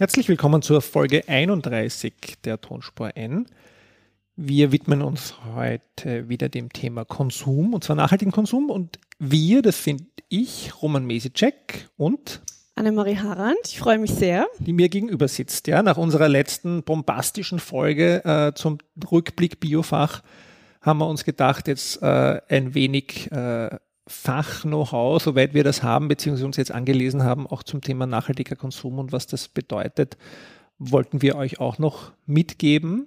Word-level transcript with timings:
Herzlich 0.00 0.30
willkommen 0.30 0.62
zur 0.62 0.80
Folge 0.80 1.28
31 1.28 2.38
der 2.42 2.58
Tonspur 2.58 3.18
N. 3.18 3.44
Wir 4.34 4.72
widmen 4.72 5.02
uns 5.02 5.34
heute 5.54 6.26
wieder 6.30 6.48
dem 6.48 6.72
Thema 6.72 7.04
Konsum, 7.04 7.74
und 7.74 7.84
zwar 7.84 7.96
nachhaltigen 7.96 8.32
Konsum. 8.32 8.70
Und 8.70 8.98
wir, 9.18 9.60
das 9.60 9.84
sind 9.84 10.04
ich, 10.30 10.72
Roman 10.80 11.04
Mesicek 11.04 11.90
und 11.98 12.40
Annemarie 12.76 13.18
Harand. 13.18 13.58
Ich 13.66 13.78
freue 13.78 13.98
mich 13.98 14.12
sehr. 14.12 14.46
Die 14.58 14.72
mir 14.72 14.88
gegenüber 14.88 15.28
sitzt, 15.28 15.66
ja. 15.66 15.82
Nach 15.82 15.98
unserer 15.98 16.30
letzten 16.30 16.82
bombastischen 16.82 17.58
Folge 17.58 18.24
äh, 18.24 18.54
zum 18.54 18.78
Rückblick 19.12 19.60
Biofach 19.60 20.22
haben 20.80 21.00
wir 21.00 21.08
uns 21.08 21.24
gedacht, 21.24 21.68
jetzt 21.68 22.00
äh, 22.00 22.40
ein 22.48 22.72
wenig 22.72 23.30
äh, 23.32 23.68
Fach-Know-how, 24.10 25.22
soweit 25.22 25.54
wir 25.54 25.62
das 25.62 25.82
haben, 25.82 26.08
beziehungsweise 26.08 26.46
uns 26.46 26.56
jetzt 26.56 26.72
angelesen 26.72 27.22
haben, 27.22 27.46
auch 27.46 27.62
zum 27.62 27.80
Thema 27.80 28.06
nachhaltiger 28.06 28.56
Konsum 28.56 28.98
und 28.98 29.12
was 29.12 29.26
das 29.28 29.48
bedeutet, 29.48 30.16
wollten 30.78 31.22
wir 31.22 31.36
euch 31.36 31.60
auch 31.60 31.78
noch 31.78 32.12
mitgeben. 32.26 33.06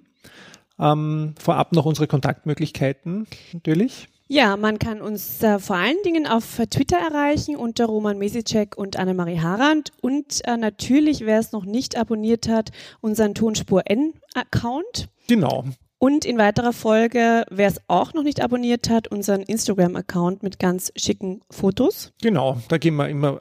Ähm, 0.78 1.34
vorab 1.38 1.72
noch 1.72 1.84
unsere 1.84 2.06
Kontaktmöglichkeiten 2.06 3.26
natürlich. 3.52 4.08
Ja, 4.28 4.56
man 4.56 4.78
kann 4.78 5.02
uns 5.02 5.42
äh, 5.42 5.58
vor 5.58 5.76
allen 5.76 6.02
Dingen 6.04 6.26
auf 6.26 6.56
Twitter 6.70 6.96
erreichen 6.96 7.56
unter 7.56 7.84
Roman 7.84 8.16
Mesicek 8.16 8.76
und 8.76 8.96
Annemarie 8.96 9.40
Harand 9.40 9.92
und 10.00 10.40
äh, 10.46 10.56
natürlich, 10.56 11.26
wer 11.26 11.38
es 11.38 11.52
noch 11.52 11.66
nicht 11.66 11.98
abonniert 11.98 12.48
hat, 12.48 12.70
unseren 13.02 13.34
Tonspur 13.34 13.82
N-Account. 13.84 15.10
Genau. 15.28 15.64
Und 15.98 16.24
in 16.24 16.38
weiterer 16.38 16.72
Folge, 16.72 17.44
wer 17.50 17.68
es 17.68 17.80
auch 17.88 18.14
noch 18.14 18.24
nicht 18.24 18.42
abonniert 18.42 18.88
hat, 18.90 19.06
unseren 19.08 19.42
Instagram-Account 19.42 20.42
mit 20.42 20.58
ganz 20.58 20.92
schicken 20.96 21.40
Fotos. 21.50 22.12
Genau, 22.20 22.60
da 22.68 22.78
gehen 22.78 22.96
wir 22.96 23.08
immer, 23.08 23.38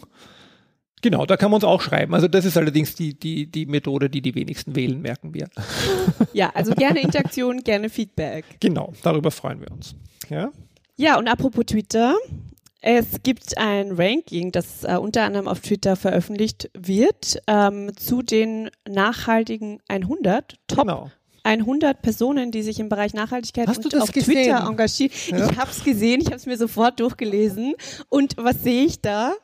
Genau, 1.04 1.26
da 1.26 1.36
kann 1.36 1.50
man 1.50 1.56
uns 1.56 1.64
auch 1.64 1.82
schreiben. 1.82 2.14
Also 2.14 2.28
das 2.28 2.46
ist 2.46 2.56
allerdings 2.56 2.94
die, 2.94 3.12
die, 3.12 3.46
die 3.46 3.66
Methode, 3.66 4.08
die 4.08 4.22
die 4.22 4.34
wenigsten 4.34 4.74
wählen, 4.74 5.02
merken 5.02 5.34
wir. 5.34 5.50
Ja, 6.32 6.50
also 6.54 6.72
gerne 6.74 7.00
Interaktion, 7.00 7.62
gerne 7.62 7.90
Feedback. 7.90 8.46
Genau, 8.58 8.94
darüber 9.02 9.30
freuen 9.30 9.60
wir 9.60 9.70
uns. 9.70 9.94
Ja, 10.30 10.50
ja 10.96 11.18
und 11.18 11.28
apropos 11.28 11.66
Twitter. 11.66 12.16
Es 12.80 13.22
gibt 13.22 13.58
ein 13.58 13.92
Ranking, 13.92 14.50
das 14.50 14.84
äh, 14.84 14.96
unter 14.96 15.24
anderem 15.24 15.46
auf 15.46 15.60
Twitter 15.60 15.96
veröffentlicht 15.96 16.70
wird, 16.72 17.38
ähm, 17.46 17.94
zu 17.96 18.22
den 18.22 18.70
nachhaltigen 18.88 19.80
100 19.88 20.56
Top 20.66 20.80
genau. 20.80 21.10
100 21.44 22.00
Personen, 22.00 22.50
die 22.50 22.62
sich 22.62 22.80
im 22.80 22.88
Bereich 22.88 23.12
Nachhaltigkeit 23.12 23.68
Hast 23.68 23.84
und 23.84 23.94
auf 24.00 24.10
gesehen? 24.10 24.44
Twitter 24.44 24.66
engagieren. 24.66 25.12
Ja. 25.28 25.50
Ich 25.50 25.58
habe 25.58 25.70
es 25.70 25.84
gesehen, 25.84 26.22
ich 26.22 26.28
habe 26.28 26.36
es 26.36 26.46
mir 26.46 26.56
sofort 26.56 26.98
durchgelesen. 27.00 27.74
Und 28.08 28.36
was 28.38 28.62
sehe 28.62 28.84
ich 28.84 29.02
da? 29.02 29.34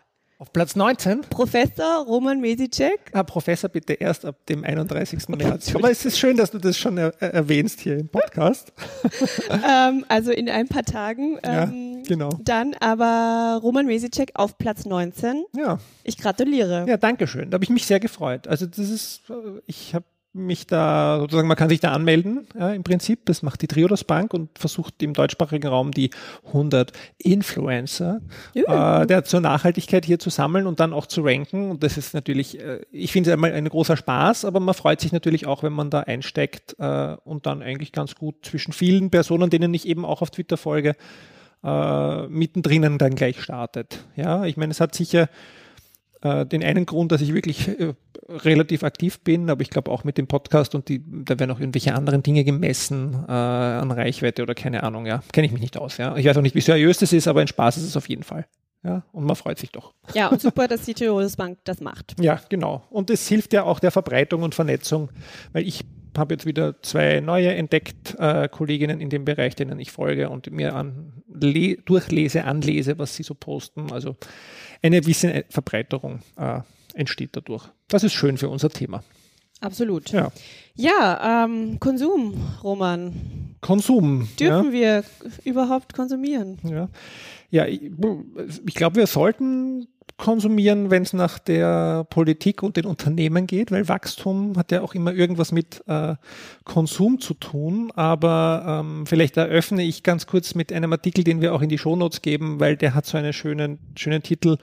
Auf 0.41 0.55
Platz 0.55 0.74
19? 0.74 1.20
Professor 1.28 2.06
Roman 2.06 2.41
Mesicek. 2.41 2.98
Ah, 3.12 3.22
Professor 3.22 3.69
bitte 3.69 3.92
erst 3.92 4.24
ab 4.24 4.36
dem 4.46 4.64
31. 4.64 5.28
März. 5.28 5.74
Aber 5.74 5.91
es 5.91 6.06
ist 6.06 6.19
schön, 6.19 6.38
dass 6.38 6.50
du 6.50 6.56
das 6.56 6.78
schon 6.78 6.96
er 6.96 7.12
erwähnst 7.20 7.80
hier 7.80 7.98
im 7.98 8.08
Podcast. 8.08 8.72
ähm, 9.50 10.06
also 10.08 10.30
in 10.30 10.48
ein 10.48 10.66
paar 10.66 10.84
Tagen. 10.84 11.38
Ähm, 11.42 11.98
ja, 11.98 12.08
genau. 12.08 12.30
Dann 12.42 12.72
aber 12.80 13.61
Roman 13.62 13.84
Mesicek 13.84 14.30
auf 14.33 14.56
Platz 14.56 14.86
19. 14.86 15.44
Ja. 15.55 15.78
Ich 16.05 16.16
gratuliere. 16.16 16.86
Ja, 16.88 16.96
danke 16.96 17.27
schön. 17.27 17.50
Da 17.50 17.56
habe 17.56 17.64
ich 17.64 17.70
mich 17.70 17.84
sehr 17.84 18.00
gefreut. 18.00 18.48
Also 18.48 18.64
das 18.64 18.78
ist, 18.78 19.20
ich 19.66 19.94
habe 19.94 20.06
mich 20.33 20.67
da, 20.67 21.19
sozusagen, 21.20 21.48
man 21.48 21.56
kann 21.56 21.69
sich 21.69 21.81
da 21.81 21.91
anmelden, 21.91 22.47
ja, 22.56 22.70
im 22.73 22.84
Prinzip. 22.84 23.27
Das 23.27 23.42
macht 23.42 23.62
die 23.62 23.67
Triodos 23.67 24.05
Bank 24.05 24.33
und 24.33 24.56
versucht 24.56 25.03
im 25.03 25.12
deutschsprachigen 25.12 25.67
Raum 25.67 25.91
die 25.91 26.11
100 26.47 26.92
Influencer 27.19 28.20
äh, 28.55 29.07
der 29.07 29.24
zur 29.24 29.41
Nachhaltigkeit 29.41 30.05
hier 30.05 30.20
zu 30.20 30.30
sammeln 30.30 30.67
und 30.67 30.79
dann 30.79 30.92
auch 30.92 31.07
zu 31.07 31.23
ranken. 31.23 31.70
Und 31.70 31.83
das 31.83 31.96
ist 31.96 32.14
natürlich, 32.14 32.61
äh, 32.61 32.80
ich 32.92 33.11
finde 33.13 33.30
es 33.30 33.35
einmal 33.35 33.52
ein 33.52 33.68
großer 33.68 33.96
Spaß, 33.96 34.45
aber 34.45 34.61
man 34.61 34.74
freut 34.74 35.01
sich 35.01 35.13
natürlich 35.13 35.46
auch, 35.46 35.64
wenn 35.64 35.73
man 35.73 35.91
da 35.91 36.01
einsteckt 36.01 36.77
äh, 36.79 37.17
und 37.24 37.47
dann 37.47 37.62
eigentlich 37.62 37.91
ganz 37.91 38.14
gut 38.14 38.36
zwischen 38.42 38.73
vielen 38.73 39.11
Personen, 39.11 39.51
denen 39.51 39.74
ich 39.74 39.86
eben 39.89 40.05
auch 40.05 40.23
auf 40.23 40.30
Twitter 40.30 40.57
folge, 40.57 40.95
äh, 41.64 42.27
mittendrin 42.29 42.98
dann 42.98 43.14
gleich 43.17 43.41
startet. 43.42 44.05
Ja, 44.14 44.45
ich 44.45 44.57
meine, 44.57 44.70
es 44.70 44.80
hat 44.80 44.95
sicher 44.95 45.29
äh, 46.23 46.47
den 46.47 46.63
einen 46.63 46.86
Grund, 46.86 47.13
dass 47.13 47.20
ich 47.20 47.35
wirklich 47.35 47.69
äh, 47.69 47.95
relativ 48.29 48.83
aktiv 48.83 49.20
bin, 49.20 49.51
aber 49.51 49.63
ich 49.63 49.70
glaube 49.70 49.91
auch 49.91 50.05
mit 50.05 50.19
dem 50.19 50.27
Podcast 50.27 50.75
und 50.75 50.89
die, 50.89 51.03
da 51.25 51.39
werden 51.39 51.51
auch 51.51 51.61
irgendwelche 51.61 51.95
anderen 51.95 52.23
Dinge 52.23 52.45
gemessen 52.45 53.25
äh, 53.29 53.33
an 53.33 53.91
Reichweite 53.91 54.42
oder 54.42 54.55
keine 54.55 54.83
Ahnung, 54.83 55.07
ja, 55.07 55.23
kenne 55.33 55.47
ich 55.47 55.53
mich 55.53 55.63
nicht 55.63 55.77
aus, 55.77 55.97
ja. 55.97 56.17
Ich 56.17 56.27
weiß 56.27 56.36
auch 56.36 56.42
nicht, 56.42 56.55
wie 56.55 56.61
seriös 56.61 56.98
das 56.98 57.13
ist, 57.13 57.29
aber 57.29 57.41
ein 57.41 57.48
Spaß 57.48 57.79
ist 57.79 57.85
es 57.85 57.97
auf 57.97 58.09
jeden 58.09 58.23
Fall. 58.23 58.47
Ja, 58.83 59.05
und 59.13 59.25
man 59.25 59.36
freut 59.36 59.59
sich 59.59 59.70
doch. 59.70 59.92
Ja, 60.14 60.29
und 60.29 60.41
super, 60.41 60.67
dass 60.67 60.83
die 60.83 60.95
Tirolus 60.95 61.36
Bank 61.36 61.59
das 61.64 61.80
macht. 61.80 62.14
Ja, 62.20 62.41
genau. 62.48 62.85
Und 62.91 63.11
es 63.11 63.29
hilft 63.29 63.53
ja 63.53 63.64
auch 63.64 63.79
der 63.79 63.91
Verbreitung 63.91 64.42
und 64.42 64.55
Vernetzung, 64.55 65.11
weil 65.53 65.67
ich 65.67 65.85
habe 66.17 66.35
jetzt 66.35 66.47
wieder 66.47 66.83
zwei 66.83 67.20
neue 67.20 67.55
entdeckt, 67.55 68.17
äh, 68.19 68.48
Kolleginnen 68.48 69.01
in 69.01 69.11
dem 69.11 69.25
Bereich, 69.25 69.55
denen 69.55 69.79
ich 69.80 69.91
folge 69.91 70.29
und 70.29 70.51
mir 70.51 70.75
an, 70.75 71.23
durchlese, 71.27 72.45
anlese, 72.45 72.98
was 72.98 73.14
sie 73.14 73.23
so 73.23 73.35
posten. 73.35 73.92
Also 73.92 74.17
eine 74.83 75.01
gewisse 75.01 75.45
Verbreiterung 75.48 76.20
äh, 76.36 76.61
entsteht 76.95 77.30
dadurch. 77.36 77.68
Das 77.89 78.05
ist 78.05 78.13
schön 78.13 78.39
für 78.39 78.48
unser 78.48 78.70
Thema. 78.70 79.02
Absolut. 79.61 80.11
Ja, 80.11 80.33
ja 80.75 81.45
ähm, 81.45 81.79
Konsum, 81.81 82.35
Roman. 82.63 83.13
Konsum. 83.61 84.29
Dürfen 84.39 84.67
ja. 84.67 84.73
wir 84.73 85.05
überhaupt 85.45 85.95
konsumieren? 85.95 86.59
Ja, 86.63 86.89
ja 87.51 87.67
ich, 87.67 87.83
ich 88.67 88.75
glaube, 88.75 88.97
wir 88.97 89.07
sollten 89.07 89.87
konsumieren, 90.21 90.91
wenn 90.91 91.03
es 91.03 91.13
nach 91.13 91.39
der 91.39 92.05
Politik 92.05 92.63
und 92.63 92.77
den 92.77 92.85
Unternehmen 92.85 93.47
geht, 93.47 93.73
weil 93.73 93.89
Wachstum 93.89 94.57
hat 94.57 94.71
ja 94.71 94.83
auch 94.83 94.95
immer 94.95 95.13
irgendwas 95.13 95.51
mit 95.51 95.83
äh, 95.87 96.15
Konsum 96.65 97.21
zu 97.21 97.35
tun. 97.35 97.91
Aber 97.97 98.83
ähm, 98.85 99.07
vielleicht 99.07 99.37
eröffne 99.37 99.83
ich 99.83 100.03
ganz 100.03 100.27
kurz 100.27 100.55
mit 100.55 100.73
einem 100.73 100.92
Artikel, 100.92 101.25
den 101.25 101.41
wir 101.41 101.55
auch 101.55 101.63
in 101.63 101.71
die 101.71 101.79
Shownotes 101.79 102.23
geben, 102.23 102.61
weil 102.61 102.77
der 102.77 102.95
hat 102.95 103.07
so 103.07 103.17
einen 103.17 103.33
schönen, 103.33 103.79
schönen 103.97 104.23
Titel. 104.23 104.59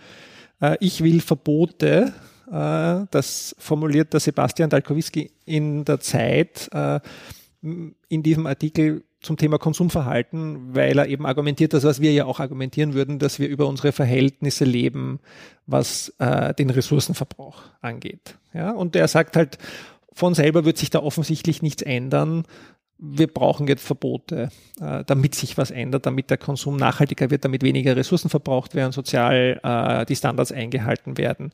Äh, 0.61 0.77
ich 0.79 1.03
will 1.03 1.21
Verbote. 1.21 2.13
Äh, 2.51 3.05
das 3.11 3.55
formuliert 3.59 4.13
der 4.13 4.19
Sebastian 4.19 4.69
Dalkowski 4.69 5.31
in 5.45 5.85
der 5.85 5.99
Zeit. 5.99 6.69
Äh, 6.71 6.99
in 7.61 8.23
diesem 8.23 8.45
Artikel 8.45 9.03
zum 9.19 9.35
Thema 9.35 9.57
Konsumverhalten, 9.57 10.75
weil 10.75 10.97
er 10.99 11.07
eben 11.07 11.25
argumentiert, 11.25 11.73
das, 11.73 11.83
was 11.83 11.99
wir 11.99 12.13
ja 12.13 12.25
auch 12.25 12.39
argumentieren 12.39 12.93
würden, 12.93 13.17
dass 13.17 13.39
wir 13.39 13.49
über 13.49 13.65
unsere 13.65 13.91
Verhältnisse 13.91 14.63
leben, 14.63 15.19
was 15.65 16.13
äh, 16.19 16.53
den 16.53 16.69
Ressourcenverbrauch 16.69 17.63
angeht. 17.81 18.37
Ja, 18.53 18.71
und 18.71 18.95
er 18.95 19.07
sagt 19.07 19.35
halt, 19.35 19.57
von 20.13 20.35
selber 20.35 20.65
wird 20.65 20.77
sich 20.77 20.91
da 20.91 20.99
offensichtlich 20.99 21.63
nichts 21.63 21.81
ändern. 21.81 22.43
Wir 22.99 23.27
brauchen 23.27 23.67
jetzt 23.67 23.85
Verbote, 23.85 24.49
damit 24.79 25.35
sich 25.35 25.55
was 25.55 25.69
ändert, 25.69 26.07
damit 26.07 26.31
der 26.31 26.39
Konsum 26.39 26.77
nachhaltiger 26.77 27.29
wird, 27.29 27.45
damit 27.45 27.61
weniger 27.61 27.95
Ressourcen 27.95 28.29
verbraucht 28.29 28.73
werden, 28.73 28.91
sozial 28.91 30.05
die 30.09 30.15
Standards 30.15 30.51
eingehalten 30.51 31.19
werden 31.19 31.51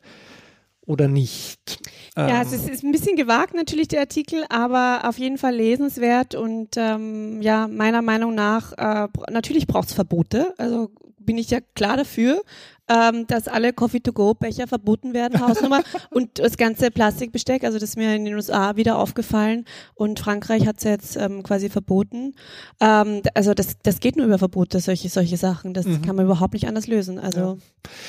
oder 0.86 1.08
nicht. 1.08 1.78
Ja, 2.16 2.42
es 2.42 2.52
ist, 2.52 2.68
ist, 2.68 2.84
ein 2.84 2.92
bisschen 2.92 3.16
gewagt 3.16 3.54
natürlich 3.54 3.88
der 3.88 4.00
Artikel, 4.00 4.44
aber 4.48 5.02
auf 5.04 5.18
jeden 5.18 5.38
Fall 5.38 5.56
lesenswert 5.56 6.34
und 6.34 6.76
ähm, 6.76 7.42
ja, 7.42 7.66
meiner 7.68 8.02
Meinung 8.02 8.34
nach, 8.34 8.72
äh, 8.72 9.08
natürlich 9.30 9.66
braucht 9.66 9.88
es 9.88 9.94
Verbote, 9.94 10.54
also 10.58 10.90
bin 11.18 11.38
ich 11.38 11.50
ja 11.50 11.60
klar 11.74 11.96
dafür 11.96 12.42
ähm, 12.88 13.26
dass 13.26 13.48
alle 13.48 13.72
Coffee-to-go-Becher 13.72 14.66
verboten 14.66 15.14
werden, 15.14 15.40
Hausnummer. 15.40 15.82
und 16.10 16.38
das 16.38 16.56
ganze 16.56 16.90
Plastikbesteck, 16.90 17.64
also 17.64 17.78
das 17.78 17.90
ist 17.90 17.96
mir 17.96 18.14
in 18.14 18.24
den 18.24 18.34
USA 18.34 18.76
wieder 18.76 18.98
aufgefallen 18.98 19.64
und 19.94 20.20
Frankreich 20.20 20.66
hat 20.66 20.78
es 20.78 20.84
jetzt 20.84 21.16
ähm, 21.16 21.42
quasi 21.42 21.70
verboten. 21.70 22.34
Ähm, 22.80 23.22
also 23.34 23.54
das, 23.54 23.78
das 23.82 24.00
geht 24.00 24.16
nur 24.16 24.26
über 24.26 24.38
Verbote, 24.38 24.80
solche, 24.80 25.08
solche 25.08 25.36
Sachen. 25.36 25.72
Das 25.72 25.86
mhm. 25.86 26.02
kann 26.02 26.16
man 26.16 26.26
überhaupt 26.26 26.54
nicht 26.54 26.68
anders 26.68 26.86
lösen. 26.86 27.18
Also 27.18 27.40
ja. 27.40 27.56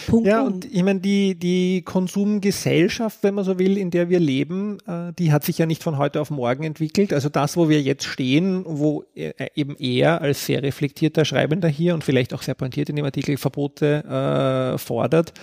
Punkt. 0.07 0.27
Ja, 0.27 0.41
um. 0.41 0.53
und 0.53 0.65
ich 0.65 0.83
meine, 0.83 0.99
die, 0.99 1.35
die 1.37 1.81
Konsumgesellschaft, 1.83 3.19
wenn 3.23 3.33
man 3.33 3.45
so 3.45 3.59
will, 3.59 3.77
in 3.77 3.91
der 3.91 4.09
wir 4.09 4.19
leben, 4.19 4.77
äh, 4.87 5.13
die 5.17 5.31
hat 5.31 5.43
sich 5.43 5.57
ja 5.57 5.65
nicht 5.65 5.83
von 5.83 5.97
heute 5.97 6.19
auf 6.19 6.31
morgen 6.31 6.63
entwickelt. 6.63 7.13
Also 7.13 7.29
das, 7.29 7.55
wo 7.55 7.69
wir 7.69 7.81
jetzt 7.81 8.05
stehen, 8.05 8.63
wo 8.65 9.03
äh, 9.15 9.33
eben 9.55 9.75
er 9.77 10.21
als 10.21 10.45
sehr 10.45 10.63
reflektierter 10.63 11.23
Schreibender 11.23 11.67
hier 11.67 11.93
und 11.93 12.03
vielleicht 12.03 12.33
auch 12.33 12.41
sehr 12.41 12.55
pointiert 12.55 12.89
in 12.89 12.95
dem 12.95 13.05
Artikel 13.05 13.37
Verbote 13.37 14.03
äh, 14.07 14.64
äh, 14.73 14.77
fordert, 14.77 15.33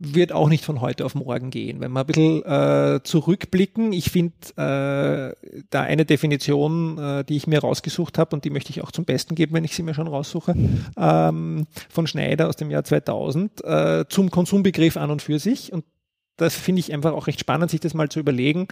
wird 0.00 0.32
auch 0.32 0.48
nicht 0.48 0.64
von 0.64 0.80
heute 0.80 1.04
auf 1.04 1.14
morgen 1.14 1.50
gehen. 1.50 1.80
Wenn 1.80 1.92
wir 1.92 2.00
ein 2.00 2.06
bisschen 2.06 2.42
äh, 2.44 3.00
zurückblicken, 3.04 3.92
ich 3.92 4.10
finde 4.10 4.32
äh, 4.56 5.62
da 5.68 5.82
eine 5.82 6.06
Definition, 6.06 6.98
äh, 6.98 7.24
die 7.24 7.36
ich 7.36 7.46
mir 7.46 7.60
rausgesucht 7.60 8.16
habe 8.16 8.34
und 8.34 8.46
die 8.46 8.50
möchte 8.50 8.70
ich 8.70 8.82
auch 8.82 8.92
zum 8.92 9.04
Besten 9.04 9.34
geben, 9.34 9.52
wenn 9.52 9.64
ich 9.64 9.74
sie 9.74 9.82
mir 9.82 9.92
schon 9.92 10.08
raussuche, 10.08 10.54
ähm, 10.96 11.66
von 11.90 12.06
Schneider 12.06 12.48
aus 12.48 12.56
dem 12.56 12.70
Jahr 12.70 12.82
2000 12.82 13.62
äh, 13.62 14.04
zum 14.08 14.30
Konsumbegriff 14.30 14.96
an 14.96 15.10
und 15.10 15.20
für 15.20 15.38
sich. 15.38 15.70
Und 15.70 15.84
das 16.40 16.54
finde 16.54 16.80
ich 16.80 16.92
einfach 16.92 17.12
auch 17.12 17.26
recht 17.26 17.40
spannend, 17.40 17.70
sich 17.70 17.80
das 17.80 17.94
mal 17.94 18.08
zu 18.08 18.20
überlegen. 18.20 18.68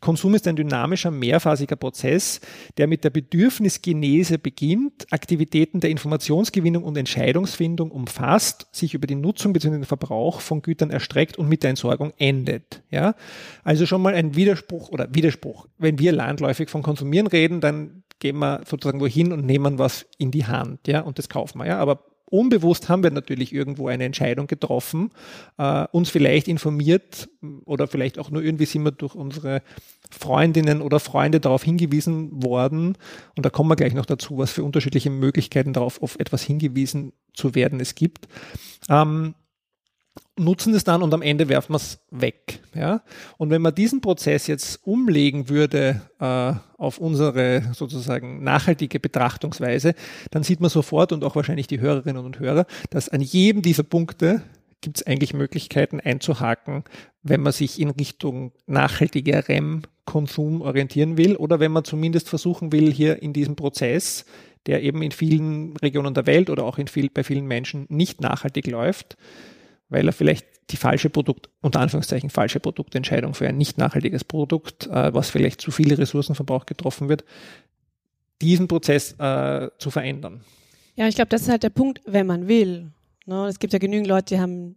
Konsum 0.00 0.34
ist 0.34 0.46
ein 0.46 0.56
dynamischer, 0.56 1.10
mehrphasiger 1.10 1.76
Prozess, 1.76 2.40
der 2.78 2.86
mit 2.86 3.04
der 3.04 3.10
Bedürfnisgenese 3.10 4.38
beginnt, 4.38 5.06
Aktivitäten 5.10 5.80
der 5.80 5.90
Informationsgewinnung 5.90 6.84
und 6.84 6.96
Entscheidungsfindung 6.96 7.90
umfasst, 7.90 8.66
sich 8.72 8.94
über 8.94 9.06
die 9.06 9.16
Nutzung 9.16 9.52
bzw. 9.52 9.70
den 9.70 9.84
Verbrauch 9.84 10.40
von 10.40 10.62
Gütern 10.62 10.90
erstreckt 10.90 11.38
und 11.38 11.48
mit 11.48 11.62
der 11.62 11.70
Entsorgung 11.70 12.12
endet. 12.18 12.82
Ja? 12.90 13.14
Also 13.64 13.86
schon 13.86 14.02
mal 14.02 14.14
ein 14.14 14.36
Widerspruch 14.36 14.90
oder 14.90 15.08
Widerspruch. 15.14 15.66
Wenn 15.78 15.98
wir 15.98 16.12
landläufig 16.12 16.70
von 16.70 16.82
Konsumieren 16.82 17.26
reden, 17.26 17.60
dann 17.60 18.04
gehen 18.20 18.38
wir 18.38 18.60
sozusagen 18.66 19.00
wohin 19.00 19.32
und 19.32 19.44
nehmen 19.44 19.78
was 19.78 20.06
in 20.18 20.30
die 20.30 20.46
Hand, 20.46 20.86
ja, 20.86 21.00
und 21.00 21.18
das 21.18 21.28
kaufen 21.28 21.58
wir, 21.58 21.66
ja. 21.66 21.78
Aber 21.78 22.04
unbewusst 22.30 22.88
haben 22.88 23.02
wir 23.02 23.10
natürlich 23.10 23.52
irgendwo 23.52 23.88
eine 23.88 24.04
Entscheidung 24.04 24.46
getroffen, 24.46 25.10
äh, 25.58 25.86
uns 25.92 26.10
vielleicht 26.10 26.48
informiert 26.48 27.28
oder 27.64 27.86
vielleicht 27.86 28.18
auch 28.18 28.30
nur 28.30 28.42
irgendwie 28.42 28.66
sind 28.66 28.84
wir 28.84 28.92
durch 28.92 29.14
unsere 29.14 29.62
Freundinnen 30.10 30.80
oder 30.80 31.00
Freunde 31.00 31.40
darauf 31.40 31.62
hingewiesen 31.62 32.42
worden. 32.42 32.96
Und 33.36 33.44
da 33.46 33.50
kommen 33.50 33.70
wir 33.70 33.76
gleich 33.76 33.94
noch 33.94 34.06
dazu, 34.06 34.38
was 34.38 34.52
für 34.52 34.64
unterschiedliche 34.64 35.10
Möglichkeiten 35.10 35.72
darauf 35.72 36.02
auf 36.02 36.18
etwas 36.18 36.42
hingewiesen 36.42 37.12
zu 37.34 37.54
werden 37.54 37.80
es 37.80 37.94
gibt. 37.94 38.28
Ähm, 38.88 39.34
nutzen 40.36 40.74
es 40.74 40.84
dann 40.84 41.02
und 41.02 41.12
am 41.12 41.22
Ende 41.22 41.48
werfen 41.48 41.72
wir 41.72 41.76
es 41.76 42.00
weg. 42.10 42.60
Ja? 42.74 43.02
Und 43.36 43.50
wenn 43.50 43.62
man 43.62 43.74
diesen 43.74 44.00
Prozess 44.00 44.46
jetzt 44.46 44.86
umlegen 44.86 45.48
würde 45.48 46.00
äh, 46.18 46.52
auf 46.78 46.98
unsere 46.98 47.70
sozusagen 47.74 48.42
nachhaltige 48.42 48.98
Betrachtungsweise, 49.00 49.94
dann 50.30 50.42
sieht 50.42 50.60
man 50.60 50.70
sofort 50.70 51.12
und 51.12 51.24
auch 51.24 51.36
wahrscheinlich 51.36 51.66
die 51.66 51.80
Hörerinnen 51.80 52.24
und 52.24 52.38
Hörer, 52.38 52.66
dass 52.88 53.08
an 53.08 53.20
jedem 53.20 53.62
dieser 53.62 53.82
Punkte 53.82 54.42
gibt 54.80 54.96
es 54.96 55.06
eigentlich 55.06 55.34
Möglichkeiten 55.34 56.00
einzuhaken, 56.00 56.84
wenn 57.22 57.42
man 57.42 57.52
sich 57.52 57.78
in 57.78 57.90
Richtung 57.90 58.52
nachhaltiger 58.66 59.46
REM-Konsum 59.46 60.62
orientieren 60.62 61.18
will 61.18 61.36
oder 61.36 61.60
wenn 61.60 61.72
man 61.72 61.84
zumindest 61.84 62.30
versuchen 62.30 62.72
will, 62.72 62.90
hier 62.90 63.22
in 63.22 63.34
diesem 63.34 63.56
Prozess, 63.56 64.24
der 64.66 64.82
eben 64.82 65.02
in 65.02 65.12
vielen 65.12 65.76
Regionen 65.76 66.14
der 66.14 66.26
Welt 66.26 66.48
oder 66.48 66.64
auch 66.64 66.78
in 66.78 66.88
viel, 66.88 67.10
bei 67.10 67.24
vielen 67.24 67.46
Menschen 67.46 67.84
nicht 67.90 68.22
nachhaltig 68.22 68.66
läuft, 68.66 69.18
weil 69.90 70.06
er 70.06 70.12
vielleicht 70.12 70.46
die 70.70 70.76
falsche 70.76 71.10
Produkt, 71.10 71.50
unter 71.60 71.80
Anführungszeichen 71.80 72.30
falsche 72.30 72.60
Produktentscheidung 72.60 73.34
für 73.34 73.48
ein 73.48 73.56
nicht 73.56 73.76
nachhaltiges 73.76 74.24
Produkt, 74.24 74.86
äh, 74.86 75.12
was 75.12 75.30
vielleicht 75.30 75.60
zu 75.60 75.70
viele 75.70 75.98
Ressourcenverbrauch 75.98 76.66
getroffen 76.66 77.08
wird, 77.08 77.24
diesen 78.40 78.68
Prozess 78.68 79.14
äh, 79.18 79.68
zu 79.78 79.90
verändern. 79.90 80.42
Ja, 80.94 81.08
ich 81.08 81.14
glaube, 81.14 81.28
das 81.28 81.42
ist 81.42 81.48
halt 81.48 81.62
der 81.62 81.70
Punkt, 81.70 82.00
wenn 82.06 82.26
man 82.26 82.48
will. 82.48 82.92
Ne? 83.26 83.46
Es 83.46 83.58
gibt 83.58 83.72
ja 83.72 83.78
genügend 83.78 84.06
Leute, 84.06 84.34
die 84.34 84.40
haben 84.40 84.76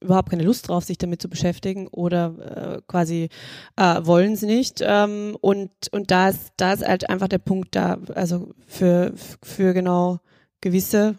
überhaupt 0.00 0.30
keine 0.30 0.42
Lust 0.42 0.68
drauf, 0.68 0.84
sich 0.84 0.98
damit 0.98 1.20
zu 1.20 1.28
beschäftigen 1.28 1.86
oder 1.88 2.78
äh, 2.78 2.82
quasi 2.86 3.28
äh, 3.76 4.00
wollen 4.02 4.36
sie 4.36 4.46
nicht. 4.46 4.80
Ähm, 4.82 5.36
und 5.40 5.70
und 5.92 6.10
da 6.10 6.30
ist, 6.30 6.52
da 6.56 6.72
ist 6.72 6.86
halt 6.86 7.08
einfach 7.10 7.28
der 7.28 7.38
Punkt 7.38 7.76
da, 7.76 7.98
also 8.14 8.52
für, 8.66 9.12
für 9.42 9.74
genau 9.74 10.20
gewisse 10.60 11.16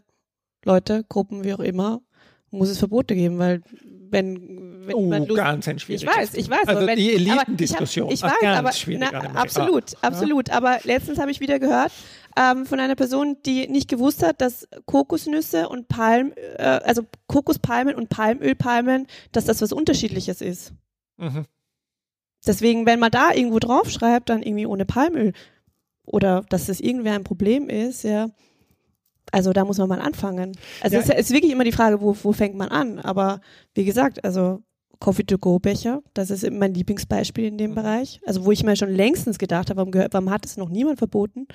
Leute, 0.64 1.04
Gruppen, 1.08 1.44
wie 1.44 1.54
auch 1.54 1.60
immer, 1.60 2.02
muss 2.52 2.70
es 2.70 2.78
Verbote 2.78 3.16
geben, 3.16 3.40
weil 3.40 3.62
wenn, 4.12 4.86
wenn 4.86 4.96
oh, 4.96 5.08
man 5.08 5.26
Lust, 5.26 5.38
ganz 5.38 5.68
ein 5.68 5.78
Ich 5.78 6.06
weiß, 6.06 6.34
ich 6.34 6.50
weiß. 6.50 6.68
Also 6.68 6.86
wenn, 6.86 6.98
die 6.98 7.14
Elitendiskussion. 7.14 8.12
Ich, 8.12 8.22
hab, 8.24 8.34
ich 8.42 8.48
weiß, 8.48 8.58
aber 8.58 8.72
na, 9.00 9.40
absolut, 9.40 9.96
ah. 9.96 10.08
absolut. 10.08 10.50
Aber 10.50 10.80
letztens 10.84 11.18
habe 11.18 11.32
ich 11.32 11.40
wieder 11.40 11.60
gehört 11.60 11.94
ähm, 12.38 12.66
von 12.66 12.80
einer 12.80 12.96
Person, 12.96 13.38
die 13.46 13.68
nicht 13.68 13.90
gewusst 13.90 14.22
hat, 14.22 14.42
dass 14.42 14.68
Kokosnüsse 14.86 15.70
und 15.70 15.88
Palm, 15.88 16.34
äh, 16.36 16.64
also 16.64 17.04
Kokospalmen 17.28 17.96
und 17.96 18.10
Palmölpalmen, 18.10 19.08
dass 19.32 19.46
das 19.46 19.62
was 19.62 19.72
Unterschiedliches 19.72 20.42
ist. 20.42 20.74
Mhm. 21.18 21.46
Deswegen, 22.46 22.86
wenn 22.86 23.00
man 23.00 23.12
da 23.12 23.32
irgendwo 23.34 23.60
draufschreibt, 23.60 24.30
dann 24.30 24.44
irgendwie 24.44 24.66
ohne 24.66 24.86
Palmöl 24.86 25.34
oder 26.04 26.44
dass 26.50 26.66
das 26.66 26.80
irgendwie 26.80 27.10
ein 27.10 27.24
Problem 27.24 27.70
ist, 27.70 28.04
ja, 28.04 28.30
also 29.32 29.54
da 29.54 29.66
muss 29.66 29.78
man 29.78 29.90
mal 29.90 30.02
anfangen. 30.02 30.54
Also 30.82 30.98
ja. 30.98 31.02
es 31.02 31.10
ist, 31.10 31.16
ist 31.16 31.32
wirklich 31.32 31.52
immer 31.52 31.64
die 31.64 31.72
Frage, 31.72 32.02
wo, 32.02 32.16
wo 32.22 32.34
fängt 32.34 32.56
man 32.56 32.70
an? 32.70 33.00
Aber 33.00 33.42
wie 33.74 33.86
gesagt, 33.86 34.24
also 34.24 34.62
Coffee-to-go-Becher, 35.02 36.02
das 36.14 36.30
ist 36.30 36.50
mein 36.50 36.74
Lieblingsbeispiel 36.74 37.46
in 37.46 37.58
dem 37.58 37.72
mhm. 37.72 37.76
Bereich. 37.76 38.22
Also 38.26 38.46
wo 38.46 38.52
ich 38.52 38.64
mir 38.64 38.78
schon 38.78 38.94
längstens 38.94 39.38
gedacht 39.38 39.70
habe, 39.70 39.78
warum, 39.78 39.94
warum 39.94 40.30
hat 40.30 40.46
es 40.46 40.58
noch 40.58 40.70
niemand 40.70 41.00
verboten? 41.00 41.48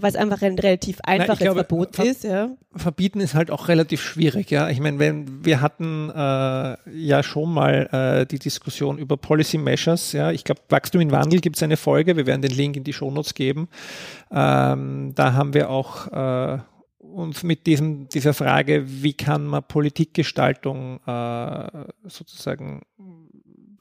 Weil 0.00 0.10
es 0.10 0.16
einfach 0.16 0.42
ein 0.42 0.58
relativ 0.58 0.98
einfaches 1.02 1.40
glaube, 1.40 1.64
Verbot 1.64 1.96
ver 1.96 2.04
ist, 2.04 2.22
ja. 2.22 2.50
Verbieten 2.74 3.20
ist 3.20 3.34
halt 3.34 3.50
auch 3.50 3.68
relativ 3.68 4.00
schwierig, 4.00 4.50
ja. 4.50 4.68
Ich 4.68 4.80
meine, 4.80 4.98
wenn 4.98 5.44
wir 5.44 5.60
hatten 5.60 6.10
äh, 6.10 6.76
ja 6.96 7.22
schon 7.22 7.52
mal 7.52 7.88
äh, 7.90 8.26
die 8.26 8.38
Diskussion 8.38 8.98
über 8.98 9.16
Policy 9.16 9.58
Measures, 9.58 10.12
ja. 10.12 10.30
Ich 10.30 10.44
glaube, 10.44 10.60
Wachstum 10.68 11.00
in 11.00 11.10
Wandel 11.10 11.40
gibt 11.40 11.56
es 11.56 11.62
eine 11.62 11.76
Folge, 11.76 12.16
wir 12.16 12.26
werden 12.26 12.42
den 12.42 12.52
Link 12.52 12.76
in 12.76 12.84
die 12.84 12.92
Shownotes 12.92 13.34
geben. 13.34 13.68
Ähm, 14.30 15.12
da 15.16 15.32
haben 15.32 15.54
wir 15.54 15.68
auch 15.68 16.06
äh, 16.12 16.58
uns 17.18 17.42
mit 17.42 17.66
diesem, 17.66 18.08
dieser 18.08 18.34
Frage, 18.34 18.84
wie 18.86 19.12
kann 19.12 19.46
man 19.46 19.62
Politikgestaltung 19.62 21.00
äh, 21.06 21.84
sozusagen 22.04 22.82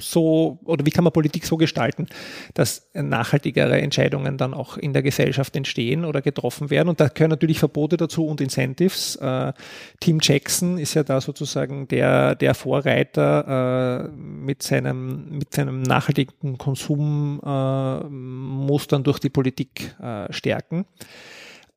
so 0.02 0.60
oder 0.66 0.86
wie 0.86 0.92
kann 0.92 1.04
man 1.04 1.14
Politik 1.14 1.46
so 1.46 1.58
gestalten, 1.58 2.08
dass 2.54 2.90
nachhaltigere 2.94 3.82
Entscheidungen 3.82 4.38
dann 4.38 4.54
auch 4.54 4.78
in 4.78 4.94
der 4.94 5.02
Gesellschaft 5.02 5.56
entstehen 5.56 6.06
oder 6.06 6.22
getroffen 6.22 6.70
werden. 6.70 6.90
Und 6.90 7.00
da 7.00 7.08
gehören 7.08 7.32
natürlich 7.32 7.58
Verbote 7.60 7.96
dazu 7.98 8.28
und 8.28 8.42
Incentives. 8.42 9.16
Äh, 9.16 9.54
Tim 10.00 10.20
Jackson 10.22 10.78
ist 10.78 10.94
ja 10.94 11.02
da 11.04 11.20
sozusagen 11.22 11.88
der, 11.88 12.36
der 12.36 12.54
Vorreiter 12.54 14.06
äh, 14.06 14.10
mit, 14.16 14.62
seinem, 14.64 15.38
mit 15.38 15.54
seinem 15.54 15.82
nachhaltigen 15.82 16.58
Konsummustern 16.58 19.02
äh, 19.02 19.04
durch 19.04 19.20
die 19.20 19.30
Politik 19.30 19.96
äh, 20.02 20.32
stärken. 20.32 20.86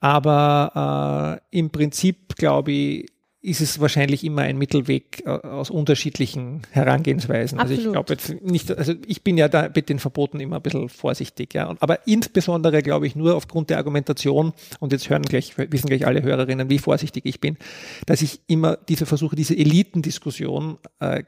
Aber 0.01 1.41
äh, 1.53 1.59
im 1.59 1.71
Prinzip, 1.71 2.37
glaube 2.37 2.73
ich, 2.73 3.07
ist 3.43 3.63
es 3.63 3.81
wahrscheinlich 3.81 4.23
immer 4.23 4.43
ein 4.43 4.59
Mittelweg 4.59 5.23
äh, 5.25 5.31
aus 5.31 5.71
unterschiedlichen 5.71 6.61
Herangehensweisen. 6.73 7.59
Absolut. 7.59 7.79
Also 7.79 7.89
ich 7.89 7.93
glaube 7.93 8.13
jetzt 8.13 8.43
nicht, 8.43 8.71
also 8.77 8.93
ich 9.07 9.23
bin 9.25 9.39
ja 9.39 9.49
da 9.49 9.71
mit 9.75 9.89
den 9.89 9.99
Verboten 9.99 10.41
immer 10.41 10.57
ein 10.57 10.63
bisschen 10.63 10.91
vorsichtig, 10.91 11.55
ja. 11.55 11.75
Aber 11.81 12.07
insbesondere 12.07 12.83
glaube 12.83 13.07
ich 13.07 13.17
nur 13.17 13.35
aufgrund 13.35 13.71
der 13.71 13.79
Argumentation, 13.79 14.53
und 14.79 14.93
jetzt 14.93 15.09
hören 15.09 15.23
gleich, 15.23 15.57
wissen 15.57 15.87
gleich 15.87 16.07
alle 16.07 16.23
Hörerinnen, 16.23 16.69
wie 16.69 16.79
vorsichtig 16.79 17.25
ich 17.25 17.41
bin, 17.41 17.57
dass 18.05 18.21
ich 18.21 18.41
immer 18.47 18.77
diese 18.77 19.07
versuche, 19.07 19.37
diese 19.37 19.57
Elitendiskussion 19.57 20.77
äh, 20.99 21.23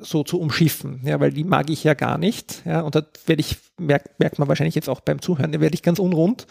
so 0.00 0.24
zu 0.24 0.38
umschiffen, 0.38 1.00
ja, 1.04 1.20
weil 1.20 1.32
die 1.32 1.44
mag 1.44 1.70
ich 1.70 1.84
ja 1.84 1.94
gar 1.94 2.18
nicht, 2.18 2.62
ja. 2.66 2.82
Und 2.82 2.94
da 2.94 3.02
werde 3.24 3.40
ich, 3.40 3.56
merkt, 3.78 4.20
merkt 4.20 4.38
man 4.38 4.48
wahrscheinlich 4.48 4.74
jetzt 4.74 4.90
auch 4.90 5.00
beim 5.00 5.22
Zuhören, 5.22 5.52
da 5.52 5.60
werde 5.62 5.74
ich 5.74 5.82
ganz 5.82 5.98
unrund 5.98 6.46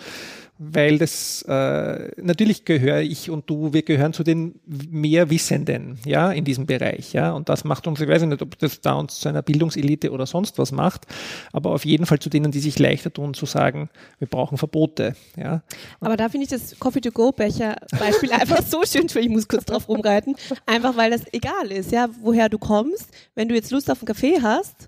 weil 0.57 0.97
das 0.97 1.41
äh, 1.43 2.11
natürlich 2.21 2.63
gehöre 2.63 3.01
ich 3.01 3.29
und 3.29 3.49
du, 3.49 3.73
wir 3.73 3.81
gehören 3.81 4.13
zu 4.13 4.23
den 4.23 4.59
mehr 4.65 5.29
Wissenden, 5.29 5.99
ja, 6.05 6.31
in 6.31 6.45
diesem 6.45 6.65
Bereich, 6.65 7.11
ja, 7.11 7.33
und 7.33 7.49
das 7.49 7.65
macht 7.65 7.87
uns, 7.87 7.99
ich 7.99 8.07
weiß 8.07 8.23
nicht, 8.23 8.41
ob 8.41 8.57
das 8.59 8.79
da 8.79 8.93
uns 8.93 9.19
zu 9.19 9.27
einer 9.27 9.41
Bildungselite 9.41 10.11
oder 10.11 10.25
sonst 10.25 10.57
was 10.57 10.71
macht, 10.71 11.07
aber 11.51 11.71
auf 11.71 11.83
jeden 11.83 12.05
Fall 12.05 12.19
zu 12.19 12.29
denen, 12.29 12.51
die 12.51 12.59
sich 12.59 12.79
leichter 12.79 13.11
tun, 13.11 13.33
zu 13.33 13.45
sagen, 13.45 13.89
wir 14.19 14.27
brauchen 14.27 14.57
Verbote, 14.57 15.15
ja. 15.35 15.61
Aber 15.99 16.15
da 16.15 16.29
finde 16.29 16.45
ich 16.45 16.49
das 16.49 16.79
Coffee-to-Go-Becher-Beispiel 16.79 18.31
einfach 18.31 18.61
so 18.65 18.83
schön, 18.85 19.07
ich 19.13 19.29
muss 19.29 19.47
kurz 19.47 19.65
drauf 19.65 19.89
rumreiten, 19.89 20.35
einfach 20.65 20.95
weil 20.95 21.11
das 21.11 21.21
egal 21.33 21.69
ist, 21.69 21.91
ja, 21.91 22.07
woher 22.21 22.47
du 22.47 22.57
kommst, 22.57 23.09
wenn 23.35 23.49
du 23.49 23.55
jetzt 23.55 23.71
Lust 23.71 23.91
auf 23.91 23.99
einen 23.99 24.07
Kaffee 24.07 24.39
hast, 24.41 24.87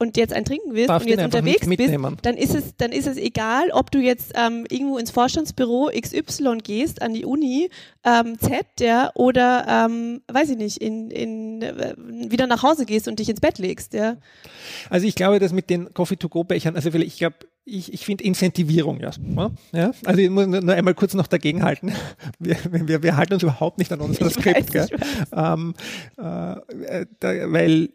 und 0.00 0.16
jetzt 0.16 0.32
ein 0.32 0.46
trinken 0.46 0.72
willst 0.72 0.88
Darf 0.88 1.02
und 1.02 1.08
jetzt 1.08 1.22
unterwegs 1.22 1.68
bist, 1.68 1.94
dann 2.22 2.36
ist 2.36 2.54
es, 2.54 2.74
dann 2.76 2.90
ist 2.90 3.06
es 3.06 3.18
egal, 3.18 3.70
ob 3.70 3.90
du 3.90 3.98
jetzt 3.98 4.32
ähm, 4.34 4.66
irgendwo 4.70 4.96
ins 4.96 5.10
Vorstandsbüro 5.10 5.90
XY 5.94 6.58
gehst, 6.62 7.02
an 7.02 7.12
die 7.12 7.26
Uni 7.26 7.68
ähm, 8.04 8.38
Z, 8.38 8.64
ja, 8.80 9.10
oder 9.14 9.66
ähm, 9.68 10.22
weiß 10.26 10.50
ich 10.50 10.56
nicht, 10.56 10.78
in, 10.78 11.10
in 11.10 11.60
äh, 11.60 11.94
wieder 11.98 12.46
nach 12.46 12.62
Hause 12.62 12.86
gehst 12.86 13.08
und 13.08 13.18
dich 13.18 13.28
ins 13.28 13.40
Bett 13.40 13.58
legst, 13.58 13.92
ja. 13.92 14.16
Also 14.88 15.06
ich 15.06 15.14
glaube, 15.14 15.38
dass 15.38 15.52
mit 15.52 15.68
den 15.68 15.92
Coffee-to-go-Bechern, 15.92 16.76
also 16.76 16.90
vielleicht, 16.90 17.12
ich 17.12 17.18
glaube, 17.18 17.36
ich, 17.66 17.92
ich 17.92 18.06
finde 18.06 18.24
Incentivierung 18.24 19.00
ja, 19.00 19.10
ja. 19.72 19.92
Also 20.06 20.20
ich 20.20 20.30
muss 20.30 20.46
nur 20.46 20.72
einmal 20.72 20.94
kurz 20.94 21.12
noch 21.12 21.26
dagegen 21.26 21.62
halten. 21.62 21.92
Wir, 22.38 22.56
wir, 22.70 23.02
wir 23.02 23.16
halten 23.16 23.34
uns 23.34 23.42
überhaupt 23.42 23.78
nicht 23.78 23.92
an 23.92 24.00
unser 24.00 24.30
Skript, 24.30 24.74
weiß, 24.74 24.88
ähm, 25.32 25.74
äh, 26.16 27.06
da, 27.20 27.52
weil 27.52 27.90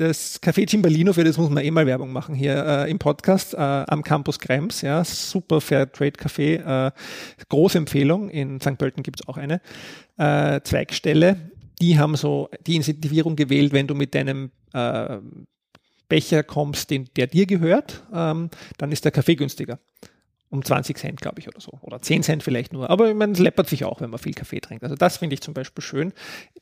das 0.00 0.40
Café 0.40 0.68
Cimbalino, 0.68 1.12
für 1.12 1.24
das 1.24 1.36
muss 1.38 1.50
man 1.50 1.64
eh 1.64 1.70
mal 1.70 1.86
Werbung 1.86 2.12
machen 2.12 2.34
hier 2.34 2.64
äh, 2.64 2.90
im 2.90 2.98
Podcast, 2.98 3.54
äh, 3.54 3.58
am 3.58 4.02
Campus 4.02 4.38
Krems, 4.38 4.80
ja, 4.80 5.04
super 5.04 5.60
Fair 5.60 5.90
Trade 5.90 6.12
Café, 6.12 6.86
äh, 6.86 6.90
große 7.48 7.78
Empfehlung, 7.78 8.30
in 8.30 8.60
St. 8.60 8.78
Pölten 8.78 9.02
gibt 9.02 9.20
es 9.20 9.28
auch 9.28 9.36
eine 9.36 9.60
äh, 10.16 10.60
Zweigstelle, 10.62 11.50
die 11.80 11.98
haben 11.98 12.16
so 12.16 12.48
die 12.66 12.76
Incentivierung 12.76 13.34
gewählt, 13.34 13.72
wenn 13.72 13.86
du 13.86 13.94
mit 13.94 14.14
deinem 14.14 14.50
äh, 14.72 15.18
Becher 16.08 16.42
kommst, 16.42 16.90
den, 16.90 17.08
der 17.16 17.26
dir 17.26 17.46
gehört, 17.46 18.02
ähm, 18.14 18.50
dann 18.78 18.92
ist 18.92 19.04
der 19.04 19.12
Kaffee 19.12 19.36
günstiger. 19.36 19.78
Um 20.50 20.64
20 20.64 20.96
Cent, 20.96 21.20
glaube 21.20 21.40
ich, 21.40 21.48
oder 21.48 21.60
so. 21.60 21.72
Oder 21.82 22.00
10 22.00 22.22
Cent 22.22 22.42
vielleicht 22.42 22.72
nur. 22.72 22.88
Aber 22.88 23.12
man 23.14 23.34
läppert 23.34 23.68
sich 23.68 23.84
auch, 23.84 24.00
wenn 24.00 24.10
man 24.10 24.18
viel 24.18 24.32
Kaffee 24.32 24.60
trinkt. 24.60 24.82
Also 24.82 24.96
das 24.96 25.18
finde 25.18 25.34
ich 25.34 25.42
zum 25.42 25.52
Beispiel 25.52 25.82
schön. 25.82 26.12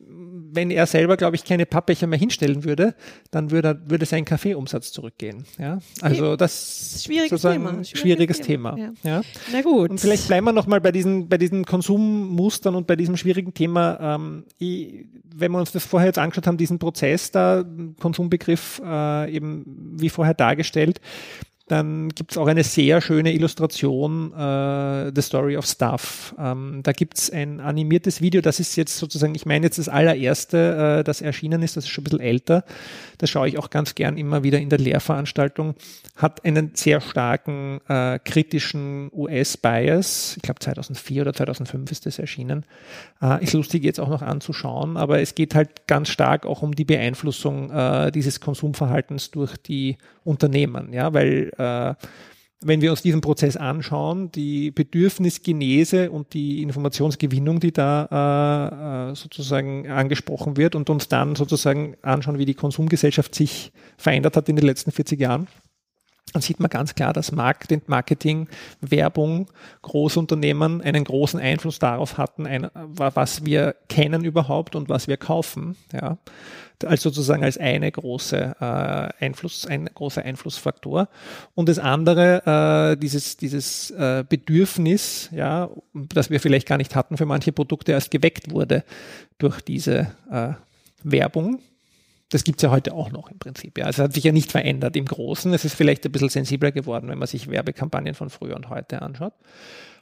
Wenn 0.00 0.70
er 0.70 0.86
selber, 0.86 1.16
glaube 1.16 1.36
ich, 1.36 1.44
keine 1.44 1.66
Pappbecher 1.66 2.06
mehr 2.06 2.18
hinstellen 2.18 2.64
würde, 2.64 2.94
dann 3.30 3.50
würde, 3.50 3.80
würde 3.86 4.04
sein 4.06 4.24
Kaffeeumsatz 4.24 4.90
zurückgehen. 4.90 5.44
Ja? 5.58 5.78
Also 6.00 6.36
das 6.36 7.02
schwieriges 7.04 7.42
Thema. 7.42 7.70
Schwieriges, 7.84 8.00
schwieriges 8.00 8.40
Thema. 8.40 8.74
Thema. 8.74 8.92
Ja. 9.04 9.10
ja. 9.10 9.20
Na 9.52 9.62
gut. 9.62 9.90
Und 9.90 10.00
vielleicht 10.00 10.26
bleiben 10.26 10.46
wir 10.46 10.52
nochmal 10.52 10.80
bei 10.80 10.90
diesen, 10.90 11.28
bei 11.28 11.38
diesen 11.38 11.64
Konsummustern 11.64 12.74
und 12.74 12.86
bei 12.86 12.96
diesem 12.96 13.16
schwierigen 13.16 13.54
Thema. 13.54 13.98
Ähm, 14.00 14.44
ich, 14.58 15.06
wenn 15.34 15.52
wir 15.52 15.58
uns 15.58 15.72
das 15.72 15.84
vorher 15.84 16.08
jetzt 16.08 16.18
angeschaut 16.18 16.46
haben, 16.46 16.56
diesen 16.56 16.78
Prozess 16.78 17.30
da, 17.30 17.64
Konsumbegriff 18.00 18.80
äh, 18.84 19.32
eben 19.32 19.94
wie 19.98 20.08
vorher 20.08 20.34
dargestellt, 20.34 21.00
dann 21.68 22.10
gibt 22.10 22.30
es 22.30 22.38
auch 22.38 22.46
eine 22.46 22.62
sehr 22.62 23.00
schöne 23.00 23.32
Illustration, 23.32 24.32
äh, 24.32 25.10
The 25.12 25.20
Story 25.20 25.56
of 25.56 25.66
Stuff. 25.66 26.32
Ähm, 26.38 26.80
da 26.84 26.92
gibt 26.92 27.18
es 27.18 27.30
ein 27.30 27.58
animiertes 27.58 28.20
Video, 28.20 28.40
das 28.40 28.60
ist 28.60 28.76
jetzt 28.76 28.96
sozusagen, 28.96 29.34
ich 29.34 29.46
meine 29.46 29.66
jetzt 29.66 29.78
das 29.78 29.88
allererste, 29.88 30.98
äh, 31.00 31.04
das 31.04 31.22
erschienen 31.22 31.62
ist, 31.62 31.76
das 31.76 31.84
ist 31.84 31.90
schon 31.90 32.02
ein 32.02 32.04
bisschen 32.04 32.20
älter. 32.20 32.64
Das 33.18 33.30
schaue 33.30 33.48
ich 33.48 33.58
auch 33.58 33.70
ganz 33.70 33.96
gern 33.96 34.16
immer 34.16 34.44
wieder 34.44 34.60
in 34.60 34.68
der 34.68 34.78
Lehrveranstaltung. 34.78 35.74
Hat 36.14 36.44
einen 36.44 36.70
sehr 36.74 37.00
starken 37.00 37.80
äh, 37.88 38.20
kritischen 38.24 39.10
US-Bias. 39.12 40.34
Ich 40.36 40.42
glaube 40.42 40.60
2004 40.60 41.22
oder 41.22 41.32
2005 41.32 41.90
ist 41.90 42.06
das 42.06 42.20
erschienen. 42.20 42.64
Äh, 43.20 43.42
ist 43.42 43.54
lustig 43.54 43.82
jetzt 43.82 43.98
auch 43.98 44.08
noch 44.08 44.22
anzuschauen, 44.22 44.96
aber 44.96 45.20
es 45.20 45.34
geht 45.34 45.56
halt 45.56 45.88
ganz 45.88 46.10
stark 46.10 46.46
auch 46.46 46.62
um 46.62 46.76
die 46.76 46.84
Beeinflussung 46.84 47.70
äh, 47.72 48.12
dieses 48.12 48.38
Konsumverhaltens 48.38 49.32
durch 49.32 49.56
die 49.56 49.96
Unternehmen, 50.22 50.92
ja, 50.92 51.12
weil 51.12 51.52
äh, 51.58 51.94
wenn 52.62 52.80
wir 52.80 52.90
uns 52.90 53.02
diesen 53.02 53.20
Prozess 53.20 53.56
anschauen, 53.56 54.32
die 54.32 54.70
Bedürfnisgenese 54.70 56.10
und 56.10 56.32
die 56.32 56.62
Informationsgewinnung, 56.62 57.60
die 57.60 57.72
da 57.72 59.10
äh, 59.10 59.12
äh, 59.12 59.14
sozusagen 59.14 59.88
angesprochen 59.90 60.56
wird 60.56 60.74
und 60.74 60.88
uns 60.88 61.08
dann 61.08 61.36
sozusagen 61.36 61.96
anschauen, 62.02 62.38
wie 62.38 62.46
die 62.46 62.54
Konsumgesellschaft 62.54 63.34
sich 63.34 63.72
verändert 63.98 64.36
hat 64.36 64.48
in 64.48 64.56
den 64.56 64.64
letzten 64.64 64.90
40 64.90 65.20
Jahren, 65.20 65.48
dann 66.32 66.42
sieht 66.42 66.60
man 66.60 66.68
ganz 66.68 66.94
klar, 66.94 67.12
dass 67.12 67.32
Marketing, 67.32 68.48
Werbung, 68.80 69.48
Großunternehmen 69.82 70.82
einen 70.82 71.04
großen 71.04 71.40
Einfluss 71.40 71.78
darauf 71.78 72.18
hatten, 72.18 72.46
ein, 72.46 72.68
was 72.74 73.44
wir 73.44 73.74
kennen 73.88 74.24
überhaupt 74.24 74.74
und 74.74 74.88
was 74.88 75.08
wir 75.08 75.16
kaufen. 75.16 75.76
Ja 75.92 76.18
als 76.84 77.02
sozusagen 77.02 77.42
als 77.42 77.58
eine 77.58 77.90
große 77.90 78.56
äh, 78.60 79.24
Einfluss, 79.24 79.66
ein 79.66 79.86
großer 79.86 80.22
Einflussfaktor. 80.22 81.08
Und 81.54 81.68
das 81.68 81.78
andere, 81.78 82.92
äh, 82.92 83.00
dieses, 83.00 83.36
dieses 83.36 83.90
äh, 83.92 84.24
Bedürfnis, 84.28 85.30
ja, 85.32 85.70
das 85.94 86.30
wir 86.30 86.40
vielleicht 86.40 86.68
gar 86.68 86.76
nicht 86.76 86.94
hatten 86.94 87.16
für 87.16 87.26
manche 87.26 87.52
Produkte, 87.52 87.92
erst 87.92 88.10
geweckt 88.10 88.50
wurde 88.50 88.84
durch 89.38 89.60
diese 89.60 90.12
äh, 90.30 90.52
Werbung. 91.02 91.60
Das 92.28 92.42
gibt's 92.42 92.62
ja 92.62 92.70
heute 92.70 92.92
auch 92.92 93.12
noch 93.12 93.30
im 93.30 93.38
Prinzip. 93.38 93.78
Ja. 93.78 93.84
Also 93.84 94.02
es 94.02 94.08
hat 94.08 94.14
sich 94.14 94.24
ja 94.24 94.32
nicht 94.32 94.50
verändert 94.50 94.96
im 94.96 95.04
Großen. 95.04 95.52
Es 95.54 95.64
ist 95.64 95.74
vielleicht 95.74 96.04
ein 96.04 96.12
bisschen 96.12 96.28
sensibler 96.28 96.72
geworden, 96.72 97.08
wenn 97.08 97.18
man 97.18 97.28
sich 97.28 97.48
Werbekampagnen 97.48 98.14
von 98.14 98.30
früher 98.30 98.56
und 98.56 98.68
heute 98.68 99.02
anschaut. 99.02 99.34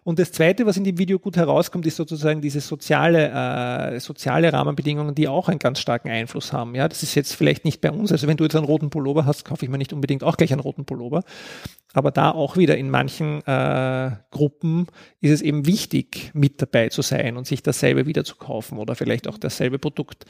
Und 0.04 0.18
das 0.18 0.32
Zweite, 0.32 0.66
was 0.66 0.76
in 0.76 0.84
dem 0.84 0.98
Video 0.98 1.18
gut 1.18 1.38
herauskommt, 1.38 1.86
ist 1.86 1.96
sozusagen 1.96 2.42
diese 2.42 2.60
soziale, 2.60 3.94
äh, 3.94 4.00
soziale 4.00 4.52
Rahmenbedingungen, 4.52 5.14
die 5.14 5.28
auch 5.28 5.48
einen 5.48 5.58
ganz 5.58 5.80
starken 5.80 6.10
Einfluss 6.10 6.52
haben. 6.52 6.74
Ja, 6.74 6.88
das 6.88 7.02
ist 7.02 7.14
jetzt 7.14 7.34
vielleicht 7.34 7.64
nicht 7.64 7.80
bei 7.80 7.90
uns. 7.90 8.12
Also 8.12 8.26
wenn 8.26 8.36
du 8.36 8.44
jetzt 8.44 8.54
einen 8.54 8.66
roten 8.66 8.90
Pullover 8.90 9.24
hast, 9.24 9.46
kaufe 9.46 9.64
ich 9.64 9.70
mir 9.70 9.78
nicht 9.78 9.94
unbedingt 9.94 10.22
auch 10.22 10.36
gleich 10.36 10.52
einen 10.52 10.60
roten 10.60 10.84
Pullover. 10.84 11.24
Aber 11.94 12.10
da 12.10 12.32
auch 12.32 12.58
wieder 12.58 12.76
in 12.76 12.90
manchen 12.90 13.40
äh, 13.46 14.10
Gruppen 14.30 14.88
ist 15.22 15.30
es 15.30 15.42
eben 15.42 15.64
wichtig, 15.64 16.32
mit 16.34 16.60
dabei 16.60 16.90
zu 16.90 17.00
sein 17.00 17.38
und 17.38 17.46
sich 17.46 17.62
dasselbe 17.62 18.04
wieder 18.04 18.24
zu 18.24 18.36
kaufen 18.36 18.78
oder 18.78 18.94
vielleicht 18.96 19.26
auch 19.26 19.38
dasselbe 19.38 19.78
Produkt 19.78 20.26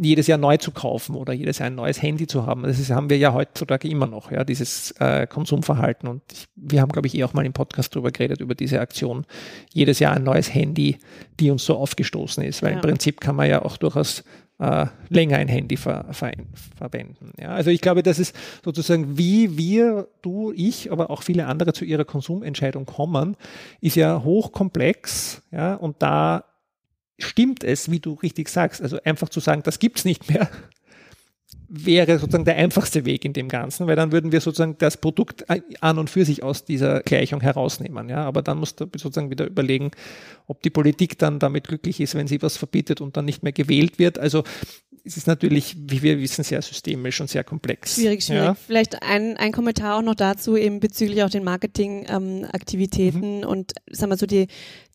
jedes 0.00 0.26
Jahr 0.26 0.38
neu 0.38 0.56
zu 0.56 0.70
kaufen 0.70 1.14
oder 1.14 1.32
jedes 1.32 1.58
Jahr 1.58 1.66
ein 1.66 1.74
neues 1.74 2.00
Handy 2.00 2.26
zu 2.26 2.46
haben. 2.46 2.62
Das 2.62 2.78
ist, 2.78 2.90
haben 2.90 3.10
wir 3.10 3.18
ja 3.18 3.32
heutzutage 3.32 3.88
immer 3.88 4.06
noch, 4.06 4.30
ja, 4.30 4.44
dieses 4.44 4.92
äh, 4.92 5.26
Konsumverhalten. 5.26 6.08
Und 6.08 6.22
ich, 6.32 6.46
wir 6.56 6.80
haben, 6.80 6.92
glaube 6.92 7.08
ich, 7.08 7.14
eh 7.14 7.24
auch 7.24 7.34
mal 7.34 7.44
im 7.44 7.52
Podcast 7.52 7.94
drüber 7.94 8.10
geredet, 8.10 8.40
über 8.40 8.54
diese 8.54 8.80
Aktion. 8.80 9.26
Jedes 9.72 9.98
Jahr 9.98 10.14
ein 10.14 10.24
neues 10.24 10.54
Handy, 10.54 10.98
die 11.40 11.50
uns 11.50 11.64
so 11.64 11.76
aufgestoßen 11.76 12.42
ist. 12.44 12.62
Weil 12.62 12.70
ja. 12.70 12.76
im 12.76 12.82
Prinzip 12.82 13.20
kann 13.20 13.36
man 13.36 13.48
ja 13.48 13.62
auch 13.62 13.76
durchaus 13.76 14.24
äh, 14.58 14.86
länger 15.08 15.38
ein 15.38 15.48
Handy 15.48 15.76
ver, 15.76 16.06
ver, 16.12 16.32
verwenden. 16.76 17.32
Ja, 17.40 17.48
also 17.48 17.70
ich 17.70 17.80
glaube, 17.80 18.02
das 18.02 18.18
ist 18.18 18.34
sozusagen, 18.64 19.18
wie 19.18 19.58
wir, 19.58 20.08
du, 20.22 20.52
ich, 20.54 20.92
aber 20.92 21.10
auch 21.10 21.22
viele 21.22 21.46
andere 21.46 21.72
zu 21.72 21.84
ihrer 21.84 22.04
Konsumentscheidung 22.04 22.86
kommen, 22.86 23.36
ist 23.80 23.96
ja 23.96 24.22
hochkomplex. 24.22 25.42
Ja, 25.50 25.74
und 25.74 25.96
da 26.00 26.44
stimmt 27.18 27.64
es, 27.64 27.90
wie 27.90 28.00
du 28.00 28.14
richtig 28.14 28.48
sagst. 28.48 28.82
Also 28.82 28.98
einfach 29.04 29.28
zu 29.28 29.40
sagen, 29.40 29.62
das 29.62 29.78
gibt 29.78 29.98
es 29.98 30.04
nicht 30.04 30.30
mehr, 30.30 30.50
wäre 31.74 32.18
sozusagen 32.18 32.44
der 32.44 32.56
einfachste 32.56 33.06
Weg 33.06 33.24
in 33.24 33.32
dem 33.32 33.48
Ganzen, 33.48 33.86
weil 33.86 33.96
dann 33.96 34.12
würden 34.12 34.30
wir 34.30 34.42
sozusagen 34.42 34.76
das 34.78 34.98
Produkt 34.98 35.46
an 35.80 35.98
und 35.98 36.10
für 36.10 36.24
sich 36.24 36.42
aus 36.42 36.64
dieser 36.64 37.00
Gleichung 37.00 37.40
herausnehmen. 37.40 38.10
Ja, 38.10 38.24
aber 38.24 38.42
dann 38.42 38.58
musst 38.58 38.80
du 38.80 38.86
sozusagen 38.92 39.30
wieder 39.30 39.46
überlegen, 39.46 39.90
ob 40.46 40.62
die 40.62 40.70
Politik 40.70 41.18
dann 41.18 41.38
damit 41.38 41.68
glücklich 41.68 42.00
ist, 42.00 42.14
wenn 42.14 42.26
sie 42.26 42.42
was 42.42 42.58
verbietet 42.58 43.00
und 43.00 43.16
dann 43.16 43.24
nicht 43.24 43.42
mehr 43.42 43.52
gewählt 43.52 43.98
wird. 43.98 44.18
Also 44.18 44.44
es 45.04 45.16
ist 45.16 45.26
natürlich, 45.26 45.76
wie 45.78 46.02
wir 46.02 46.18
wissen, 46.18 46.44
sehr 46.44 46.60
systemisch 46.60 47.20
und 47.20 47.30
sehr 47.30 47.42
komplex. 47.42 47.94
Schwierig, 47.94 48.22
schwierig. 48.22 48.44
Ja. 48.44 48.54
Vielleicht 48.54 49.02
ein, 49.02 49.36
ein 49.38 49.52
Kommentar 49.52 49.96
auch 49.96 50.02
noch 50.02 50.14
dazu, 50.14 50.56
eben 50.56 50.78
bezüglich 50.78 51.22
auch 51.22 51.30
den 51.30 51.42
Marketingaktivitäten 51.42 53.22
ähm, 53.22 53.38
mhm. 53.38 53.46
und 53.46 53.72
sagen 53.90 54.12
wir 54.12 54.16
so 54.16 54.26
die, 54.26 54.46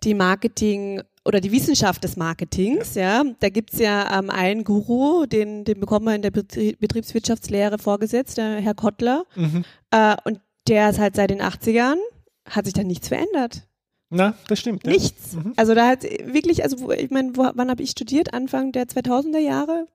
die 0.04 0.14
Marketing- 0.14 1.02
oder 1.28 1.42
die 1.42 1.52
Wissenschaft 1.52 2.06
des 2.06 2.16
Marketings, 2.16 2.96
ja. 2.96 3.22
Da 3.42 3.50
gibt's 3.50 3.80
ja 3.80 4.18
ähm, 4.18 4.30
einen 4.30 4.64
Guru, 4.64 5.26
den, 5.26 5.66
den 5.66 5.78
bekommen 5.80 6.06
wir 6.06 6.16
in 6.16 6.22
der 6.22 6.32
Betriebswirtschaftslehre 6.32 7.78
vorgesetzt, 7.78 8.38
der 8.38 8.62
Herr 8.62 8.74
Kottler. 8.74 9.26
Mhm. 9.36 9.66
Äh, 9.92 10.16
und 10.24 10.40
der 10.70 10.90
ist 10.90 11.00
halt 11.00 11.18
seit 11.18 11.30
den 11.30 11.42
80ern, 11.42 11.98
hat 12.50 12.64
sich 12.64 12.74
da 12.74 12.84
nichts 12.84 13.10
verändert. 13.10 13.67
Na, 14.10 14.36
das 14.48 14.60
stimmt. 14.60 14.86
Ja. 14.86 14.94
Nichts. 14.94 15.34
Mhm. 15.34 15.54
Also 15.58 15.74
da 15.74 15.88
hat 15.88 16.04
wirklich, 16.04 16.64
also 16.64 16.92
ich 16.92 17.12
meine, 17.12 17.36
wann 17.36 17.70
habe 17.70 17.84
ich 17.84 17.92
studiert? 17.92 18.34
Anfang 18.34 18.72
der 18.72 18.86
2000er 18.86 19.40
Jahre. 19.40 19.88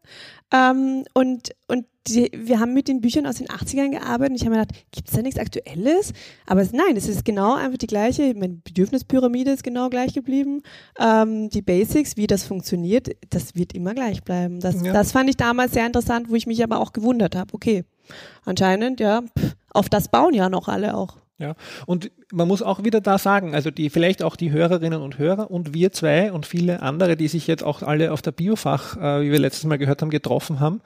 Ähm, 0.52 1.04
und 1.14 1.54
und 1.66 1.87
die, 2.09 2.31
wir 2.35 2.59
haben 2.59 2.75
mit 2.75 2.88
den 2.88 3.00
Büchern 3.00 3.26
aus 3.26 3.37
den 3.37 3.47
80ern 3.47 3.90
gearbeitet 3.90 4.31
und 4.31 4.37
ich 4.37 4.42
habe 4.42 4.57
mir 4.57 4.62
gedacht, 4.62 4.85
gibt 4.90 5.09
es 5.09 5.14
da 5.14 5.23
nichts 5.23 5.38
Aktuelles? 5.38 6.12
Aber 6.47 6.61
es, 6.61 6.73
nein, 6.73 6.97
es 6.97 7.09
ist 7.09 7.25
genau 7.25 7.54
einfach 7.54 7.78
die 7.78 7.87
gleiche. 7.87 8.35
Meine 8.35 8.54
Bedürfnispyramide 8.54 9.52
ist 9.52 9.62
genau 9.62 9.88
gleich 9.88 10.12
geblieben. 10.12 10.62
Ähm, 10.99 11.49
die 11.49 11.62
Basics, 11.62 12.16
wie 12.16 12.26
das 12.26 12.45
funktioniert, 12.45 13.11
das 13.31 13.54
wird 13.54 13.73
immer 13.73 13.95
gleich 13.95 14.23
bleiben. 14.25 14.61
Das, 14.61 14.83
ja. 14.83 14.92
das 14.92 15.12
fand 15.12 15.31
ich 15.31 15.37
damals 15.37 15.73
sehr 15.73 15.87
interessant, 15.87 16.28
wo 16.28 16.35
ich 16.35 16.47
mich 16.47 16.62
aber 16.62 16.81
auch 16.81 16.92
gewundert 16.92 17.37
habe. 17.37 17.54
Okay, 17.54 17.85
anscheinend, 18.45 19.00
ja, 19.00 19.23
pff, 19.23 19.57
auf 19.71 19.88
das 19.88 20.09
bauen 20.09 20.35
ja 20.35 20.49
noch 20.49 20.69
alle 20.69 20.97
auch. 20.97 21.22
Ja, 21.43 21.57
und 21.87 22.13
man 22.31 22.47
muss 22.47 22.63
auch 22.63 22.85
wieder 22.85 23.01
da 23.01 23.19
sagen, 23.19 23.53
also 23.53 23.73
die, 23.73 23.91
vielleicht 23.91 24.23
auch 24.23 24.37
die 24.37 24.53
Hörerinnen 24.53 25.03
und 25.03 25.19
Hörer 25.19 25.51
und 25.51 25.75
wir 25.75 25.91
zwei 25.91 26.31
und 26.31 26.47
viele 26.47 26.83
andere, 26.83 27.17
die 27.17 27.27
sich 27.27 27.49
jetzt 27.49 27.65
auch 27.65 27.83
alle 27.83 28.13
auf 28.13 28.23
der 28.23 28.31
Biofach, 28.31 28.97
äh, 28.97 29.23
wie 29.23 29.33
wir 29.33 29.41
letztes 29.41 29.65
Mal 29.65 29.77
gehört 29.77 30.03
haben, 30.03 30.11
getroffen 30.11 30.61
haben, 30.61 30.83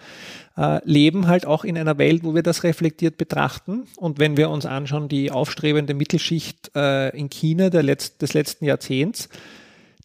äh, 0.56 0.80
leben 0.84 1.26
halt 1.26 1.44
auch 1.44 1.62
in 1.62 1.76
einer 1.76 1.98
Welt, 1.98 2.24
wo 2.24 2.34
wir 2.34 2.42
das 2.42 2.62
reflektiert 2.62 3.18
betrachten. 3.18 3.82
Und 3.96 4.18
wenn 4.18 4.38
wir 4.38 4.48
uns 4.48 4.64
anschauen, 4.64 5.10
die 5.10 5.30
aufstrebende 5.30 5.92
Mittelschicht 5.92 6.70
äh, 6.74 7.10
in 7.10 7.28
China 7.28 7.66
Letz 7.66 8.16
des 8.16 8.32
letzten 8.32 8.64
Jahrzehnts, 8.64 9.28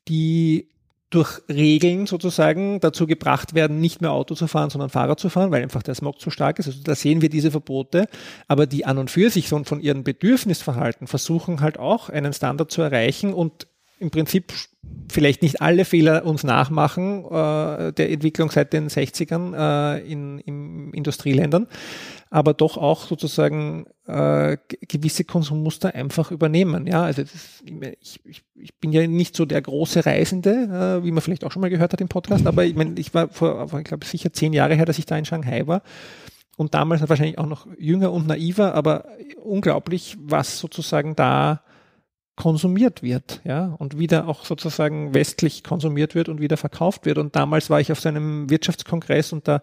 die 0.10 0.68
durch 1.12 1.42
Regeln 1.50 2.08
sozusagen 2.08 2.80
dazu 2.80 3.06
gebracht 3.06 3.54
werden, 3.54 3.80
nicht 3.80 4.02
mehr 4.02 4.12
Auto 4.12 4.34
zu 4.34 4.48
fahren, 4.48 4.70
sondern 4.70 4.90
Fahrrad 4.90 5.20
zu 5.20 5.30
fahren, 5.30 5.52
weil 5.52 5.62
einfach 5.62 5.84
der 5.84 5.94
Smog 5.94 6.20
zu 6.20 6.32
stark 6.32 6.58
ist. 6.58 6.68
Also 6.68 6.80
da 6.84 6.96
sehen 6.96 7.22
wir 7.22 7.30
diese 7.30 7.52
Verbote, 7.52 8.08
aber 8.48 8.66
die 8.66 8.86
an 8.86 8.98
und 8.98 9.12
für 9.12 9.30
sich 9.30 9.50
so 9.50 9.62
von 9.66 9.82
ihrem 9.82 10.04
Bedürfnisverhalten 10.04 11.08
versuchen 11.08 11.60
halt 11.60 11.78
auch 11.78 12.10
einen 12.10 12.34
Standard 12.34 12.72
zu 12.72 12.82
erreichen 12.82 13.34
und 13.34 13.68
im 14.00 14.10
Prinzip 14.10 14.54
vielleicht 15.12 15.44
nicht 15.44 15.62
alle 15.62 15.86
Fehler 15.86 16.26
uns 16.26 16.44
nachmachen 16.44 17.26
äh, 17.26 17.94
der 17.94 18.10
Entwicklung 18.10 18.50
seit 18.50 18.74
den 18.74 18.90
60ern 18.90 19.54
äh, 19.54 20.12
in, 20.12 20.40
in 20.40 20.92
Industrieländern, 20.94 21.68
aber 22.32 22.54
doch 22.54 22.78
auch 22.78 23.08
sozusagen 23.08 23.86
äh, 24.08 24.58
gewisse 24.88 25.26
Konsummuster 25.26 25.94
einfach 25.94 26.32
übernehmen. 26.32 26.88
Ja, 26.88 27.04
also 27.04 27.24
das, 27.24 27.62
ich, 28.00 28.22
ich, 28.24 28.44
ich 28.56 28.74
bin 28.76 28.94
ja 28.94 29.06
nicht 29.06 29.36
so 29.36 29.46
der 29.46 29.62
große 29.62 30.06
Reisende, 30.06 31.02
äh, 31.02 31.06
wie 31.06 31.12
man 31.12 31.22
vielleicht 31.22 31.44
auch 31.44 31.52
schon 31.52 31.62
mal 31.62 31.70
gehört 31.70 31.92
hat 31.92 32.00
im 32.00 32.08
Podcast, 32.08 32.48
aber 32.48 32.64
ich 32.64 32.74
meine, 32.74 32.98
ich 32.98 33.14
war 33.14 33.28
vor, 33.28 33.70
ich 33.78 33.84
glaube, 33.84 34.06
sicher 34.06 34.32
zehn 34.32 34.54
Jahre 34.54 34.76
her, 34.76 34.86
dass 34.86 34.98
ich 34.98 35.06
da 35.06 35.18
in 35.18 35.26
Shanghai 35.26 35.68
war 35.68 35.84
und 36.56 36.74
damals 36.74 37.08
wahrscheinlich 37.08 37.38
auch 37.38 37.48
noch 37.48 37.68
jünger 37.78 38.14
und 38.14 38.28
naiver, 38.28 38.76
aber 38.76 39.06
unglaublich, 39.44 40.18
was 40.22 40.58
sozusagen 40.58 41.18
da 41.18 41.62
konsumiert 42.42 43.04
wird, 43.04 43.40
ja, 43.44 43.76
und 43.78 44.00
wieder 44.00 44.28
auch 44.28 44.46
sozusagen 44.46 45.14
westlich 45.14 45.64
konsumiert 45.64 46.16
wird 46.16 46.28
und 46.28 46.42
wieder 46.42 46.58
verkauft 46.58 47.06
wird. 47.06 47.20
Und 47.20 47.36
damals 47.36 47.70
war 47.70 47.80
ich 47.80 47.92
auf 47.92 48.00
so 48.00 48.10
einem 48.10 48.50
Wirtschaftskongress 48.50 49.32
und 49.32 49.48
da 49.48 49.62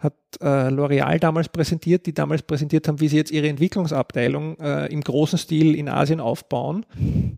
hat 0.00 0.12
äh, 0.42 0.68
L'Oreal 0.68 1.18
damals 1.18 1.48
präsentiert, 1.48 2.04
die 2.04 2.12
damals 2.12 2.42
präsentiert 2.42 2.88
haben, 2.88 3.00
wie 3.00 3.08
sie 3.08 3.16
jetzt 3.16 3.30
ihre 3.30 3.48
Entwicklungsabteilung 3.48 4.58
äh, 4.60 4.92
im 4.92 5.00
großen 5.00 5.38
Stil 5.38 5.74
in 5.74 5.88
Asien 5.88 6.20
aufbauen, 6.20 6.84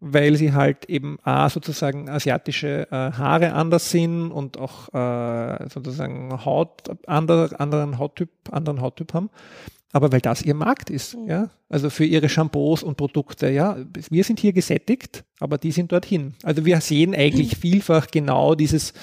weil 0.00 0.34
sie 0.34 0.52
halt 0.52 0.86
eben 0.86 1.16
A, 1.22 1.48
sozusagen 1.48 2.08
asiatische 2.08 2.88
äh, 2.90 3.12
Haare 3.12 3.52
anders 3.52 3.88
sind 3.88 4.32
und 4.32 4.58
auch 4.58 4.92
äh, 4.92 5.68
sozusagen 5.68 6.44
Haut, 6.44 6.90
andere, 7.06 7.60
anderen 7.60 7.98
Hauttyp, 7.98 8.30
anderen 8.50 8.80
Hauttyp 8.80 9.14
haben 9.14 9.30
aber 9.92 10.10
weil 10.10 10.22
das 10.22 10.42
ihr 10.42 10.54
Markt 10.54 10.88
ist, 10.88 11.16
mhm. 11.16 11.28
ja. 11.28 11.50
Also 11.68 11.90
für 11.90 12.04
ihre 12.04 12.28
Shampoos 12.28 12.82
und 12.82 12.96
Produkte, 12.96 13.50
ja. 13.50 13.76
Wir 14.10 14.24
sind 14.24 14.40
hier 14.40 14.54
gesättigt, 14.54 15.24
aber 15.38 15.58
die 15.58 15.70
sind 15.70 15.92
dorthin. 15.92 16.34
Also 16.42 16.64
wir 16.64 16.80
sehen 16.80 17.14
eigentlich 17.14 17.56
vielfach 17.60 18.06
genau 18.06 18.54
dieses 18.54 18.94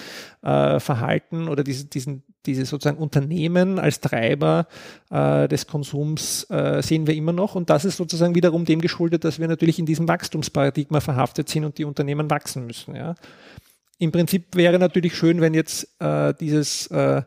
äh, 0.41 0.79
Verhalten 0.79 1.47
oder 1.47 1.63
diese, 1.63 1.85
diesen, 1.85 2.23
diese 2.47 2.65
sozusagen 2.65 2.97
Unternehmen 2.97 3.77
als 3.77 4.01
Treiber 4.01 4.67
äh, 5.11 5.47
des 5.47 5.67
Konsums 5.67 6.49
äh, 6.49 6.81
sehen 6.81 7.05
wir 7.05 7.15
immer 7.15 7.33
noch. 7.33 7.53
Und 7.53 7.69
das 7.69 7.85
ist 7.85 7.97
sozusagen 7.97 8.33
wiederum 8.33 8.65
dem 8.65 8.81
geschuldet, 8.81 9.23
dass 9.23 9.39
wir 9.39 9.47
natürlich 9.47 9.77
in 9.77 9.85
diesem 9.85 10.07
Wachstumsparadigma 10.07 11.01
verhaftet 11.01 11.49
sind 11.49 11.65
und 11.65 11.77
die 11.77 11.85
Unternehmen 11.85 12.29
wachsen 12.31 12.65
müssen, 12.65 12.95
ja. 12.95 13.15
Im 14.01 14.13
Prinzip 14.13 14.55
wäre 14.55 14.79
natürlich 14.79 15.13
schön, 15.13 15.41
wenn 15.41 15.53
jetzt 15.53 15.85
äh, 15.99 16.33
dieses 16.39 16.87
äh, 16.87 17.21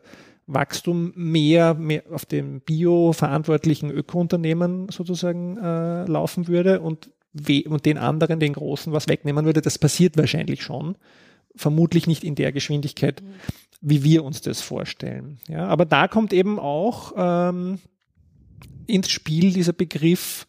Wachstum 0.53 1.13
mehr, 1.15 1.73
mehr 1.73 2.03
auf 2.11 2.25
dem 2.25 2.61
bio-verantwortlichen 2.61 3.91
Ökounternehmen 3.91 4.89
sozusagen 4.89 5.57
äh, 5.57 6.05
laufen 6.05 6.47
würde 6.47 6.81
und, 6.81 7.11
und 7.67 7.85
den 7.85 7.97
anderen, 7.97 8.39
den 8.39 8.53
großen, 8.53 8.93
was 8.93 9.07
wegnehmen 9.07 9.45
würde. 9.45 9.61
Das 9.61 9.77
passiert 9.79 10.17
wahrscheinlich 10.17 10.63
schon. 10.63 10.97
Vermutlich 11.55 12.07
nicht 12.07 12.23
in 12.23 12.35
der 12.35 12.51
Geschwindigkeit, 12.51 13.21
mhm. 13.21 13.27
wie 13.81 14.03
wir 14.03 14.23
uns 14.23 14.41
das 14.41 14.61
vorstellen. 14.61 15.39
Ja, 15.47 15.67
aber 15.67 15.85
da 15.85 16.07
kommt 16.07 16.33
eben 16.33 16.59
auch 16.59 17.13
ähm, 17.15 17.79
ins 18.87 19.09
Spiel 19.09 19.53
dieser 19.53 19.73
Begriff, 19.73 20.47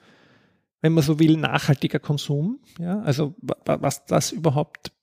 wenn 0.81 0.93
man 0.93 1.05
so 1.05 1.19
will, 1.19 1.37
nachhaltiger 1.37 1.99
Konsum. 1.99 2.61
Ja, 2.79 3.01
also 3.01 3.35
was 3.65 4.07
das 4.07 4.33
überhaupt 4.33 4.94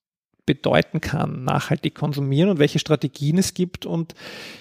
bedeuten 0.53 0.99
kann, 0.99 1.43
nachhaltig 1.45 1.95
konsumieren 1.95 2.49
und 2.49 2.59
welche 2.59 2.79
Strategien 2.79 3.37
es 3.37 3.53
gibt. 3.53 3.85
Und 3.85 4.13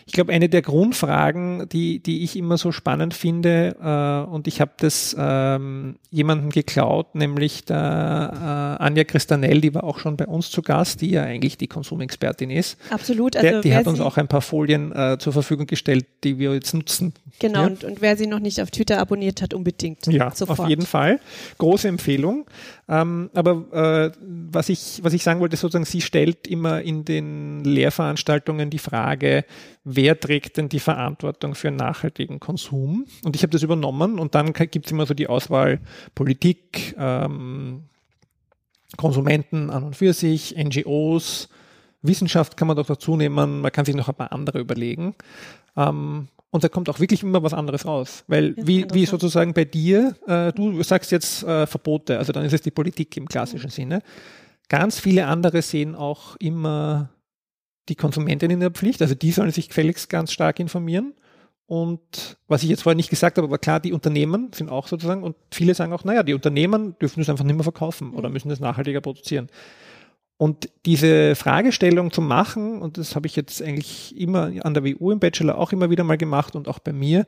ich 0.07 0.13
glaube, 0.13 0.33
eine 0.33 0.49
der 0.49 0.63
Grundfragen, 0.63 1.69
die, 1.69 1.99
die 1.99 2.23
ich 2.23 2.37
immer 2.37 2.59
so 2.59 2.71
spannend 2.71 3.13
finde, 3.13 3.77
äh, 3.83 4.31
und 4.31 4.47
ich 4.47 4.61
habe 4.61 4.73
das 4.77 5.17
ähm, 5.19 5.97
jemandem 6.11 6.51
geklaut, 6.51 7.15
nämlich 7.15 7.65
der 7.65 8.79
äh, 8.79 8.83
Anja 8.83 9.05
Christanell, 9.05 9.61
die 9.61 9.75
war 9.75 9.85
auch 9.85 9.99
schon 9.99 10.17
bei 10.17 10.27
uns 10.27 10.51
zu 10.51 10.63
Gast, 10.63 11.01
die 11.01 11.11
ja 11.11 11.25
eigentlich 11.25 11.59
die 11.59 11.67
Konsumexpertin 11.67 12.51
ist. 12.51 12.79
Absolut. 12.91 13.37
Also 13.37 13.49
der, 13.49 13.61
die 13.63 13.75
hat 13.75 13.87
uns 13.87 14.01
auch 14.01 14.17
ein 14.17 14.29
paar 14.29 14.43
Folien 14.43 14.93
äh, 14.93 15.19
zur 15.19 15.33
Verfügung 15.33 15.67
gestellt, 15.67 16.07
die 16.23 16.39
wir 16.39 16.55
jetzt 16.55 16.73
nutzen. 16.73 17.15
Genau, 17.41 17.63
ja? 17.63 17.67
und, 17.67 17.85
und 17.85 18.01
wer 18.01 18.17
sie 18.17 18.27
noch 18.27 18.39
nicht 18.39 18.61
auf 18.61 18.71
Twitter 18.71 19.01
abonniert 19.01 19.43
hat, 19.43 19.55
unbedingt. 19.55 20.07
Ja, 20.07 20.31
sofort. 20.31 20.61
auf 20.61 20.69
jeden 20.69 20.87
Fall. 20.87 21.19
Große 21.59 21.89
Empfehlung. 21.89 22.47
Ähm, 22.91 23.31
aber 23.35 23.67
äh, 23.73 24.11
was, 24.21 24.69
ich, 24.69 24.99
was 25.05 25.13
ich 25.13 25.23
sagen 25.23 25.39
wollte, 25.39 25.57
sozusagen, 25.57 25.85
sie 25.85 26.01
stellt 26.01 26.49
immer 26.49 26.83
in 26.83 27.05
den 27.05 27.63
Lehrveranstaltungen 27.63 28.69
die 28.69 28.81
Frage, 28.81 29.45
wer 29.85 30.19
trägt 30.19 30.57
denn 30.57 30.69
die 30.69 30.81
Verantwortung 30.81 31.55
für 31.55 31.71
nachhaltigen 31.71 32.41
Konsum? 32.41 33.07
Und 33.23 33.37
ich 33.37 33.43
habe 33.43 33.53
das 33.53 33.63
übernommen 33.63 34.19
und 34.19 34.35
dann 34.35 34.53
gibt 34.53 34.87
es 34.87 34.93
immer 34.93 35.07
so 35.07 35.15
die 35.15 35.29
Auswahl 35.29 35.81
Politik, 36.17 36.97
ähm, 36.99 37.85
Konsumenten 38.97 39.71
an 39.71 39.85
und 39.85 39.95
für 39.95 40.13
sich, 40.13 40.57
NGOs, 40.57 41.49
Wissenschaft 42.03 42.57
kann 42.57 42.67
man 42.67 42.77
doch 42.77 42.87
dazu 42.87 43.17
nehmen, 43.17 43.61
man 43.61 43.71
kann 43.71 43.85
sich 43.85 43.95
noch 43.95 44.09
ein 44.09 44.17
paar 44.17 44.33
andere 44.33 44.59
überlegen. 44.59 45.15
Ähm, 45.77 46.27
und 46.51 46.65
da 46.65 46.69
kommt 46.69 46.89
auch 46.89 46.99
wirklich 46.99 47.23
immer 47.23 47.43
was 47.43 47.55
anderes 47.55 47.87
raus. 47.87 48.25
Weil 48.27 48.55
wie, 48.57 48.87
wie 48.93 49.07
sozusagen 49.07 49.55
bei 49.55 49.65
dir, 49.65 50.17
äh, 50.27 50.53
du 50.53 50.83
sagst 50.83 51.13
jetzt 51.13 51.45
äh, 51.45 51.67
Verbote, 51.67 52.19
also 52.19 52.33
dann 52.33 52.45
ist 52.45 52.53
es 52.53 52.63
die 52.63 52.73
Politik 52.73 53.17
im 53.17 53.29
klassischen 53.29 53.69
mhm. 53.69 53.75
Sinne. 53.75 54.03
Ganz 54.69 54.99
viele 54.99 55.27
andere 55.27 55.63
sehen 55.63 55.95
auch 55.95 56.37
immer 56.37 57.11
die 57.89 57.95
Konsumentinnen 57.95 58.55
in 58.55 58.61
der 58.61 58.71
Pflicht, 58.71 59.01
also 59.03 59.15
die 59.15 59.33
sollen 59.33 59.51
sich 59.51 59.69
gefälligst 59.69 60.09
ganz 60.09 60.33
stark 60.33 60.61
informieren. 60.61 61.15
Und 61.67 62.37
was 62.49 62.65
ich 62.65 62.69
jetzt 62.69 62.83
vorher 62.83 62.97
nicht 62.97 63.11
gesagt 63.11 63.37
habe, 63.37 63.47
aber 63.47 63.59
klar, 63.59 63.79
die 63.79 63.93
Unternehmen 63.93 64.51
sind 64.53 64.71
auch 64.71 64.89
sozusagen, 64.89 65.23
und 65.23 65.37
viele 65.53 65.75
sagen 65.75 65.93
auch, 65.93 66.03
naja, 66.03 66.25
die 66.25 66.35
Unternehmen 66.35 66.97
dürfen 66.99 67.21
es 67.21 67.29
einfach 67.29 67.45
nicht 67.45 67.55
mehr 67.55 67.63
verkaufen 67.63 68.13
oder 68.13 68.29
mhm. 68.29 68.33
müssen 68.33 68.51
es 68.51 68.59
nachhaltiger 68.59 69.01
produzieren. 69.01 69.49
Und 70.41 70.71
diese 70.87 71.35
Fragestellung 71.35 72.13
zu 72.13 72.23
machen, 72.23 72.81
und 72.81 72.97
das 72.97 73.15
habe 73.15 73.27
ich 73.27 73.37
jetzt 73.37 73.61
eigentlich 73.61 74.19
immer 74.19 74.51
an 74.65 74.73
der 74.73 74.83
WU 74.83 75.11
im 75.11 75.21
Bachelor 75.21 75.59
auch 75.59 75.71
immer 75.71 75.91
wieder 75.91 76.03
mal 76.03 76.17
gemacht 76.17 76.57
und 76.57 76.67
auch 76.67 76.79
bei 76.79 76.95
mir. 76.95 77.27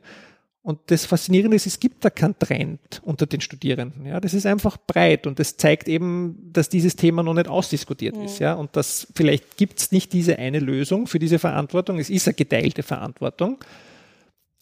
Und 0.63 0.79
das 0.87 1.05
Faszinierende 1.05 1.55
ist, 1.55 1.67
es 1.67 1.79
gibt 1.79 2.03
da 2.03 2.09
keinen 2.09 2.39
Trend 2.39 3.03
unter 3.03 3.27
den 3.27 3.39
Studierenden. 3.39 4.07
Ja, 4.07 4.19
das 4.19 4.33
ist 4.33 4.47
einfach 4.47 4.77
breit 4.77 5.27
und 5.27 5.37
das 5.37 5.57
zeigt 5.57 5.87
eben, 5.87 6.49
dass 6.53 6.69
dieses 6.69 6.95
Thema 6.95 7.21
noch 7.21 7.35
nicht 7.35 7.47
ausdiskutiert 7.47 8.17
mhm. 8.17 8.23
ist. 8.23 8.39
Ja, 8.39 8.55
und 8.55 8.75
dass 8.75 9.05
vielleicht 9.13 9.57
gibt 9.57 9.77
es 9.77 9.91
nicht 9.91 10.11
diese 10.11 10.39
eine 10.39 10.57
Lösung 10.57 11.05
für 11.05 11.19
diese 11.19 11.37
Verantwortung. 11.37 11.99
Es 11.99 12.09
ist 12.09 12.27
eine 12.27 12.33
geteilte 12.33 12.81
Verantwortung. 12.81 13.63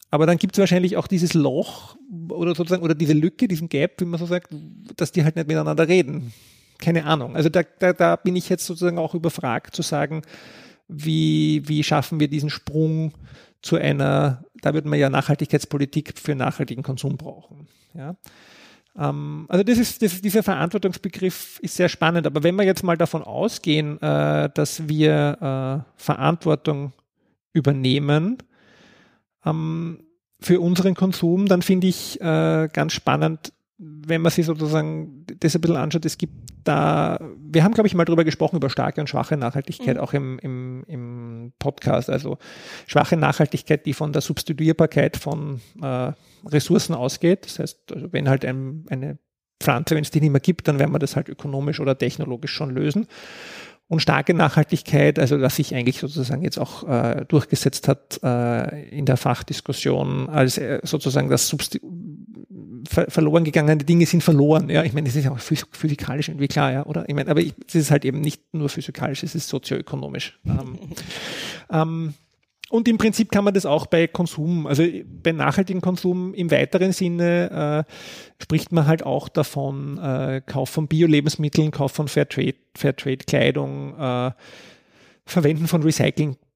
Aber 0.09 0.25
dann 0.25 0.37
gibt 0.37 0.55
es 0.55 0.59
wahrscheinlich 0.59 0.97
auch 0.97 1.07
dieses 1.07 1.33
Loch 1.33 1.95
oder 2.27 2.53
sozusagen 2.53 2.83
oder 2.83 2.95
diese 2.95 3.13
Lücke, 3.13 3.47
diesen 3.47 3.69
Gap, 3.69 4.01
wie 4.01 4.05
man 4.05 4.19
so 4.19 4.25
sagt, 4.25 4.53
dass 4.97 5.13
die 5.13 5.23
halt 5.23 5.37
nicht 5.37 5.47
miteinander 5.47 5.87
reden 5.87 6.33
keine 6.81 7.05
Ahnung. 7.05 7.35
Also 7.35 7.49
da, 7.49 7.61
da, 7.79 7.93
da 7.93 8.15
bin 8.17 8.35
ich 8.35 8.49
jetzt 8.49 8.65
sozusagen 8.65 8.97
auch 8.97 9.15
überfragt 9.15 9.75
zu 9.75 9.81
sagen, 9.81 10.23
wie, 10.87 11.61
wie 11.67 11.83
schaffen 11.83 12.19
wir 12.19 12.27
diesen 12.27 12.49
Sprung 12.49 13.13
zu 13.61 13.77
einer, 13.77 14.43
da 14.61 14.73
wird 14.73 14.85
man 14.85 14.99
ja 14.99 15.09
Nachhaltigkeitspolitik 15.09 16.17
für 16.17 16.35
nachhaltigen 16.35 16.83
Konsum 16.83 17.17
brauchen. 17.17 17.67
Ja. 17.93 18.15
Ähm, 18.97 19.45
also 19.47 19.63
das 19.63 19.77
ist, 19.77 20.01
das, 20.01 20.21
dieser 20.21 20.43
Verantwortungsbegriff 20.43 21.59
ist 21.61 21.75
sehr 21.75 21.89
spannend, 21.89 22.27
aber 22.27 22.43
wenn 22.43 22.55
wir 22.55 22.65
jetzt 22.65 22.83
mal 22.83 22.97
davon 22.97 23.23
ausgehen, 23.23 24.01
äh, 24.01 24.49
dass 24.53 24.87
wir 24.87 25.85
äh, 25.87 25.91
Verantwortung 26.01 26.93
übernehmen 27.53 28.37
ähm, 29.45 30.03
für 30.39 30.59
unseren 30.59 30.95
Konsum, 30.95 31.47
dann 31.47 31.61
finde 31.61 31.87
ich 31.87 32.19
äh, 32.19 32.67
ganz 32.73 32.93
spannend, 32.93 33.53
wenn 33.83 34.21
man 34.21 34.31
sich 34.31 34.45
sozusagen 34.45 35.25
das 35.39 35.55
ein 35.55 35.61
bisschen 35.61 35.75
anschaut, 35.75 36.05
es 36.05 36.17
gibt 36.17 36.33
da, 36.63 37.19
wir 37.39 37.63
haben, 37.63 37.73
glaube 37.73 37.87
ich, 37.87 37.95
mal 37.95 38.05
drüber 38.05 38.23
gesprochen, 38.23 38.57
über 38.57 38.69
starke 38.69 39.01
und 39.01 39.07
schwache 39.07 39.35
Nachhaltigkeit, 39.37 39.95
mhm. 39.95 40.01
auch 40.01 40.13
im, 40.13 40.37
im, 40.39 40.83
im 40.87 41.53
Podcast. 41.57 42.09
Also 42.09 42.37
schwache 42.85 43.17
Nachhaltigkeit, 43.17 43.85
die 43.87 43.93
von 43.93 44.13
der 44.13 44.21
Substituierbarkeit 44.21 45.17
von 45.17 45.61
äh, 45.81 46.11
Ressourcen 46.45 46.93
ausgeht. 46.93 47.45
Das 47.45 47.57
heißt, 47.57 47.91
also 47.91 48.13
wenn 48.13 48.29
halt 48.29 48.45
ein, 48.45 48.85
eine 48.89 49.17
Pflanze, 49.59 49.95
wenn 49.95 50.03
es 50.03 50.11
die 50.11 50.21
nicht 50.21 50.31
mehr 50.31 50.41
gibt, 50.41 50.67
dann 50.67 50.77
werden 50.77 50.91
wir 50.91 50.99
das 50.99 51.15
halt 51.15 51.27
ökonomisch 51.27 51.79
oder 51.79 51.97
technologisch 51.97 52.51
schon 52.51 52.69
lösen. 52.69 53.07
Und 53.87 54.01
starke 54.01 54.33
Nachhaltigkeit, 54.33 55.19
also 55.19 55.37
dass 55.37 55.57
sich 55.57 55.75
eigentlich 55.75 55.99
sozusagen 55.99 56.43
jetzt 56.43 56.59
auch 56.59 56.87
äh, 56.87 57.25
durchgesetzt 57.27 57.87
hat 57.87 58.19
äh, 58.23 58.87
in 58.89 59.05
der 59.05 59.17
Fachdiskussion 59.17 60.29
als 60.29 60.57
äh, 60.57 60.79
sozusagen 60.83 61.29
das 61.29 61.47
Substi 61.49 61.81
ver 62.87 63.09
verloren 63.09 63.43
gegangene 63.43 63.83
Dinge 63.83 64.05
sind 64.05 64.23
verloren. 64.23 64.69
Ja, 64.69 64.83
ich 64.83 64.93
meine, 64.93 65.07
das 65.07 65.15
ist 65.15 65.25
ja 65.25 65.31
auch 65.31 65.39
physikalisch 65.39 66.29
irgendwie 66.29 66.47
klar, 66.47 66.71
ja, 66.71 66.85
oder? 66.85 67.07
Ich 67.07 67.15
meine, 67.15 67.29
aber 67.29 67.41
es 67.41 67.75
ist 67.75 67.91
halt 67.91 68.05
eben 68.05 68.21
nicht 68.21 68.41
nur 68.53 68.69
physikalisch, 68.69 69.23
es 69.23 69.35
ist 69.35 69.47
sozioökonomisch. 69.47 70.39
ähm, 70.45 70.79
ähm, 71.71 72.13
und 72.71 72.87
im 72.87 72.97
Prinzip 72.97 73.31
kann 73.31 73.43
man 73.43 73.53
das 73.53 73.65
auch 73.65 73.85
bei 73.85 74.07
Konsum, 74.07 74.65
also 74.65 74.83
bei 75.05 75.33
nachhaltigem 75.33 75.81
Konsum 75.81 76.33
im 76.33 76.49
weiteren 76.51 76.93
Sinne 76.93 77.85
äh, 77.89 78.41
spricht 78.41 78.71
man 78.71 78.87
halt 78.87 79.03
auch 79.03 79.27
davon, 79.27 79.97
äh, 79.97 80.41
Kauf 80.45 80.69
von 80.69 80.87
Bio-Lebensmitteln, 80.87 81.71
Kauf 81.71 81.91
von 81.91 82.07
Fairtrade, 82.07 82.55
Fairtrade-Kleidung, 82.77 83.99
äh, 83.99 84.31
Verwenden 85.25 85.67
von 85.67 85.83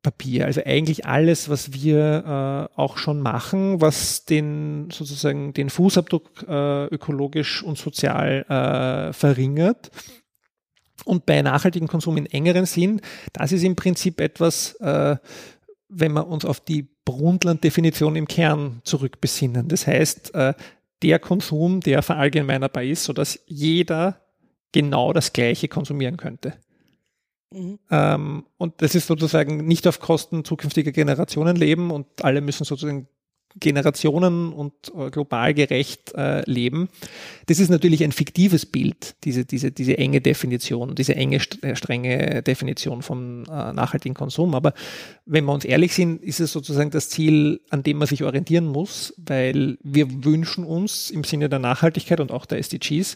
Recyclingpapier. 0.06 0.46
Also 0.46 0.62
eigentlich 0.66 1.06
alles, 1.06 1.50
was 1.50 1.74
wir 1.74 2.70
äh, 2.76 2.80
auch 2.80 2.98
schon 2.98 3.20
machen, 3.22 3.82
was 3.82 4.26
den 4.26 4.90
sozusagen 4.92 5.54
den 5.54 5.70
Fußabdruck 5.70 6.46
äh, 6.48 6.86
ökologisch 6.86 7.64
und 7.64 7.78
sozial 7.78 8.46
äh, 8.50 9.14
verringert. 9.14 9.92
Und 11.04 11.26
bei 11.26 11.42
nachhaltigem 11.42 11.88
Konsum 11.88 12.18
in 12.18 12.26
engeren 12.26 12.66
Sinn, 12.66 13.02
das 13.34 13.52
ist 13.52 13.64
im 13.64 13.76
Prinzip 13.76 14.22
etwas, 14.22 14.76
äh, 14.76 15.18
wenn 15.90 16.14
wir 16.14 16.28
uns 16.28 16.46
auf 16.46 16.60
die 16.60 16.88
Brundtland-Definition 17.06 18.16
im 18.16 18.28
Kern 18.28 18.82
zurückbesinnen. 18.84 19.68
Das 19.68 19.86
heißt, 19.86 20.34
äh, 20.34 20.54
der 21.04 21.20
Konsum, 21.20 21.82
der 21.82 22.02
verallgemeinerbar 22.02 22.84
ist, 22.84 23.04
sodass 23.04 23.40
jeder 23.46 24.22
genau 24.72 25.14
das 25.14 25.32
Gleiche 25.32 25.68
konsumieren 25.68 26.18
könnte. 26.18 26.54
Mhm. 27.52 27.80
Ähm, 27.90 28.46
und 28.58 28.82
das 28.82 28.96
ist 28.96 29.08
sozusagen 29.08 29.66
nicht 29.66 29.88
auf 29.88 30.00
Kosten 30.00 30.44
zukünftiger 30.44 30.92
Generationen 30.92 31.56
leben 31.56 31.92
und 31.92 32.08
alle 32.24 32.42
müssen 32.42 32.66
sozusagen 32.66 33.08
Generationen 33.58 34.52
und 34.52 34.74
äh, 34.98 35.10
global 35.10 35.54
gerecht 35.54 36.14
äh, 36.14 36.42
leben. 36.50 36.90
Das 37.46 37.60
ist 37.60 37.70
natürlich 37.70 38.04
ein 38.04 38.12
fiktives 38.12 38.66
Bild, 38.66 39.16
diese, 39.24 39.46
diese, 39.46 39.72
diese 39.72 39.98
enge 39.98 40.20
Definition, 40.20 40.94
diese 40.94 41.16
enge, 41.16 41.38
äh, 41.62 41.76
strenge 41.76 42.44
Definition 42.44 43.02
von 43.02 43.46
äh, 43.46 43.72
nachhaltigen 43.72 44.14
Konsum. 44.14 44.56
Aber 44.56 44.74
wenn 45.26 45.46
wir 45.46 45.54
uns 45.54 45.64
ehrlich 45.64 45.94
sind, 45.94 46.22
ist 46.22 46.42
es 46.42 46.52
sozusagen 46.52 46.92
das 46.92 47.10
Ziel, 47.10 47.62
an 47.70 47.82
dem 47.82 47.98
man 47.98 48.08
sich 48.08 48.24
orientieren 48.24 48.66
muss, 48.66 49.14
weil 49.18 49.78
wir 49.82 50.26
wünschen 50.26 50.66
uns 50.66 51.10
im 51.10 51.24
Sinne 51.24 51.48
der 51.48 51.60
Nachhaltigkeit 51.60 52.20
und 52.20 52.32
auch 52.32 52.46
der 52.46 52.60
SDGs 52.60 53.16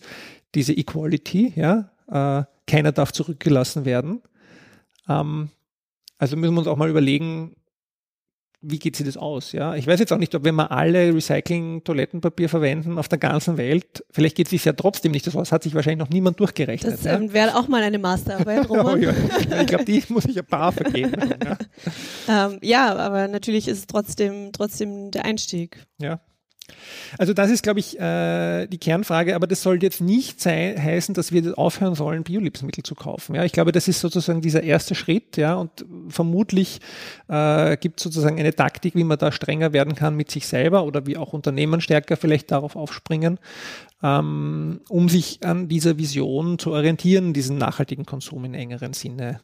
diese 0.56 0.74
Equality, 0.74 1.54
ja, 1.56 1.92
äh, 2.12 2.44
keiner 2.68 2.92
darf 2.92 3.12
zurückgelassen 3.12 3.86
werden. 3.86 4.22
Ähm, 5.08 5.50
also 6.18 6.36
müssen 6.36 6.54
wir 6.54 6.60
uns 6.60 6.68
auch 6.68 6.78
mal 6.78 6.90
überlegen, 6.90 7.56
wie 8.62 8.78
geht 8.78 8.98
sich 8.98 9.06
das 9.06 9.16
aus? 9.16 9.54
Ja, 9.54 9.76
ich 9.76 9.88
weiß 9.88 10.00
jetzt 10.02 10.12
auch 10.12 10.18
nicht, 10.18 10.36
ob 10.36 10.44
wenn 10.44 10.56
wir 10.56 10.72
alle 10.72 11.14
Recycling-Toilettenpapier 11.14 12.50
verwenden 12.50 12.98
auf 12.98 13.08
der 13.08 13.18
ganzen 13.18 13.58
Welt, 13.58 14.04
vielleicht 14.12 14.36
geht 14.36 14.48
es 14.48 14.52
sich 14.52 14.66
ja 14.66 14.74
trotzdem 14.74 15.14
nicht 15.14 15.26
das 15.26 15.36
aus. 15.36 15.54
Hat 15.54 15.64
sich 15.64 15.76
wahrscheinlich 15.76 16.00
noch 16.00 16.10
niemand 16.10 16.40
durchgerechnet. 16.42 16.94
Das 16.94 17.06
ähm, 17.06 17.32
wäre 17.32 17.58
auch 17.58 17.70
mal 17.70 17.82
eine 17.82 18.00
Masterarbeit, 18.00 18.70
Roman. 18.70 19.00
oh, 19.00 19.02
ja. 19.02 19.14
Ich 19.62 19.68
glaube, 19.68 19.86
die 19.86 20.04
muss 20.10 20.26
ich 20.26 20.38
ein 20.38 20.46
paar 20.46 20.72
vergeben. 20.72 21.14
ja. 21.44 21.58
Ähm, 22.28 22.60
ja, 22.62 22.96
aber 22.96 23.28
natürlich 23.28 23.68
ist 23.68 23.80
es 23.80 23.88
trotzdem, 23.88 24.52
trotzdem 24.52 25.10
der 25.10 25.26
Einstieg. 25.26 25.84
Ja. 26.00 26.20
Also 27.18 27.34
das 27.34 27.50
ist, 27.50 27.64
glaube 27.64 27.80
ich, 27.80 28.00
äh, 28.00 28.68
die 28.68 28.78
Kernfrage, 28.78 29.36
aber 29.36 29.48
das 29.48 29.62
sollte 29.62 29.86
jetzt 29.86 30.02
nicht 30.02 30.42
sein, 30.42 30.82
heißen, 30.82 31.14
dass 31.16 31.32
wir 31.32 31.58
aufhören 31.58 31.96
sollen, 31.96 32.24
Biolebensmittel 32.24 32.84
zu 32.84 32.96
kaufen. 32.96 33.36
Ja, 33.36 33.44
ich 33.44 33.52
glaube, 33.52 33.72
das 33.72 33.88
ist 33.88 34.00
sozusagen 34.00 34.42
dieser 34.42 34.64
erste 34.64 34.96
Schritt, 34.96 35.38
ja, 35.38 35.56
und 35.56 35.86
vermutlich 36.10 36.80
äh, 37.28 37.78
gibt 37.78 38.00
es 38.00 38.04
sozusagen 38.04 38.40
eine 38.40 38.56
Taktik, 38.56 38.96
wie 38.96 39.04
man 39.04 39.18
da 39.18 39.32
strenger 39.32 39.74
werden 39.74 39.96
kann 39.96 40.16
mit 40.16 40.32
sich 40.32 40.48
selber 40.48 40.84
oder 40.84 41.06
wie 41.06 41.18
auch 41.18 41.34
Unternehmen 41.34 41.82
stärker 41.82 42.18
vielleicht 42.18 42.52
darauf 42.52 42.76
aufspringen, 42.76 43.40
ähm, 44.04 44.82
um 44.90 45.10
sich 45.10 45.40
an 45.44 45.68
dieser 45.68 45.98
Vision 45.98 46.60
zu 46.60 46.72
orientieren, 46.72 47.34
diesen 47.34 47.58
nachhaltigen 47.58 48.06
Konsum 48.06 48.46
in 48.46 48.54
engeren 48.54 48.94
Sinne 48.94 49.42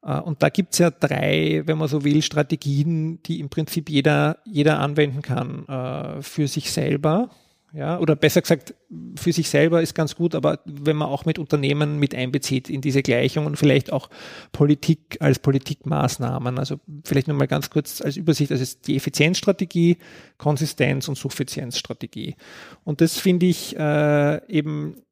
und 0.00 0.42
da 0.42 0.48
gibt's 0.48 0.78
ja 0.78 0.90
drei, 0.90 1.62
wenn 1.66 1.78
man 1.78 1.88
so 1.88 2.04
will, 2.04 2.22
Strategien, 2.22 3.22
die 3.24 3.40
im 3.40 3.48
Prinzip 3.48 3.90
jeder, 3.90 4.38
jeder 4.44 4.78
anwenden 4.78 5.22
kann 5.22 5.66
äh, 5.66 6.22
für 6.22 6.46
sich 6.46 6.70
selber. 6.70 7.30
Ja, 7.74 7.98
oder 7.98 8.16
besser 8.16 8.40
gesagt, 8.40 8.74
für 9.16 9.30
sich 9.30 9.50
selber 9.50 9.82
ist 9.82 9.94
ganz 9.94 10.14
gut, 10.14 10.34
aber 10.34 10.60
wenn 10.64 10.96
man 10.96 11.08
auch 11.08 11.26
mit 11.26 11.38
Unternehmen 11.38 11.98
mit 11.98 12.14
einbezieht 12.14 12.70
in 12.70 12.80
diese 12.80 13.02
Gleichung 13.02 13.44
und 13.44 13.56
vielleicht 13.56 13.92
auch 13.92 14.08
Politik 14.52 15.18
als 15.20 15.38
Politikmaßnahmen. 15.38 16.58
Also 16.58 16.80
vielleicht 17.04 17.28
nochmal 17.28 17.46
ganz 17.46 17.68
kurz 17.68 18.00
als 18.00 18.16
Übersicht, 18.16 18.52
das 18.52 18.62
ist 18.62 18.86
die 18.86 18.96
Effizienzstrategie, 18.96 19.98
Konsistenz 20.38 21.08
und 21.08 21.18
Suffizienzstrategie. 21.18 22.36
Und 22.84 23.02
das 23.02 23.18
finde 23.18 23.44
ich 23.44 23.76
äh, 23.76 24.46
eben 24.50 25.02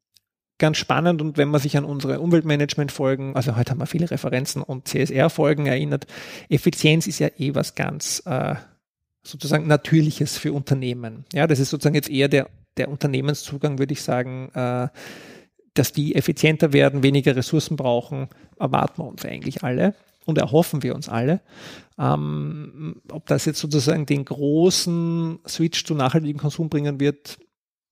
ganz 0.59 0.79
spannend 0.79 1.21
und 1.21 1.37
wenn 1.37 1.49
man 1.49 1.61
sich 1.61 1.77
an 1.77 1.85
unsere 1.85 2.21
Umweltmanagement-Folgen, 2.21 3.37
also 3.37 3.57
heute 3.57 3.71
haben 3.71 3.81
wir 3.81 3.87
viele 3.87 4.11
Referenzen 4.11 4.62
und 4.62 4.88
CSR-Folgen 4.88 5.66
erinnert, 5.66 6.07
Effizienz 6.49 7.07
ist 7.07 7.19
ja 7.19 7.29
eh 7.38 7.55
was 7.55 7.75
ganz 7.75 8.23
äh, 8.27 8.55
sozusagen 9.23 9.66
Natürliches 9.66 10.38
für 10.38 10.53
Unternehmen. 10.53 11.25
Ja, 11.33 11.47
das 11.47 11.59
ist 11.59 11.71
sozusagen 11.71 11.95
jetzt 11.95 12.09
eher 12.09 12.29
der, 12.29 12.49
der 12.77 12.88
Unternehmenszugang, 12.88 13.79
würde 13.79 13.92
ich 13.92 14.03
sagen, 14.03 14.51
äh, 14.55 14.88
dass 15.75 15.92
die 15.92 16.14
effizienter 16.14 16.73
werden, 16.73 17.03
weniger 17.03 17.37
Ressourcen 17.37 17.77
brauchen, 17.77 18.29
erwarten 18.59 19.03
wir 19.03 19.07
uns 19.07 19.25
eigentlich 19.25 19.62
alle 19.62 19.95
und 20.25 20.38
erhoffen 20.38 20.83
wir 20.83 20.95
uns 20.95 21.09
alle. 21.09 21.40
Ähm, 21.99 23.03
ob 23.11 23.27
das 23.27 23.45
jetzt 23.45 23.61
sozusagen 23.61 24.07
den 24.07 24.25
großen 24.25 25.38
Switch 25.47 25.85
zu 25.85 25.95
nachhaltigem 25.95 26.38
Konsum 26.38 26.71
bringen 26.71 26.99
wird, 26.99 27.38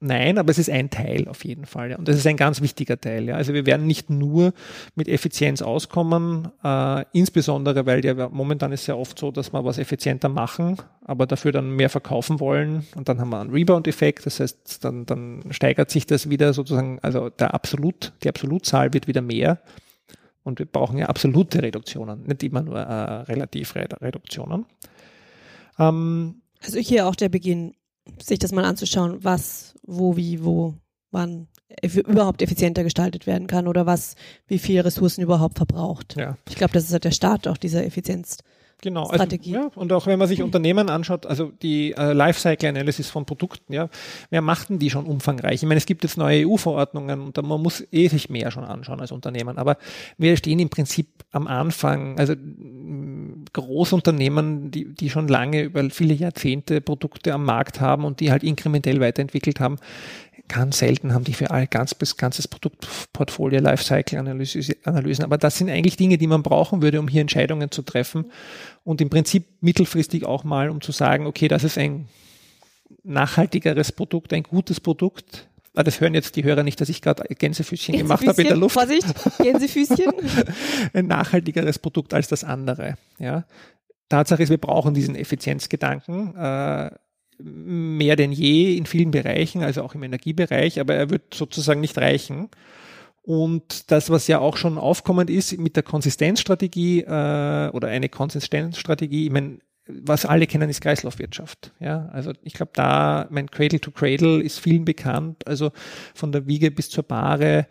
Nein, 0.00 0.37
aber 0.38 0.50
es 0.50 0.59
ist 0.59 0.68
ein 0.68 0.90
Teil 0.90 1.28
auf 1.28 1.44
jeden 1.44 1.64
Fall. 1.64 1.92
Ja. 1.92 1.98
Und 1.98 2.09
das 2.09 2.16
ist 2.16 2.26
ein 2.26 2.37
ganz 2.37 2.61
wichtiger 2.61 3.00
Teil. 3.00 3.24
Ja. 3.24 3.37
Also 3.37 3.54
wir 3.54 3.64
werden 3.64 3.87
nicht 3.87 4.11
nur 4.11 4.52
mit 4.94 5.09
Effizienz 5.09 5.62
auskommen, 5.62 6.48
äh, 6.62 7.04
insbesondere 7.12 7.87
weil 7.87 8.04
ja 8.04 8.28
momentan 8.28 8.72
ist 8.72 8.87
ja 8.87 8.96
oft 8.96 9.18
so, 9.18 9.30
dass 9.30 9.52
wir 9.52 9.64
was 9.64 9.78
effizienter 9.78 10.28
machen, 10.28 10.76
aber 11.04 11.26
dafür 11.26 11.52
dann 11.52 11.70
mehr 11.70 11.88
verkaufen 11.88 12.38
wollen 12.40 12.87
und 12.96 13.09
dann 13.09 13.18
haben 13.20 13.30
wir 13.30 13.40
einen 13.40 13.50
Rebound-Effekt. 13.50 14.26
Das 14.26 14.40
heißt, 14.40 14.85
dann, 14.85 15.07
dann 15.07 15.42
steigert 15.50 15.90
sich 15.90 16.07
das 16.07 16.28
wieder 16.28 16.52
sozusagen, 16.52 16.98
also 17.00 17.30
der 17.30 17.54
Absolut, 17.54 18.12
die 18.22 18.28
Absolutzahl 18.28 18.92
wird 18.92 19.07
wieder 19.07 19.22
mehr. 19.22 19.61
Und 20.42 20.59
wir 20.59 20.66
brauchen 20.66 20.98
ja 20.98 21.07
absolute 21.07 21.62
Reduktionen, 21.62 22.24
nicht 22.26 22.42
immer 22.42 22.61
nur 22.61 22.78
äh, 22.78 23.22
Relativreduktionen. 23.22 24.66
Ähm, 25.78 26.42
also 26.62 26.78
hier 26.78 27.07
auch 27.07 27.14
der 27.14 27.30
Beginn 27.30 27.72
sich 28.22 28.38
das 28.38 28.52
mal 28.52 28.64
anzuschauen, 28.64 29.24
was, 29.24 29.73
wo, 29.86 30.16
wie, 30.16 30.44
wo, 30.44 30.74
wann 31.10 31.48
überhaupt 31.82 32.42
effizienter 32.42 32.84
gestaltet 32.84 33.26
werden 33.26 33.46
kann 33.46 33.68
oder 33.68 33.86
was, 33.86 34.16
wie 34.46 34.58
viel 34.58 34.80
Ressourcen 34.80 35.22
überhaupt 35.22 35.56
verbraucht. 35.56 36.16
Ja. 36.16 36.36
Ich 36.48 36.56
glaube, 36.56 36.72
das 36.72 36.84
ist 36.84 36.92
halt 36.92 37.04
der 37.04 37.10
Start 37.10 37.48
auch 37.48 37.56
dieser 37.56 37.84
Effizienz. 37.84 38.38
Genau, 38.82 39.06
also, 39.06 39.24
ja, 39.42 39.70
und 39.76 39.92
auch 39.92 40.06
wenn 40.06 40.18
man 40.18 40.28
sich 40.28 40.42
Unternehmen 40.42 40.90
anschaut, 40.90 41.24
also 41.24 41.50
die 41.62 41.92
äh, 41.92 42.12
Lifecycle 42.12 42.68
Analysis 42.68 43.08
von 43.08 43.24
Produkten, 43.24 43.72
ja, 43.72 43.88
wer 44.28 44.42
macht 44.42 44.68
denn 44.68 44.78
die 44.78 44.90
schon 44.90 45.06
umfangreich? 45.06 45.54
Ich 45.54 45.62
meine, 45.62 45.78
es 45.78 45.86
gibt 45.86 46.02
jetzt 46.04 46.18
neue 46.18 46.46
EU-Verordnungen 46.46 47.22
und 47.22 47.42
man 47.42 47.62
muss 47.62 47.82
eh 47.92 48.08
sich 48.08 48.28
mehr 48.28 48.50
schon 48.50 48.64
anschauen 48.64 49.00
als 49.00 49.10
Unternehmen, 49.10 49.56
aber 49.56 49.78
wir 50.18 50.36
stehen 50.36 50.58
im 50.58 50.68
Prinzip 50.68 51.08
am 51.30 51.46
Anfang, 51.46 52.18
also 52.18 52.34
Großunternehmen, 53.52 54.70
die, 54.70 54.94
die 54.94 55.11
schon 55.11 55.28
lange 55.28 55.62
über 55.62 55.88
viele 55.90 56.14
Jahrzehnte 56.14 56.80
Produkte 56.80 57.33
am 57.33 57.44
Markt 57.44 57.80
haben 57.80 58.04
und 58.04 58.20
die 58.20 58.30
halt 58.30 58.42
inkrementell 58.42 59.00
weiterentwickelt 59.00 59.61
haben, 59.61 59.78
ganz 60.48 60.78
selten 60.78 61.14
haben 61.14 61.24
die 61.24 61.33
für 61.33 61.50
all 61.50 61.66
ganz 61.66 61.94
bis 61.94 62.16
ganzes 62.16 62.48
Produktportfolio 62.48 63.61
Lifecycle 63.61 64.18
Analysen. 64.18 65.24
Aber 65.24 65.38
das 65.38 65.59
sind 65.59 65.70
eigentlich 65.70 65.96
Dinge, 65.96 66.18
die 66.18 66.26
man 66.26 66.42
brauchen 66.42 66.83
würde, 66.83 67.00
um 67.00 67.09
hier 67.09 67.20
Entscheidungen 67.20 67.70
zu 67.70 67.83
treffen 67.83 68.26
und 68.85 69.00
im 69.00 69.11
Prinzip 69.11 69.46
mittelfristig 69.61 70.24
auch 70.24 70.44
mal, 70.44 70.70
um 70.70 70.80
zu 70.80 70.92
sagen, 70.92 71.26
okay, 71.26 71.48
das 71.48 71.64
ist 71.64 71.78
ein 71.78 72.09
nachhaltigeres 73.02 73.92
Produkt, 73.92 74.33
ein 74.33 74.42
gutes 74.42 74.80
Produkt. 74.80 75.48
Ah, 75.74 75.82
das 75.82 76.00
hören 76.00 76.14
jetzt 76.14 76.37
die 76.37 76.44
Hörer 76.44 76.62
nicht, 76.62 76.80
dass 76.80 76.88
ich 76.88 77.02
gerade 77.02 77.22
Gänsefüßchen, 77.24 77.94
Gänsefüßchen 77.94 77.98
gemacht 77.98 78.26
habe 78.26 78.42
in 78.42 78.48
der 78.48 78.56
Luft. 78.56 78.74
Vorsicht, 78.74 79.06
Gänsefüßchen. 79.38 80.12
ein 80.92 81.08
nachhaltigeres 81.08 81.80
Produkt 81.80 82.14
als 82.14 82.28
das 82.28 82.44
andere. 82.44 82.96
Ja. 83.18 83.44
Tatsache 84.08 84.44
ist, 84.44 84.50
wir 84.50 84.58
brauchen 84.58 84.94
diesen 84.94 85.16
Effizienzgedanken. 85.16 86.37
Äh, 86.37 86.90
mehr 87.38 88.14
denn 88.14 88.30
je 88.30 88.76
in 88.76 88.87
vielen 88.87 89.10
Bereichen, 89.10 89.64
also 89.64 89.82
auch 89.82 89.96
im 89.96 90.04
Energiebereich, 90.04 90.78
aber 90.78 90.94
er 90.94 91.10
wird 91.10 91.34
sozusagen 91.34 91.80
nicht 91.80 91.98
reichen. 91.98 92.50
Und 93.22 93.90
das, 93.90 94.10
was 94.10 94.28
ja 94.28 94.38
auch 94.38 94.56
schon 94.56 94.78
aufkommend 94.78 95.30
ist 95.30 95.58
mit 95.58 95.76
der 95.76 95.82
Konsistenzstrategie 95.82 97.00
äh, 97.00 97.70
oder 97.70 97.88
eine 97.88 98.08
Konsistenzstrategie, 98.08 99.26
ich 99.26 99.32
meine, 99.32 99.58
was 99.86 100.24
alle 100.24 100.46
kennen, 100.46 100.70
ist 100.70 100.80
Kreislaufwirtschaft. 100.80 101.72
Ja, 101.78 102.08
also 102.12 102.32
ich 102.42 102.54
glaube, 102.54 102.72
da 102.74 103.26
mein 103.30 103.50
Cradle 103.50 103.80
to 103.80 103.90
Cradle 103.90 104.42
ist 104.42 104.58
vielen 104.58 104.84
bekannt. 104.84 105.46
Also 105.46 105.72
von 106.14 106.32
der 106.32 106.46
Wiege 106.46 106.70
bis 106.70 106.88
zur 106.90 107.04
Bahre 107.04 107.66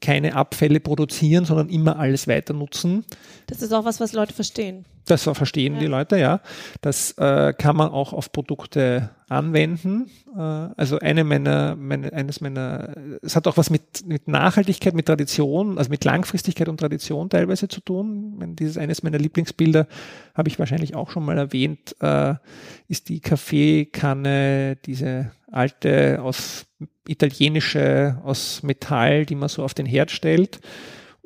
keine 0.00 0.34
Abfälle 0.34 0.80
produzieren, 0.80 1.44
sondern 1.44 1.68
immer 1.68 1.98
alles 1.98 2.26
weiter 2.26 2.54
nutzen. 2.54 3.04
Das 3.46 3.60
ist 3.60 3.72
auch 3.72 3.84
was, 3.84 4.00
was 4.00 4.14
Leute 4.14 4.32
verstehen. 4.32 4.86
Das 5.06 5.22
verstehen 5.22 5.74
ja. 5.74 5.80
die 5.80 5.86
Leute, 5.86 6.18
ja. 6.18 6.40
Das 6.80 7.12
äh, 7.12 7.52
kann 7.56 7.76
man 7.76 7.90
auch 7.90 8.12
auf 8.12 8.32
Produkte 8.32 9.10
anwenden. 9.28 10.10
Äh, 10.36 10.40
also 10.40 10.98
eine 10.98 11.22
meiner, 11.22 11.76
meine, 11.76 12.12
eines 12.12 12.40
meiner, 12.40 12.94
es 13.22 13.36
hat 13.36 13.46
auch 13.46 13.56
was 13.56 13.70
mit, 13.70 14.04
mit 14.06 14.26
Nachhaltigkeit, 14.26 14.94
mit 14.94 15.06
Tradition, 15.06 15.78
also 15.78 15.90
mit 15.90 16.04
Langfristigkeit 16.04 16.68
und 16.68 16.80
Tradition 16.80 17.30
teilweise 17.30 17.68
zu 17.68 17.80
tun. 17.80 18.56
Dieses 18.58 18.78
eines 18.78 19.04
meiner 19.04 19.18
Lieblingsbilder 19.18 19.86
habe 20.34 20.48
ich 20.48 20.58
wahrscheinlich 20.58 20.96
auch 20.96 21.10
schon 21.10 21.24
mal 21.24 21.38
erwähnt, 21.38 21.94
äh, 22.00 22.34
ist 22.88 23.08
die 23.08 23.20
Kaffeekanne, 23.20 24.76
diese 24.86 25.30
alte 25.52 26.20
aus 26.20 26.66
italienische 27.06 28.18
aus 28.24 28.64
Metall, 28.64 29.24
die 29.24 29.36
man 29.36 29.48
so 29.48 29.62
auf 29.62 29.74
den 29.74 29.86
Herd 29.86 30.10
stellt 30.10 30.60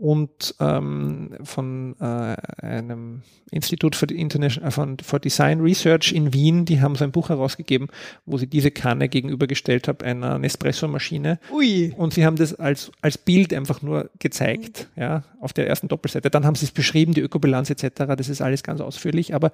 und 0.00 0.54
ähm, 0.60 1.36
von 1.42 1.94
äh, 2.00 2.36
einem 2.62 3.20
Institut 3.50 3.94
für, 3.94 4.06
International, 4.06 4.96
für 5.02 5.20
Design 5.20 5.60
Research 5.60 6.12
in 6.12 6.32
Wien, 6.32 6.64
die 6.64 6.80
haben 6.80 6.94
so 6.94 7.04
ein 7.04 7.12
Buch 7.12 7.28
herausgegeben, 7.28 7.88
wo 8.24 8.38
sie 8.38 8.46
diese 8.46 8.70
Kanne 8.70 9.10
gegenübergestellt 9.10 9.88
haben 9.88 10.02
einer 10.02 10.38
Nespresso-Maschine. 10.38 11.38
Ui. 11.52 11.92
Und 11.98 12.14
sie 12.14 12.24
haben 12.24 12.36
das 12.36 12.54
als, 12.54 12.90
als 13.02 13.18
Bild 13.18 13.52
einfach 13.52 13.82
nur 13.82 14.08
gezeigt, 14.18 14.88
mhm. 14.96 15.02
ja, 15.02 15.24
auf 15.38 15.52
der 15.52 15.68
ersten 15.68 15.88
Doppelseite. 15.88 16.30
Dann 16.30 16.46
haben 16.46 16.54
sie 16.54 16.64
es 16.64 16.72
beschrieben, 16.72 17.12
die 17.12 17.20
Ökobilanz 17.20 17.68
etc., 17.68 18.14
das 18.16 18.30
ist 18.30 18.40
alles 18.40 18.62
ganz 18.62 18.80
ausführlich, 18.80 19.34
aber 19.34 19.52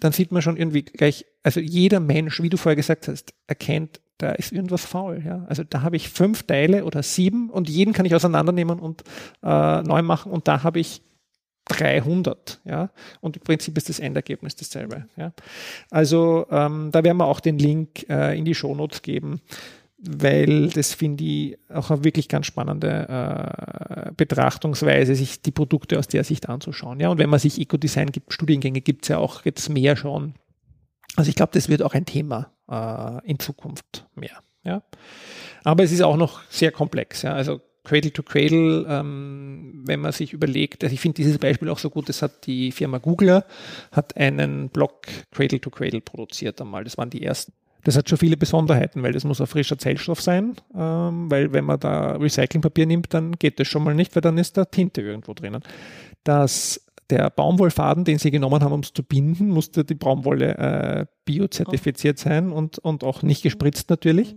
dann 0.00 0.12
sieht 0.12 0.32
man 0.32 0.40
schon 0.40 0.56
irgendwie 0.56 0.82
gleich, 0.84 1.26
also 1.42 1.60
jeder 1.60 2.00
Mensch, 2.00 2.40
wie 2.40 2.48
du 2.48 2.56
vorher 2.56 2.76
gesagt 2.76 3.08
hast, 3.08 3.34
erkennt, 3.46 4.00
da 4.18 4.32
ist 4.32 4.52
irgendwas 4.52 4.84
faul. 4.84 5.22
Ja? 5.24 5.44
Also 5.48 5.62
da 5.64 5.82
habe 5.82 5.96
ich 5.96 6.08
fünf 6.08 6.44
Teile 6.44 6.84
oder 6.84 7.02
sieben 7.02 7.50
und 7.50 7.68
jeden 7.68 7.92
kann 7.92 8.06
ich 8.06 8.14
auseinandernehmen 8.14 8.78
und 8.78 9.02
äh, 9.42 9.82
neu 9.82 10.02
machen 10.02 10.32
und 10.32 10.48
da 10.48 10.62
habe 10.62 10.80
ich 10.80 11.02
300, 11.68 12.60
ja, 12.64 12.90
und 13.20 13.36
im 13.36 13.42
Prinzip 13.42 13.76
ist 13.76 13.88
das 13.88 13.98
Endergebnis 13.98 14.54
dasselbe, 14.54 15.06
ja. 15.16 15.32
Also 15.90 16.46
ähm, 16.50 16.90
da 16.92 17.02
werden 17.02 17.16
wir 17.16 17.26
auch 17.26 17.40
den 17.40 17.58
Link 17.58 18.08
äh, 18.08 18.38
in 18.38 18.44
die 18.44 18.54
Shownotes 18.54 19.02
geben, 19.02 19.40
weil 19.98 20.68
das 20.68 20.94
finde 20.94 21.24
ich 21.24 21.58
auch 21.68 21.90
eine 21.90 22.04
wirklich 22.04 22.28
ganz 22.28 22.46
spannende 22.46 23.08
äh, 23.08 24.12
Betrachtungsweise, 24.16 25.16
sich 25.16 25.42
die 25.42 25.50
Produkte 25.50 25.98
aus 25.98 26.06
der 26.06 26.22
Sicht 26.22 26.48
anzuschauen, 26.48 27.00
ja. 27.00 27.08
Und 27.08 27.18
wenn 27.18 27.30
man 27.30 27.40
sich 27.40 27.60
Eco-Design 27.60 28.12
gibt, 28.12 28.32
Studiengänge 28.32 28.80
gibt 28.80 29.04
es 29.04 29.08
ja 29.08 29.18
auch 29.18 29.44
jetzt 29.44 29.68
mehr 29.68 29.96
schon. 29.96 30.34
Also 31.16 31.28
ich 31.28 31.34
glaube, 31.34 31.52
das 31.54 31.68
wird 31.68 31.82
auch 31.82 31.94
ein 31.94 32.04
Thema 32.04 32.52
äh, 32.70 33.28
in 33.28 33.38
Zukunft 33.38 34.06
mehr, 34.14 34.42
ja. 34.64 34.82
Aber 35.64 35.82
es 35.82 35.92
ist 35.92 36.02
auch 36.02 36.16
noch 36.16 36.42
sehr 36.48 36.70
komplex, 36.70 37.22
ja. 37.22 37.32
Also 37.32 37.60
Cradle 37.86 38.12
to 38.12 38.22
Cradle, 38.22 38.84
ähm, 38.88 39.82
wenn 39.86 40.00
man 40.00 40.12
sich 40.12 40.32
überlegt, 40.32 40.82
also 40.82 40.92
ich 40.92 41.00
finde 41.00 41.16
dieses 41.16 41.38
Beispiel 41.38 41.68
auch 41.68 41.78
so 41.78 41.88
gut, 41.88 42.08
das 42.08 42.20
hat 42.20 42.46
die 42.46 42.72
Firma 42.72 42.98
Googler, 42.98 43.44
hat 43.92 44.16
einen 44.16 44.68
Block 44.68 45.06
Cradle 45.30 45.60
to 45.60 45.70
Cradle 45.70 46.00
produziert 46.00 46.60
einmal, 46.60 46.84
das 46.84 46.98
waren 46.98 47.10
die 47.10 47.22
ersten. 47.22 47.52
Das 47.84 47.96
hat 47.96 48.08
schon 48.08 48.18
viele 48.18 48.36
Besonderheiten, 48.36 49.04
weil 49.04 49.12
das 49.12 49.22
muss 49.22 49.40
ein 49.40 49.46
frischer 49.46 49.78
Zellstoff 49.78 50.20
sein, 50.20 50.56
ähm, 50.74 51.30
weil 51.30 51.52
wenn 51.52 51.64
man 51.64 51.78
da 51.78 52.16
Recyclingpapier 52.16 52.84
nimmt, 52.84 53.14
dann 53.14 53.32
geht 53.32 53.60
das 53.60 53.68
schon 53.68 53.84
mal 53.84 53.94
nicht, 53.94 54.16
weil 54.16 54.22
dann 54.22 54.38
ist 54.38 54.56
da 54.56 54.64
Tinte 54.64 55.02
irgendwo 55.02 55.34
drinnen. 55.34 55.62
Das 56.24 56.84
der 57.10 57.30
Baumwollfaden, 57.30 58.04
den 58.04 58.18
sie 58.18 58.30
genommen 58.30 58.62
haben, 58.62 58.72
um 58.72 58.80
es 58.80 58.92
zu 58.92 59.02
binden, 59.02 59.48
musste 59.48 59.84
die 59.84 59.94
Baumwolle 59.94 60.56
äh, 60.56 61.06
biozertifiziert 61.24 62.18
sein 62.18 62.52
und, 62.52 62.78
und 62.78 63.04
auch 63.04 63.22
nicht 63.22 63.42
gespritzt 63.42 63.90
natürlich. 63.90 64.36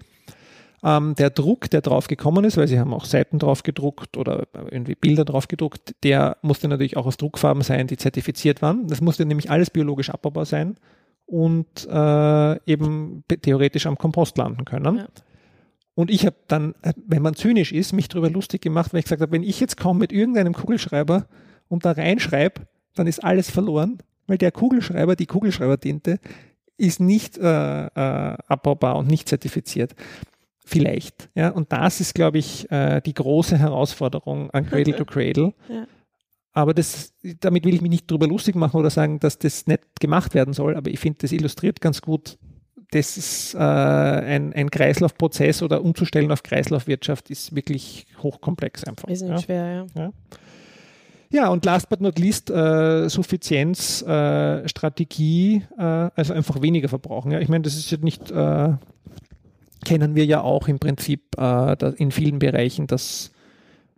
Ähm, 0.82 1.16
der 1.16 1.30
Druck, 1.30 1.70
der 1.70 1.82
drauf 1.82 2.08
gekommen 2.08 2.46
ist, 2.46 2.56
weil 2.56 2.68
sie 2.68 2.80
haben 2.80 2.94
auch 2.94 3.06
Seiten 3.06 3.38
drauf 3.38 3.64
gedruckt 3.64 4.16
oder 4.16 4.48
irgendwie 4.72 4.96
Bilder 4.96 5.26
drauf 5.26 5.48
gedruckt, 5.48 5.96
der 6.04 6.38
musste 6.42 6.68
natürlich 6.68 6.96
auch 6.96 7.06
aus 7.06 7.18
Druckfarben 7.18 7.64
sein, 7.64 7.88
die 7.88 7.98
zertifiziert 7.98 8.62
waren. 8.62 8.88
Das 8.88 9.02
musste 9.02 9.26
nämlich 9.26 9.52
alles 9.52 9.70
biologisch 9.70 10.10
abbaubar 10.10 10.46
sein 10.46 10.78
und 11.26 11.88
äh, 11.90 12.72
eben 12.72 13.24
theoretisch 13.42 13.88
am 13.88 13.98
Kompost 13.98 14.38
landen 14.38 14.64
können. 14.66 14.98
Ja. 14.98 15.08
Und 15.96 16.10
ich 16.10 16.26
habe 16.26 16.38
dann, 16.48 16.76
äh, 16.82 16.94
wenn 17.08 17.22
man 17.22 17.36
zynisch 17.36 17.74
ist, 17.74 17.92
mich 17.92 18.08
darüber 18.08 18.30
lustig 18.30 18.62
gemacht, 18.62 18.94
weil 18.94 19.00
ich 19.00 19.06
gesagt 19.06 19.22
habe, 19.22 19.34
wenn 19.34 19.44
ich 19.44 19.60
jetzt 19.60 19.76
komme 19.76 20.00
mit 20.00 20.14
irgendeinem 20.14 20.54
Kugelschreiber 20.54 21.28
und 21.70 21.86
da 21.86 21.92
reinschreibe, 21.92 22.68
dann 22.96 23.08
ist 23.08 23.24
alles 23.24 23.50
verloren, 23.50 24.00
weil 24.28 24.38
der 24.38 24.52
Kugelschreiber, 24.52 25.16
die 25.16 25.26
Kugelschreibertinte, 25.26 26.20
ist 26.78 27.00
nicht 27.00 27.38
äh, 27.38 27.86
äh, 27.86 27.90
abbaubar 28.48 28.98
und 28.98 29.08
nicht 29.08 29.30
zertifiziert. 29.30 29.96
Vielleicht. 30.66 31.30
Ja, 31.34 31.50
und 31.50 31.72
das 31.72 32.00
ist, 32.00 32.14
glaube 32.14 32.38
ich, 32.38 32.70
äh, 32.72 33.02
die 33.02 33.14
große 33.14 33.58
Herausforderung 33.58 34.52
an 34.52 34.66
Cradle 34.66 34.96
to 34.96 35.06
Cradle. 35.06 35.54
Ja. 35.70 35.86
Aber 36.52 36.74
das, 36.74 37.14
damit 37.42 37.64
will 37.64 37.76
ich 37.76 37.82
mich 37.82 37.92
nicht 37.92 38.10
drüber 38.10 38.28
lustig 38.28 38.56
machen 38.56 38.78
oder 38.78 38.90
sagen, 38.90 39.20
dass 39.20 39.38
das 39.38 39.68
nicht 39.68 40.00
gemacht 40.00 40.34
werden 40.34 40.54
soll, 40.54 40.76
aber 40.76 40.90
ich 40.90 41.00
finde, 41.00 41.20
das 41.22 41.32
illustriert 41.32 41.80
ganz 41.80 42.02
gut, 42.02 42.40
das 42.92 43.18
ist 43.18 43.54
äh, 43.54 43.60
ein, 43.60 44.52
ein 44.54 44.72
Kreislaufprozess 44.72 45.62
oder 45.62 45.84
umzustellen 45.84 46.32
auf 46.32 46.42
Kreislaufwirtschaft 46.42 47.30
ist 47.30 47.56
wirklich 47.56 48.08
hochkomplex 48.22 48.84
einfach. 48.84 49.08
Ist 49.08 49.22
nicht 49.22 49.32
ja. 49.32 49.38
schwer, 49.40 49.66
ja. 49.66 49.86
ja. 49.96 50.12
Ja, 51.32 51.50
und 51.50 51.64
last 51.64 51.90
but 51.90 52.02
not 52.02 52.18
least, 52.18 52.50
äh, 52.50 53.08
Suffizienz, 53.08 54.04
äh, 54.08 54.64
äh, 54.64 55.62
also 55.78 56.34
einfach 56.34 56.62
weniger 56.62 56.90
verbrauchen. 56.90 57.32
Ja, 57.32 57.40
ich 57.40 57.50
meine, 57.50 57.62
das 57.62 57.76
ist 57.76 57.92
jetzt 57.92 58.04
nicht 58.04 58.32
äh, 58.32 58.74
kennen 59.86 60.16
wir 60.16 60.26
ja 60.26 60.42
auch 60.42 60.68
im 60.68 60.80
Prinzip 60.80 61.38
äh, 61.38 61.94
in 61.96 62.12
vielen 62.12 62.40
Bereichen, 62.40 62.88
dass 62.88 63.32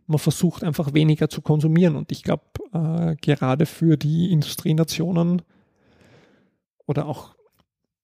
man 0.08 0.20
versucht, 0.20 0.64
einfach 0.64 0.94
weniger 0.94 1.30
zu 1.30 1.42
konsumieren. 1.42 1.96
Und 1.96 2.12
ich 2.12 2.24
glaube, 2.24 2.44
äh, 2.74 3.16
gerade 3.22 3.66
für 3.66 3.98
die 3.98 4.32
Industrienationen 4.32 5.42
oder 6.86 7.08
auch 7.08 7.36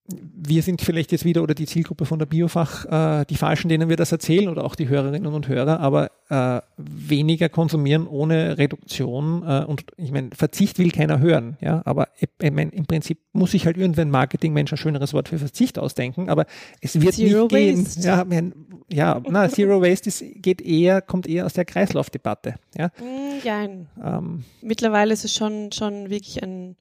wir 0.10 0.64
sind 0.64 0.82
vielleicht 0.82 1.12
jetzt 1.12 1.26
wieder 1.26 1.44
oder 1.44 1.54
die 1.54 1.66
Zielgruppe 1.66 2.06
von 2.06 2.18
der 2.18 2.26
Biofach 2.26 3.22
äh, 3.22 3.26
die 3.26 3.36
Falschen, 3.36 3.68
denen 3.68 3.90
wir 3.90 3.98
das 3.98 4.12
erzählen 4.12 4.48
oder 4.48 4.64
auch 4.64 4.76
die 4.76 4.88
Hörerinnen 4.88 5.34
und 5.34 5.48
Hörer, 5.50 5.82
aber 5.82 6.12
äh, 6.30 6.62
weniger 6.78 7.50
konsumieren 7.50 8.08
ohne 8.08 8.58
Reduktion 8.58 9.44
äh, 9.46 9.66
und 9.66 9.84
ich 9.98 10.12
meine, 10.12 10.30
Verzicht 10.34 10.80
will 10.80 10.92
keiner 10.92 11.20
hören, 11.20 11.58
ja, 11.60 11.82
aber 11.86 12.08
ich 12.20 12.52
mein, 12.52 12.70
im 12.70 12.86
Prinzip 12.86 13.20
muss 13.34 13.54
ich 13.54 13.66
halt 13.66 13.78
irgendwann 13.78 14.10
Marketingmensch 14.10 14.72
ein 14.72 14.78
schöneres 14.78 15.14
Wort 15.14 15.28
für 15.28 15.40
Verzicht 15.40 15.78
ausdenken, 15.78 16.30
aber 16.30 16.46
es 16.80 17.00
wird 17.02 17.16
Zero 17.16 17.44
nicht 17.44 17.50
gehen. 17.50 17.86
Waste. 17.86 18.08
Ja, 18.08 18.24
mein, 18.24 18.54
ja, 18.90 19.22
na, 19.30 19.50
Zero 19.50 19.82
Waste 19.82 20.08
ist, 20.08 20.24
geht 20.36 20.62
eher, 20.62 21.02
kommt 21.02 21.28
eher 21.28 21.46
aus 21.46 21.54
der 21.54 21.66
Kreislaufdebatte, 21.66 22.56
ja. 22.78 22.88
Mm, 23.00 23.46
ja. 23.46 23.64
Ähm, 23.64 24.46
Mittlerweile 24.62 25.14
ist 25.14 25.26
es 25.26 25.36
schon, 25.36 25.72
schon 25.74 26.10
wirklich 26.10 26.42
ein 26.42 26.78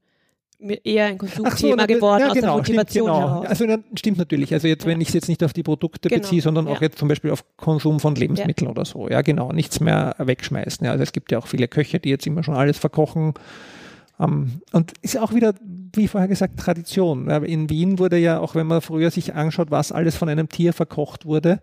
eher 0.58 1.06
ein 1.06 1.18
Konsumthema 1.18 1.82
so, 1.82 1.86
geworden 1.86 2.20
ja, 2.20 2.32
genau, 2.32 2.58
aus 2.58 2.66
der 2.66 2.74
Motivation 2.74 3.08
stimmt, 3.08 3.20
genau. 3.20 3.28
heraus. 3.28 3.46
Also 3.46 3.76
stimmt 3.94 4.18
natürlich. 4.18 4.52
Also 4.52 4.68
jetzt, 4.68 4.86
wenn 4.86 5.00
ich 5.00 5.08
es 5.08 5.14
jetzt 5.14 5.28
nicht 5.28 5.44
auf 5.44 5.52
die 5.52 5.62
Produkte 5.62 6.08
genau, 6.08 6.22
beziehe, 6.22 6.42
sondern 6.42 6.66
auch 6.68 6.80
jetzt 6.80 6.98
zum 6.98 7.08
Beispiel 7.08 7.30
auf 7.30 7.44
Konsum 7.56 8.00
von 8.00 8.14
Lebensmitteln 8.14 8.70
oder 8.70 8.84
so. 8.84 9.08
Ja, 9.08 9.22
genau. 9.22 9.52
Nichts 9.52 9.80
mehr 9.80 10.14
wegschmeißen. 10.18 10.84
Ja, 10.84 10.92
also 10.92 11.02
es 11.02 11.12
gibt 11.12 11.30
ja 11.32 11.38
auch 11.38 11.46
viele 11.46 11.68
Köche, 11.68 12.00
die 12.00 12.10
jetzt 12.10 12.26
immer 12.26 12.42
schon 12.42 12.54
alles 12.54 12.78
verkochen. 12.78 13.34
Um, 14.18 14.24
ähm, 14.24 14.60
und 14.72 14.92
ist 15.02 15.18
auch 15.18 15.34
wieder, 15.34 15.52
wie 15.94 16.08
vorher 16.08 16.28
gesagt, 16.28 16.58
Tradition. 16.58 17.28
In 17.28 17.68
Wien 17.68 17.98
wurde 17.98 18.16
ja, 18.16 18.40
auch 18.40 18.54
wenn 18.54 18.66
man 18.66 18.80
früher 18.80 19.10
sich 19.10 19.34
anschaut, 19.34 19.70
was 19.70 19.92
alles 19.92 20.16
von 20.16 20.30
einem 20.30 20.48
Tier 20.48 20.72
verkocht 20.72 21.26
wurde, 21.26 21.60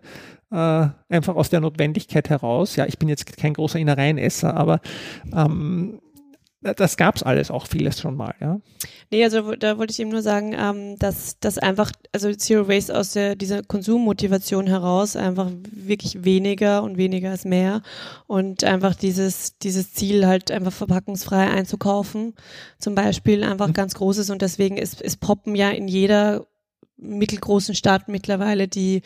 äh, 0.52 0.86
einfach 1.08 1.34
aus 1.34 1.50
der 1.50 1.60
Notwendigkeit 1.60 2.30
heraus. 2.30 2.76
Ja, 2.76 2.86
ich 2.86 2.98
bin 2.98 3.08
jetzt 3.08 3.36
kein 3.36 3.54
großer 3.54 3.80
Innereienesser, 3.80 4.54
aber 4.54 4.80
ähm, 5.34 5.98
das 6.72 6.96
gab 6.96 7.16
es 7.16 7.22
alles 7.22 7.50
auch 7.50 7.66
vieles 7.66 8.00
schon 8.00 8.16
mal, 8.16 8.34
ja. 8.40 8.60
Nee, 9.10 9.22
also 9.22 9.54
da 9.54 9.78
wollte 9.78 9.92
ich 9.92 10.00
eben 10.00 10.10
nur 10.10 10.22
sagen, 10.22 10.54
ähm, 10.58 10.98
dass 10.98 11.38
das 11.38 11.58
einfach, 11.58 11.92
also 12.12 12.32
Zero 12.32 12.68
Waste 12.68 12.96
aus 12.96 13.12
der, 13.12 13.36
dieser 13.36 13.62
Konsummotivation 13.62 14.66
heraus 14.66 15.14
einfach 15.14 15.50
wirklich 15.70 16.24
weniger 16.24 16.82
und 16.82 16.96
weniger 16.96 17.32
ist 17.32 17.44
mehr 17.44 17.82
und 18.26 18.64
einfach 18.64 18.94
dieses, 18.94 19.58
dieses 19.58 19.92
Ziel 19.92 20.26
halt 20.26 20.50
einfach 20.50 20.72
verpackungsfrei 20.72 21.50
einzukaufen, 21.50 22.34
zum 22.78 22.94
Beispiel 22.94 23.44
einfach 23.44 23.68
mhm. 23.68 23.74
ganz 23.74 23.94
groß 23.94 24.18
ist 24.18 24.30
und 24.30 24.42
deswegen 24.42 24.78
ist, 24.78 25.00
ist 25.00 25.20
poppen 25.20 25.54
ja 25.54 25.70
in 25.70 25.86
jeder 25.86 26.46
mittelgroßen 26.96 27.74
Stadt 27.74 28.08
mittlerweile 28.08 28.68
die 28.68 29.02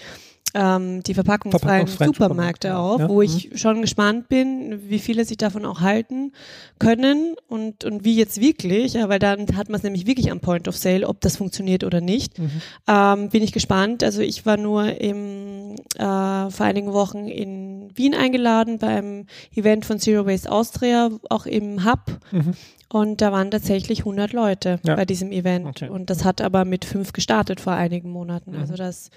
ähm, 0.55 1.03
die 1.03 1.15
verpackungsfreien, 1.15 1.87
verpackungsfreien 1.87 2.13
Supermärkte 2.15 2.77
auf, 2.77 3.01
ja. 3.01 3.09
wo 3.09 3.23
ich 3.23 3.51
mhm. 3.51 3.57
schon 3.57 3.83
gespannt 3.83 4.29
bin, 4.29 4.89
wie 4.89 4.99
viele 4.99 5.25
sich 5.25 5.37
davon 5.37 5.65
auch 5.65 5.81
halten 5.81 6.33
können 6.79 7.37
und, 7.49 7.85
und 7.85 8.05
wie 8.05 8.17
jetzt 8.17 8.41
wirklich, 8.41 8.95
ja, 8.95 9.09
weil 9.09 9.19
dann 9.19 9.57
hat 9.57 9.69
man 9.69 9.77
es 9.77 9.83
nämlich 9.83 10.07
wirklich 10.07 10.31
am 10.31 10.41
Point 10.41 10.67
of 10.69 10.77
Sale, 10.77 11.07
ob 11.07 11.21
das 11.21 11.37
funktioniert 11.37 11.85
oder 11.85 12.01
nicht. 12.01 12.39
Mhm. 12.39 12.51
Ähm, 12.87 13.29
bin 13.29 13.43
ich 13.43 13.53
gespannt. 13.53 14.03
Also 14.03 14.23
ich 14.23 14.47
war 14.47 14.57
nur 14.57 15.01
im, 15.01 15.75
äh, 15.97 16.51
vor 16.51 16.67
einigen 16.67 16.93
Wochen 16.93 17.29
in 17.29 17.91
Wien 17.95 18.15
eingeladen 18.15 18.79
beim 18.79 19.27
Event 19.55 19.85
von 19.85 19.99
Zero 19.99 20.27
Waste 20.27 20.51
Austria, 20.51 21.11
auch 21.29 21.47
im 21.47 21.85
Hub. 21.85 22.21
Mhm. 22.33 22.55
Und 22.91 23.21
da 23.21 23.33
waren 23.33 23.51
tatsächlich 23.51 24.01
100 24.01 24.33
Leute 24.33 24.81
ja. 24.83 24.97
bei 24.97 25.05
diesem 25.05 25.31
Event. 25.31 25.67
Okay. 25.67 25.91
Und 25.91 26.09
das 26.09 26.25
hat 26.25 26.41
aber 26.41 26.65
mit 26.65 26.87
fünf 26.87 27.13
gestartet 27.13 27.61
vor 27.61 27.75
einigen 27.75 28.11
Monaten. 28.11 28.53
Mhm. 28.53 28.61
Also 28.61 28.77
das 28.77 29.11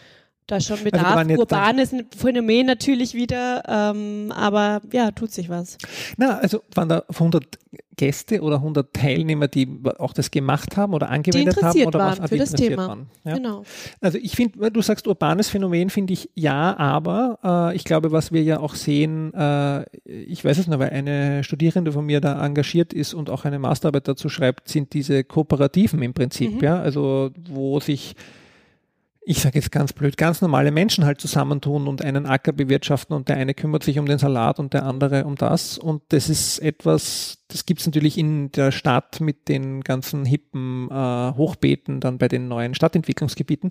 da 0.47 0.59
schon 0.59 0.73
also 0.73 0.83
Bedarf. 0.85 1.17
Also 1.17 1.35
Urbanes 1.35 1.95
Phänomen 2.15 2.65
natürlich 2.65 3.13
wieder, 3.13 3.63
ähm, 3.67 4.31
aber 4.35 4.81
ja, 4.91 5.11
tut 5.11 5.31
sich 5.31 5.49
was. 5.49 5.77
Na, 6.17 6.37
also 6.37 6.61
waren 6.73 6.89
da 6.89 7.03
100 7.09 7.59
Gäste 7.95 8.41
oder 8.41 8.55
100 8.55 8.93
Teilnehmer, 8.93 9.47
die 9.47 9.67
auch 9.99 10.13
das 10.13 10.31
gemacht 10.31 10.75
haben 10.75 10.93
oder 10.93 11.09
angewendet 11.09 11.61
haben 11.61 11.85
oder 11.85 11.99
waren 11.99 12.19
was 12.19 12.29
für 12.29 12.37
das 12.37 12.51
Thema. 12.53 12.87
Waren, 12.87 13.07
ja? 13.23 13.35
Genau. 13.35 13.63
Also 13.99 14.17
ich 14.17 14.35
finde, 14.35 14.71
du 14.71 14.81
sagst 14.81 15.07
urbanes 15.07 15.49
Phänomen, 15.49 15.89
finde 15.89 16.13
ich 16.13 16.29
ja, 16.33 16.75
aber 16.77 17.71
äh, 17.71 17.75
ich 17.75 17.83
glaube, 17.83 18.11
was 18.11 18.31
wir 18.31 18.41
ja 18.41 18.59
auch 18.59 18.73
sehen, 18.73 19.33
äh, 19.35 19.83
ich 20.05 20.43
weiß 20.43 20.57
es 20.57 20.67
noch, 20.67 20.79
weil 20.79 20.89
eine 20.89 21.43
Studierende 21.43 21.91
von 21.91 22.05
mir 22.05 22.21
da 22.21 22.43
engagiert 22.43 22.91
ist 22.91 23.13
und 23.13 23.29
auch 23.29 23.45
eine 23.45 23.59
Masterarbeit 23.59 24.07
dazu 24.07 24.29
schreibt, 24.29 24.67
sind 24.67 24.93
diese 24.93 25.23
Kooperativen 25.23 26.01
im 26.01 26.13
Prinzip, 26.13 26.55
mhm. 26.55 26.59
ja, 26.61 26.81
also 26.81 27.29
wo 27.51 27.79
sich 27.79 28.15
ich 29.23 29.39
sage 29.39 29.59
jetzt 29.59 29.71
ganz 29.71 29.93
blöd, 29.93 30.17
ganz 30.17 30.41
normale 30.41 30.71
Menschen 30.71 31.05
halt 31.05 31.21
zusammentun 31.21 31.87
und 31.87 32.03
einen 32.03 32.25
Acker 32.25 32.53
bewirtschaften 32.53 33.15
und 33.15 33.29
der 33.29 33.37
eine 33.37 33.53
kümmert 33.53 33.83
sich 33.83 33.99
um 33.99 34.07
den 34.07 34.17
Salat 34.17 34.59
und 34.59 34.73
der 34.73 34.83
andere 34.83 35.25
um 35.25 35.35
das. 35.35 35.77
Und 35.77 36.01
das 36.09 36.27
ist 36.27 36.57
etwas, 36.57 37.37
das 37.47 37.67
gibt's 37.67 37.85
natürlich 37.85 38.17
in 38.17 38.51
der 38.51 38.71
Stadt 38.71 39.21
mit 39.21 39.47
den 39.47 39.81
ganzen 39.81 40.25
hippen 40.25 40.89
äh, 40.89 41.33
Hochbeeten, 41.35 41.99
dann 41.99 42.17
bei 42.17 42.27
den 42.27 42.47
neuen 42.47 42.73
Stadtentwicklungsgebieten. 42.73 43.69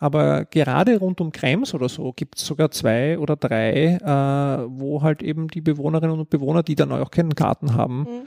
Aber 0.00 0.46
gerade 0.46 0.98
rund 0.98 1.20
um 1.20 1.30
Krems 1.30 1.72
oder 1.72 1.88
so 1.88 2.12
gibt's 2.12 2.44
sogar 2.44 2.72
zwei 2.72 3.18
oder 3.18 3.36
drei, 3.36 3.98
äh, 4.02 4.66
wo 4.70 5.02
halt 5.02 5.22
eben 5.22 5.46
die 5.46 5.60
Bewohnerinnen 5.60 6.18
und 6.18 6.30
Bewohner, 6.30 6.64
die 6.64 6.74
dann 6.74 6.90
auch 6.90 7.12
keinen 7.12 7.34
Garten 7.34 7.74
haben, 7.74 8.00
mhm 8.00 8.26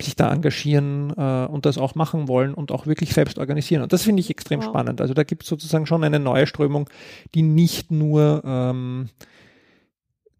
sich 0.00 0.16
da 0.16 0.32
engagieren 0.32 1.12
äh, 1.16 1.46
und 1.46 1.66
das 1.66 1.78
auch 1.78 1.94
machen 1.94 2.28
wollen 2.28 2.54
und 2.54 2.72
auch 2.72 2.86
wirklich 2.86 3.12
selbst 3.12 3.38
organisieren. 3.38 3.82
Und 3.82 3.92
das 3.92 4.02
finde 4.02 4.20
ich 4.20 4.30
extrem 4.30 4.60
wow. 4.60 4.68
spannend. 4.68 5.00
Also 5.00 5.14
da 5.14 5.24
gibt 5.24 5.44
es 5.44 5.48
sozusagen 5.48 5.86
schon 5.86 6.04
eine 6.04 6.18
neue 6.18 6.46
Strömung, 6.46 6.88
die 7.34 7.42
nicht 7.42 7.90
nur 7.90 8.42
ähm, 8.44 9.08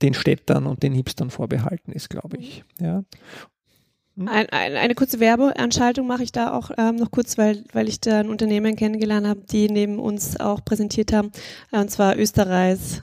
den 0.03 0.15
Städtern 0.15 0.67
und 0.67 0.83
den 0.83 0.93
Hipstern 0.93 1.31
vorbehalten 1.31 1.93
ist, 1.93 2.11
glaube 2.11 2.39
ich. 2.39 2.65
Ja. 2.81 3.05
Hm? 4.17 4.29
Ein, 4.29 4.49
ein, 4.51 4.77
eine 4.77 4.95
kurze 4.95 5.21
Werbeanschaltung 5.21 6.07
mache 6.07 6.23
ich 6.23 6.33
da 6.33 6.53
auch 6.53 6.71
ähm, 6.77 6.97
noch 6.97 7.11
kurz, 7.11 7.39
weil, 7.39 7.65
weil 7.73 7.89
ich 7.89 8.01
da 8.01 8.21
ein 8.21 8.29
Unternehmen 8.29 8.77
kennengelernt 8.77 9.27
habe, 9.27 9.41
die 9.51 9.69
neben 9.69 9.99
uns 9.99 10.39
auch 10.39 10.65
präsentiert 10.65 11.13
haben, 11.13 11.31
äh, 11.73 11.79
und 11.79 11.91
zwar 11.91 12.17
Österreichs, 12.17 13.03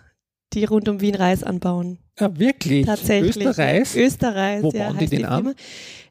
die 0.54 0.66
rund 0.66 0.88
um 0.90 1.02
Wien 1.02 1.16
Reis 1.16 1.44
anbauen. 1.44 2.00
Ja, 2.20 2.38
wirklich? 2.38 2.86
Tatsächlich. 2.86 3.46
Österreich? 3.46 3.96
Österreich. 3.96 4.64
Wo 4.64 4.72
bauen 4.72 4.98
die 4.98 5.08
den 5.08 5.26
an? 5.26 5.54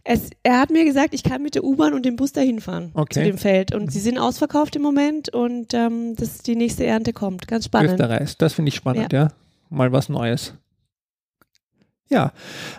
Es, 0.04 0.30
er 0.44 0.60
hat 0.60 0.70
mir 0.70 0.84
gesagt, 0.84 1.14
ich 1.14 1.24
kann 1.24 1.42
mit 1.42 1.56
der 1.56 1.64
U-Bahn 1.64 1.92
und 1.92 2.04
dem 2.04 2.14
Bus 2.14 2.32
dahin 2.32 2.60
fahren 2.60 2.92
okay. 2.94 3.14
zu 3.14 3.24
dem 3.24 3.38
Feld. 3.38 3.74
Und 3.74 3.90
sie 3.90 3.98
sind 3.98 4.18
ausverkauft 4.18 4.76
im 4.76 4.82
Moment 4.82 5.30
und 5.30 5.74
ähm, 5.74 6.14
das 6.14 6.38
die 6.38 6.54
nächste 6.54 6.86
Ernte 6.86 7.12
kommt. 7.12 7.48
Ganz 7.48 7.64
spannend. 7.64 7.92
Österreich, 7.92 8.36
das 8.38 8.52
finde 8.52 8.68
ich 8.68 8.76
spannend, 8.76 9.12
ja. 9.12 9.24
ja. 9.24 9.28
Mal 9.68 9.90
was 9.90 10.08
Neues. 10.08 10.54
Ja, 12.08 12.32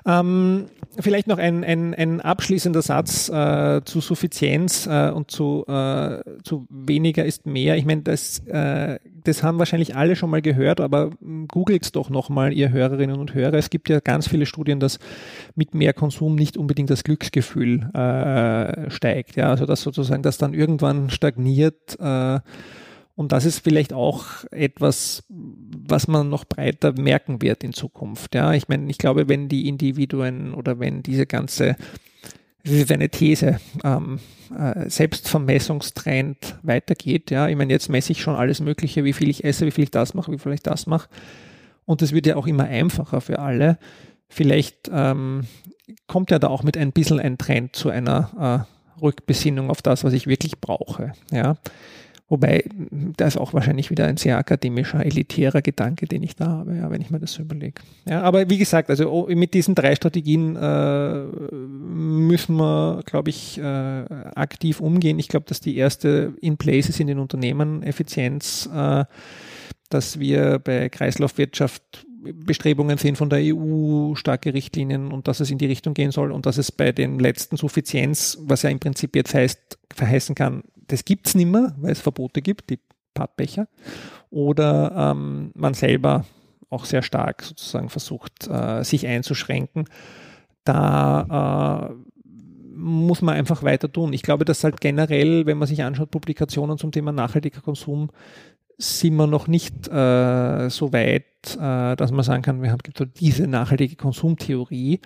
ähm, 0.05 0.67
vielleicht 0.99 1.27
noch 1.27 1.37
ein, 1.37 1.63
ein, 1.63 1.93
ein 1.93 2.21
abschließender 2.21 2.81
Satz 2.81 3.29
äh, 3.29 3.81
zu 3.85 4.01
Suffizienz 4.01 4.87
äh, 4.87 5.11
und 5.11 5.31
zu, 5.31 5.65
äh, 5.67 6.21
zu 6.43 6.67
weniger 6.69 7.25
ist 7.25 7.45
mehr. 7.45 7.77
Ich 7.77 7.85
meine, 7.85 8.01
das, 8.01 8.39
äh, 8.47 8.99
das 9.23 9.43
haben 9.43 9.59
wahrscheinlich 9.59 9.95
alle 9.95 10.15
schon 10.15 10.29
mal 10.29 10.41
gehört, 10.41 10.79
aber 10.81 11.11
googelt 11.47 11.95
doch 11.95 12.09
nochmal, 12.09 12.53
ihr 12.53 12.71
Hörerinnen 12.71 13.17
und 13.17 13.33
Hörer. 13.33 13.55
Es 13.55 13.69
gibt 13.69 13.89
ja 13.89 13.99
ganz 13.99 14.27
viele 14.27 14.45
Studien, 14.45 14.79
dass 14.79 14.99
mit 15.55 15.73
mehr 15.73 15.93
Konsum 15.93 16.35
nicht 16.35 16.57
unbedingt 16.57 16.89
das 16.89 17.03
Glücksgefühl 17.03 17.89
äh, 17.93 18.89
steigt. 18.89 19.35
Ja, 19.35 19.49
also 19.49 19.65
dass 19.65 19.81
sozusagen 19.81 20.23
das 20.23 20.37
dann 20.37 20.53
irgendwann 20.53 21.09
stagniert. 21.09 21.97
Und 23.17 23.31
das 23.31 23.45
ist 23.45 23.63
vielleicht 23.63 23.93
auch 23.93 24.25
etwas, 24.51 25.23
was 25.27 26.07
man 26.07 26.29
noch 26.29 26.45
breiter 26.45 26.93
merken 26.93 27.41
wird 27.41 27.63
in 27.63 27.73
Zukunft. 27.73 28.35
Ja, 28.35 28.53
ich 28.53 28.67
meine, 28.67 28.91
ich 28.91 28.99
glaube, 28.99 29.27
wenn 29.27 29.49
die 29.49 29.67
Individuen 29.67 30.53
oder 30.53 30.79
wenn 30.79 31.01
diese 31.01 31.25
ganze, 31.25 31.77
das 32.63 32.73
ist 32.73 32.91
eine 32.91 33.09
These, 33.09 33.59
ähm, 33.83 34.19
äh, 34.55 34.87
Selbstvermessungstrend 34.87 36.59
weitergeht. 36.61 37.31
Ja, 37.31 37.47
ich 37.47 37.55
meine, 37.55 37.73
jetzt 37.73 37.89
messe 37.89 38.11
ich 38.11 38.21
schon 38.21 38.35
alles 38.35 38.59
Mögliche, 38.59 39.03
wie 39.03 39.13
viel 39.13 39.29
ich 39.29 39.43
esse, 39.43 39.65
wie 39.65 39.71
viel 39.71 39.85
ich 39.85 39.91
das 39.91 40.13
mache, 40.13 40.31
wie 40.31 40.37
viel 40.37 40.53
ich 40.53 40.61
das 40.61 40.85
mache. 40.85 41.09
Und 41.85 42.03
es 42.03 42.11
wird 42.11 42.27
ja 42.27 42.35
auch 42.35 42.45
immer 42.45 42.65
einfacher 42.65 43.19
für 43.19 43.39
alle. 43.39 43.79
Vielleicht 44.29 44.91
ähm, 44.93 45.47
kommt 46.05 46.29
ja 46.29 46.37
da 46.37 46.49
auch 46.49 46.61
mit 46.61 46.77
ein 46.77 46.91
bisschen 46.91 47.19
ein 47.19 47.39
Trend 47.39 47.75
zu 47.75 47.89
einer 47.89 48.67
äh, 48.69 49.01
Rückbesinnung 49.01 49.71
auf 49.71 49.81
das, 49.81 50.03
was 50.03 50.13
ich 50.13 50.27
wirklich 50.27 50.61
brauche. 50.61 51.13
Ja. 51.31 51.57
Wobei, 52.29 52.65
das 53.15 53.35
ist 53.35 53.41
auch 53.41 53.53
wahrscheinlich 53.53 53.89
wieder 53.89 54.05
ein 54.05 54.17
sehr 54.17 54.37
akademischer, 54.37 55.05
elitärer 55.05 55.61
Gedanke, 55.61 56.07
den 56.07 56.23
ich 56.23 56.35
da 56.35 56.47
habe, 56.47 56.75
ja, 56.75 56.91
wenn 56.91 56.99
ich 56.99 57.09
mir 57.09 57.19
das 57.19 57.31
so 57.31 57.41
überlege. 57.41 57.81
Ja, 58.05 58.21
aber 58.21 58.49
wie 58.49 58.57
gesagt, 58.57 58.89
also 58.89 59.09
oh, 59.09 59.27
mit 59.33 59.53
diesen 59.53 59.75
drei 59.75 59.95
Strategien 59.95 60.57
äh, 60.57 61.21
müssen 61.53 62.57
wir, 62.57 63.01
glaube 63.05 63.29
ich, 63.29 63.57
äh, 63.59 63.63
aktiv 63.63 64.81
umgehen. 64.81 65.19
Ich 65.19 65.29
glaube, 65.29 65.45
dass 65.47 65.61
die 65.61 65.77
erste 65.77 66.33
in 66.41 66.57
place 66.57 66.89
ist 66.89 66.99
in 66.99 67.07
den 67.07 67.19
Unternehmen, 67.19 67.81
Effizienz, 67.81 68.69
äh, 68.73 69.05
dass 69.89 70.19
wir 70.19 70.59
bei 70.59 70.89
Kreislaufwirtschaft 70.89 72.05
Bestrebungen 72.33 72.97
sehen 72.97 73.15
von 73.15 73.29
der 73.29 73.39
EU, 73.41 74.15
starke 74.15 74.53
Richtlinien 74.53 75.13
und 75.13 75.29
dass 75.29 75.39
es 75.39 75.49
in 75.49 75.59
die 75.59 75.65
Richtung 75.65 75.93
gehen 75.93 76.11
soll 76.11 76.33
und 76.33 76.45
dass 76.45 76.57
es 76.57 76.73
bei 76.73 76.91
dem 76.91 77.19
letzten 77.19 77.55
Suffizienz, 77.55 78.37
was 78.41 78.63
ja 78.63 78.69
im 78.69 78.79
Prinzip 78.79 79.15
jetzt 79.15 79.33
heißt, 79.33 79.77
verheißen 79.93 80.35
kann, 80.35 80.63
das 80.87 81.05
gibt 81.05 81.27
es 81.27 81.35
nicht 81.35 81.49
mehr, 81.49 81.75
weil 81.77 81.91
es 81.91 81.99
Verbote 81.99 82.41
gibt, 82.41 82.69
die 82.69 82.79
Pappbecher. 83.13 83.67
Oder 84.29 85.13
ähm, 85.15 85.51
man 85.55 85.73
selber 85.73 86.25
auch 86.69 86.85
sehr 86.85 87.01
stark 87.01 87.43
sozusagen 87.43 87.89
versucht, 87.89 88.47
äh, 88.47 88.83
sich 88.83 89.07
einzuschränken. 89.07 89.85
Da 90.63 91.89
äh, 91.89 92.27
muss 92.75 93.21
man 93.21 93.35
einfach 93.35 93.63
weiter 93.63 93.91
tun. 93.91 94.13
Ich 94.13 94.21
glaube, 94.21 94.45
dass 94.45 94.63
halt 94.63 94.81
generell, 94.81 95.45
wenn 95.45 95.57
man 95.57 95.67
sich 95.67 95.83
anschaut, 95.83 96.11
Publikationen 96.11 96.77
zum 96.77 96.91
Thema 96.91 97.11
nachhaltiger 97.11 97.61
Konsum, 97.61 98.09
sind 98.77 99.15
wir 99.15 99.25
noch 99.25 99.47
nicht 99.47 99.87
äh, 99.87 100.69
so 100.69 100.93
weit, 100.93 101.25
äh, 101.55 101.95
dass 101.95 102.11
man 102.11 102.23
sagen 102.23 102.43
kann, 102.43 102.61
wir 102.61 102.71
haben 102.71 102.83
gibt 102.83 103.19
diese 103.19 103.47
nachhaltige 103.47 103.95
Konsumtheorie. 103.95 104.99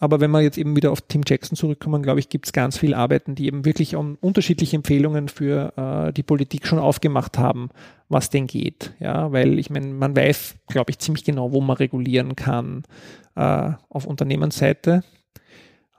Aber 0.00 0.18
wenn 0.20 0.30
wir 0.30 0.40
jetzt 0.40 0.56
eben 0.56 0.74
wieder 0.74 0.90
auf 0.90 1.02
Tim 1.02 1.22
Jackson 1.26 1.56
zurückkommen, 1.56 2.02
glaube 2.02 2.20
ich, 2.20 2.30
gibt 2.30 2.46
es 2.46 2.52
ganz 2.52 2.78
viele 2.78 2.96
Arbeiten, 2.96 3.34
die 3.34 3.46
eben 3.46 3.66
wirklich 3.66 3.94
um 3.94 4.16
unterschiedliche 4.20 4.76
Empfehlungen 4.76 5.28
für 5.28 5.72
äh, 5.76 6.12
die 6.12 6.22
Politik 6.22 6.66
schon 6.66 6.78
aufgemacht 6.78 7.38
haben, 7.38 7.68
was 8.08 8.30
denn 8.30 8.46
geht. 8.46 8.94
Ja, 8.98 9.30
weil 9.30 9.58
ich 9.58 9.68
meine, 9.68 9.88
man 9.88 10.16
weiß, 10.16 10.56
glaube 10.68 10.90
ich, 10.90 10.98
ziemlich 10.98 11.24
genau, 11.24 11.52
wo 11.52 11.60
man 11.60 11.76
regulieren 11.76 12.34
kann 12.34 12.84
äh, 13.36 13.72
auf 13.90 14.06
Unternehmensseite 14.06 15.04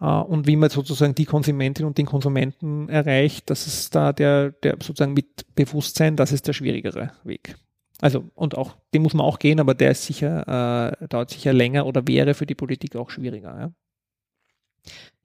äh, 0.02 0.06
und 0.06 0.48
wie 0.48 0.56
man 0.56 0.72
sozusagen 0.72 1.14
die 1.14 1.26
Konsumentin 1.26 1.86
und 1.86 2.00
den 2.00 2.08
Konsumenten 2.08 2.90
erreicht. 2.90 3.52
Das 3.52 3.68
ist 3.68 3.94
da 3.94 4.14
der, 4.14 4.52
der 4.52 4.78
sozusagen 4.82 5.14
mit 5.14 5.46
Bewusstsein, 5.54 6.16
das 6.16 6.32
ist 6.32 6.48
der 6.48 6.54
schwierigere 6.54 7.12
Weg. 7.24 7.56
Also, 8.02 8.32
und 8.34 8.58
auch, 8.58 8.76
den 8.96 9.04
muss 9.04 9.14
man 9.14 9.28
auch 9.28 9.38
gehen, 9.38 9.60
aber 9.60 9.76
der 9.76 9.92
ist 9.92 10.06
sicher, 10.06 10.98
äh, 11.02 11.08
dauert 11.08 11.30
sicher 11.30 11.54
länger 11.54 11.86
oder 11.86 12.08
wäre 12.08 12.34
für 12.34 12.48
die 12.48 12.56
Politik 12.56 12.96
auch 12.96 13.12
schwieriger. 13.12 13.60
Ja? 13.60 13.72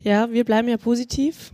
Ja, 0.03 0.31
wir 0.31 0.45
bleiben 0.45 0.69
ja 0.69 0.77
positiv, 0.77 1.53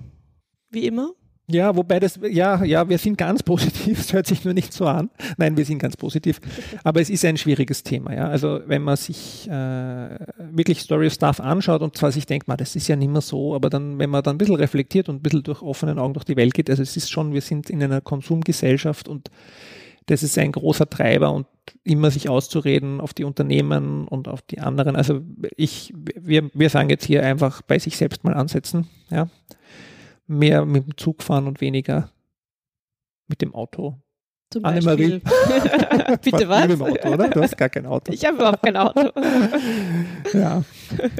wie 0.70 0.86
immer. 0.86 1.12
Ja, 1.48 1.76
wobei 1.76 1.98
das, 2.00 2.18
ja, 2.30 2.64
ja, 2.64 2.88
wir 2.88 2.98
sind 2.98 3.18
ganz 3.18 3.42
positiv, 3.42 3.98
es 4.00 4.12
hört 4.12 4.26
sich 4.26 4.44
nur 4.44 4.54
nicht 4.54 4.72
so 4.72 4.86
an. 4.86 5.10
Nein, 5.36 5.56
wir 5.56 5.64
sind 5.64 5.80
ganz 5.80 5.96
positiv. 5.96 6.40
Aber 6.84 7.00
es 7.00 7.10
ist 7.10 7.24
ein 7.24 7.36
schwieriges 7.36 7.82
Thema, 7.82 8.14
ja. 8.14 8.28
Also 8.28 8.60
wenn 8.66 8.82
man 8.82 8.96
sich 8.96 9.48
äh, 9.50 10.18
wirklich 10.38 10.80
Story 10.80 11.08
of 11.08 11.12
Stuff 11.12 11.40
anschaut 11.40 11.82
und 11.82 11.96
zwar 11.96 12.12
sich 12.12 12.26
denkt, 12.26 12.48
man, 12.48 12.56
das 12.56 12.76
ist 12.76 12.88
ja 12.88 12.96
nicht 12.96 13.10
mehr 13.10 13.20
so, 13.20 13.54
aber 13.54 13.70
dann, 13.70 13.98
wenn 13.98 14.08
man 14.08 14.22
dann 14.22 14.36
ein 14.36 14.38
bisschen 14.38 14.54
reflektiert 14.54 15.08
und 15.08 15.16
ein 15.16 15.22
bisschen 15.22 15.42
durch 15.42 15.62
offenen 15.62 15.98
Augen 15.98 16.14
durch 16.14 16.24
die 16.24 16.36
Welt 16.36 16.54
geht, 16.54 16.70
also 16.70 16.82
es 16.82 16.96
ist 16.96 17.10
schon, 17.10 17.34
wir 17.34 17.42
sind 17.42 17.68
in 17.68 17.82
einer 17.82 18.00
Konsumgesellschaft 18.00 19.08
und 19.08 19.28
das 20.06 20.22
ist 20.22 20.38
ein 20.38 20.52
großer 20.52 20.88
Treiber 20.88 21.32
und 21.32 21.46
immer 21.84 22.10
sich 22.10 22.28
auszureden 22.28 23.00
auf 23.00 23.14
die 23.14 23.24
Unternehmen 23.24 24.08
und 24.08 24.28
auf 24.28 24.42
die 24.42 24.60
anderen. 24.60 24.96
Also 24.96 25.20
ich, 25.56 25.92
wir, 25.94 26.50
wir 26.54 26.70
sagen 26.70 26.90
jetzt 26.90 27.04
hier 27.04 27.24
einfach 27.24 27.62
bei 27.62 27.78
sich 27.78 27.96
selbst 27.96 28.24
mal 28.24 28.34
ansetzen, 28.34 28.88
ja. 29.10 29.28
Mehr 30.26 30.64
mit 30.64 30.86
dem 30.86 30.96
Zug 30.96 31.22
fahren 31.22 31.46
und 31.46 31.60
weniger 31.60 32.10
mit 33.26 33.42
dem 33.42 33.54
Auto. 33.54 34.01
Zum 34.52 34.66
Annemarie. 34.66 35.22
Bitte 36.22 36.46
was? 36.46 36.68
Mit 36.68 36.78
dem 36.78 36.82
Auto, 36.82 37.08
oder? 37.08 37.30
Du 37.30 37.40
hast 37.40 37.56
gar 37.56 37.70
kein 37.70 37.86
Auto. 37.86 38.12
Ich 38.12 38.22
habe 38.26 38.36
überhaupt 38.36 38.62
kein 38.62 38.76
Auto. 38.76 39.00
ja, 40.34 40.62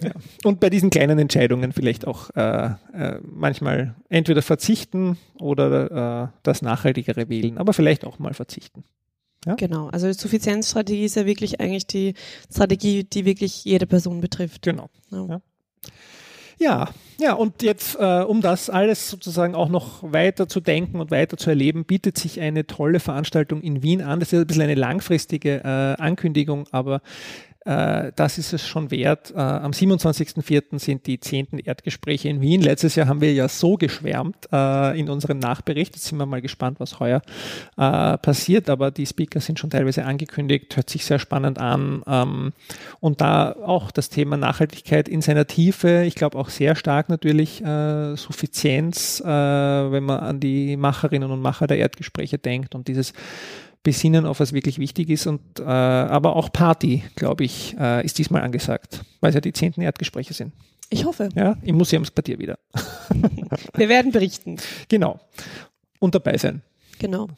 ja. 0.03 0.13
Und 0.45 0.61
bei 0.61 0.69
diesen 0.69 0.91
kleinen 0.91 1.19
Entscheidungen 1.19 1.73
vielleicht 1.73 2.07
auch 2.07 2.29
äh, 2.37 2.67
äh, 2.93 3.19
manchmal 3.23 3.95
entweder 4.11 4.43
verzichten 4.43 5.17
oder 5.41 6.25
äh, 6.25 6.29
das 6.43 6.61
Nachhaltigere 6.61 7.31
wählen, 7.31 7.57
aber 7.57 7.73
vielleicht 7.73 8.05
auch 8.05 8.19
mal 8.19 8.35
verzichten. 8.35 8.85
Ja? 9.47 9.55
Genau, 9.55 9.89
also 9.89 10.09
die 10.09 10.13
Suffizienzstrategie 10.13 11.07
ist 11.07 11.17
ja 11.17 11.25
wirklich 11.25 11.59
eigentlich 11.59 11.87
die 11.87 12.13
Strategie, 12.51 13.05
die 13.05 13.25
wirklich 13.25 13.65
jede 13.65 13.87
Person 13.87 14.21
betrifft. 14.21 14.61
Genau. 14.61 14.91
Ja. 15.11 15.41
Ja, 16.59 16.91
ja, 17.23 17.35
und 17.35 17.63
jetzt, 17.63 17.97
äh, 17.99 18.23
um 18.23 18.41
das 18.41 18.69
alles 18.69 19.09
sozusagen 19.09 19.55
auch 19.55 19.69
noch 19.69 20.03
weiter 20.03 20.49
zu 20.49 20.61
denken 20.61 21.01
und 21.01 21.11
weiter 21.11 21.37
zu 21.37 21.51
erleben, 21.51 21.85
bietet 21.85 22.19
sich 22.19 22.41
eine 22.41 22.67
tolle 22.67 23.01
Veranstaltung 23.01 23.63
in 23.63 23.83
Wien 23.83 24.03
an. 24.03 24.21
Das 24.21 24.33
ist 24.33 24.41
ein 24.41 24.47
bisschen 24.47 24.63
eine 24.63 24.75
langfristige 24.75 25.63
äh, 25.65 26.03
Ankündigung, 26.03 26.67
aber 26.73 27.01
das 27.65 28.39
ist 28.39 28.53
es 28.53 28.67
schon 28.67 28.91
wert. 28.91 29.33
Äh, 29.35 29.39
am 29.39 29.71
27.04. 29.71 30.79
sind 30.79 31.07
die 31.07 31.21
zehnten 31.21 31.59
Erdgespräche 31.59 32.29
in 32.29 32.41
Wien. 32.41 32.61
Letztes 32.61 32.97
Jahr 32.97 33.07
haben 33.07 33.21
wir 33.21 33.33
ja 33.33 33.49
so 33.49 33.77
geschwärmt 33.77 34.49
äh, 34.53 34.99
in 34.99 35.09
unserem 35.09 35.39
Nachbericht. 35.39 35.95
Jetzt 35.95 36.07
sind 36.07 36.19
wir 36.19 36.27
mal 36.27 36.43
gespannt, 36.43 36.81
was 36.81 36.99
heuer 36.99 37.23
äh, 37.77 38.19
passiert. 38.19 38.69
Aber 38.69 38.91
die 38.91 39.07
Speaker 39.07 39.41
sind 39.41 39.59
schon 39.59 39.71
teilweise 39.71 40.05
angekündigt, 40.05 40.77
hört 40.77 40.91
sich 40.91 41.05
sehr 41.05 41.19
spannend 41.19 41.59
an. 41.59 42.03
Ähm, 42.07 42.53
und 43.01 43.21
da 43.21 43.53
auch 43.53 43.91
das 43.91 44.09
Thema 44.09 44.37
Nachhaltigkeit 44.37 45.09
in 45.09 45.23
seiner 45.23 45.47
Tiefe, 45.47 46.03
ich 46.05 46.15
glaube 46.15 46.39
auch 46.39 46.49
sehr 46.49 46.75
stark 46.75 47.09
natürlich 47.09 47.63
äh, 47.63 48.17
Suffizienz, 48.17 49.21
äh, 49.21 49.27
wenn 49.27 50.05
man 50.05 50.21
an 50.21 50.41
die 50.41 50.77
Macherinnen 50.77 51.31
und 51.31 51.41
Macher 51.41 51.67
der 51.67 51.79
Erdgespräche 51.79 52.39
denkt 52.39 52.75
und 52.75 52.89
dieses 52.89 53.13
besinnen 53.83 54.27
auf 54.27 54.41
was 54.41 54.53
wirklich 54.53 54.79
wichtig 54.79 55.11
ist 55.11 55.27
und 55.27 55.41
äh, 55.59 55.63
aber 55.65 56.37
auch 56.37 56.53
Party, 56.53 57.03
glaube 57.17 57.45
ich, 57.45 57.77
äh, 57.79 58.05
ist 58.05 58.19
diesmal 58.19 58.43
angesagt, 58.43 59.03
weil 59.21 59.31
es 59.31 59.35
ja 59.35 59.41
die 59.41 59.53
zehnten 59.53 59.83
Erdgespräche 59.83 60.35
sind. 60.35 60.53
Ich 60.91 61.05
hoffe. 61.05 61.31
Ja, 61.35 61.57
im 61.63 61.77
Museumsquartier 61.77 62.39
wieder. 62.39 62.59
Wir 63.75 63.89
werden 63.89 64.13
berichten. 64.13 64.59
Genau. 64.89 65.19
Und 65.99 66.15
dabei 66.15 66.37
sein. 66.37 66.63
Genau. 66.99 67.29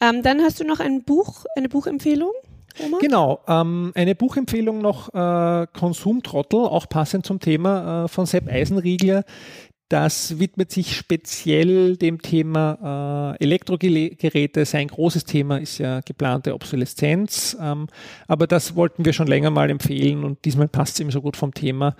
Ähm, 0.00 0.22
dann 0.22 0.42
hast 0.42 0.60
du 0.60 0.64
noch 0.64 0.80
ein 0.80 1.02
Buch, 1.02 1.44
eine 1.56 1.68
Buchempfehlung? 1.68 2.32
Oma? 2.78 2.98
Genau, 3.00 3.40
ähm, 3.48 3.92
eine 3.94 4.14
Buchempfehlung 4.14 4.78
noch, 4.80 5.12
äh, 5.14 5.66
Konsumtrottel, 5.72 6.60
auch 6.60 6.88
passend 6.88 7.26
zum 7.26 7.40
Thema 7.40 8.04
äh, 8.04 8.08
von 8.08 8.26
Sepp 8.26 8.48
Eisenriegler, 8.48 9.24
Das 9.92 10.38
widmet 10.38 10.70
sich 10.70 10.96
speziell 10.96 11.98
dem 11.98 12.22
Thema 12.22 13.36
äh, 13.38 13.44
Elektrogeräte. 13.44 14.64
Sein 14.64 14.88
großes 14.88 15.26
Thema 15.26 15.58
ist 15.58 15.76
ja 15.76 16.00
geplante 16.00 16.54
Obsoleszenz. 16.54 17.54
Ähm, 17.60 17.88
aber 18.26 18.46
das 18.46 18.74
wollten 18.74 19.04
wir 19.04 19.12
schon 19.12 19.26
länger 19.26 19.50
mal 19.50 19.68
empfehlen 19.68 20.24
und 20.24 20.46
diesmal 20.46 20.68
passt 20.68 20.94
es 20.94 21.00
ihm 21.00 21.10
so 21.10 21.20
gut 21.20 21.36
vom 21.36 21.52
Thema. 21.52 21.94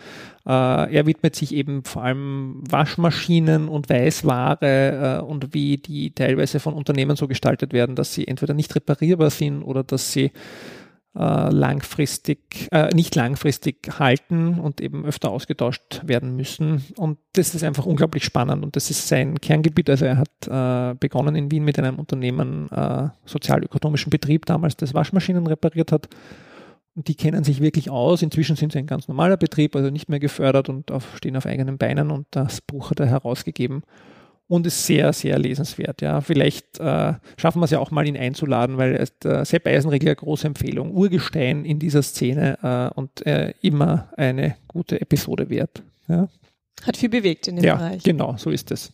Äh, 0.46 0.94
er 0.94 1.04
widmet 1.04 1.36
sich 1.36 1.54
eben 1.54 1.84
vor 1.84 2.02
allem 2.02 2.62
Waschmaschinen 2.66 3.68
und 3.68 3.90
Weißware 3.90 5.18
äh, 5.20 5.22
und 5.22 5.52
wie 5.52 5.76
die 5.76 6.12
teilweise 6.12 6.60
von 6.60 6.72
Unternehmen 6.72 7.16
so 7.16 7.28
gestaltet 7.28 7.74
werden, 7.74 7.94
dass 7.94 8.14
sie 8.14 8.26
entweder 8.26 8.54
nicht 8.54 8.74
reparierbar 8.74 9.28
sind 9.28 9.62
oder 9.62 9.84
dass 9.84 10.14
sie 10.14 10.30
langfristig, 11.14 12.68
äh, 12.72 12.88
nicht 12.94 13.14
langfristig 13.14 13.98
halten 13.98 14.58
und 14.58 14.80
eben 14.80 15.04
öfter 15.04 15.30
ausgetauscht 15.30 16.00
werden 16.04 16.36
müssen. 16.36 16.84
Und 16.96 17.18
das 17.34 17.54
ist 17.54 17.64
einfach 17.64 17.84
unglaublich 17.84 18.24
spannend 18.24 18.64
und 18.64 18.76
das 18.76 18.90
ist 18.90 19.08
sein 19.08 19.38
Kerngebiet. 19.38 19.90
Also 19.90 20.06
er 20.06 20.16
hat 20.16 20.48
äh, 20.48 20.94
begonnen 20.98 21.34
in 21.34 21.50
Wien 21.50 21.64
mit 21.64 21.78
einem 21.78 21.98
Unternehmen, 21.98 22.70
äh, 22.70 23.08
sozialökonomischen 23.26 24.10
Betrieb 24.10 24.46
damals, 24.46 24.76
das 24.76 24.94
Waschmaschinen 24.94 25.46
repariert 25.46 25.92
hat. 25.92 26.08
Und 26.94 27.08
die 27.08 27.14
kennen 27.14 27.44
sich 27.44 27.60
wirklich 27.60 27.90
aus. 27.90 28.22
Inzwischen 28.22 28.56
sind 28.56 28.72
sie 28.72 28.78
ein 28.78 28.86
ganz 28.86 29.08
normaler 29.08 29.36
Betrieb, 29.36 29.76
also 29.76 29.90
nicht 29.90 30.08
mehr 30.08 30.20
gefördert 30.20 30.68
und 30.68 30.90
auf, 30.90 31.16
stehen 31.16 31.36
auf 31.36 31.46
eigenen 31.46 31.76
Beinen 31.76 32.10
und 32.10 32.26
das 32.30 32.60
Buch 32.62 32.90
hat 32.90 33.00
er 33.00 33.06
herausgegeben 33.06 33.82
und 34.53 34.66
ist 34.66 34.84
sehr, 34.84 35.14
sehr 35.14 35.38
lesenswert. 35.38 36.03
Ja, 36.03 36.20
vielleicht 36.20 36.78
äh, 36.78 37.14
schaffen 37.38 37.61
wir 37.61 37.64
es 37.64 37.70
ja 37.70 37.78
auch 37.78 37.90
mal, 37.90 38.07
ihn 38.07 38.18
einzuladen, 38.18 38.76
weil 38.76 38.96
äh, 39.24 39.44
Sepp 39.46 39.66
Eisenregler 39.66 40.14
große 40.14 40.46
Empfehlung, 40.46 40.92
Urgestein 40.92 41.64
in 41.64 41.78
dieser 41.78 42.03
Szene 42.03 42.59
äh, 42.62 42.94
und 42.94 43.24
äh, 43.24 43.55
immer 43.62 44.11
eine 44.14 44.57
gute 44.68 45.00
Episode 45.00 45.48
wert. 45.48 45.82
Ja. 46.07 46.28
Hat 46.82 46.98
viel 46.98 47.09
bewegt 47.09 47.48
in 47.48 47.57
dem 47.57 47.64
ja, 47.64 47.76
Bereich. 47.76 48.03
Genau, 48.03 48.36
so 48.36 48.50
ist 48.50 48.70
es. 48.70 48.92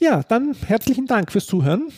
Ja, 0.00 0.24
dann 0.24 0.56
herzlichen 0.66 1.06
Dank 1.06 1.30
fürs 1.30 1.46
Zuhören. 1.46 1.92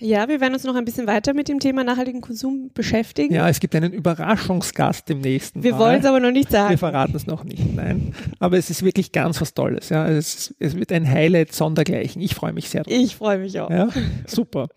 Ja, 0.00 0.28
wir 0.28 0.40
werden 0.40 0.54
uns 0.54 0.64
noch 0.64 0.74
ein 0.74 0.84
bisschen 0.84 1.06
weiter 1.06 1.34
mit 1.34 1.48
dem 1.48 1.60
Thema 1.60 1.84
nachhaltigen 1.84 2.20
Konsum 2.20 2.70
beschäftigen. 2.74 3.34
Ja, 3.34 3.48
es 3.48 3.60
gibt 3.60 3.74
einen 3.74 3.92
Überraschungsgast 3.92 5.10
im 5.10 5.20
nächsten 5.20 5.62
Wir 5.62 5.78
wollen 5.78 6.00
es 6.00 6.06
aber 6.06 6.20
noch 6.20 6.30
nicht 6.30 6.50
sagen. 6.50 6.70
Wir 6.70 6.78
verraten 6.78 7.16
es 7.16 7.26
noch 7.26 7.44
nicht, 7.44 7.74
nein. 7.74 8.14
Aber 8.38 8.56
es 8.58 8.70
ist 8.70 8.84
wirklich 8.84 9.12
ganz 9.12 9.40
was 9.40 9.54
Tolles. 9.54 9.88
Ja. 9.88 10.08
Es, 10.08 10.54
es 10.58 10.76
wird 10.76 10.92
ein 10.92 11.08
Highlight 11.08 11.52
sondergleichen. 11.52 12.22
Ich 12.22 12.34
freue 12.34 12.52
mich 12.52 12.68
sehr 12.68 12.84
drauf. 12.84 12.92
Ich 12.92 13.16
freue 13.16 13.38
mich 13.38 13.58
auch. 13.60 13.70
Ja, 13.70 13.88
super. 14.26 14.68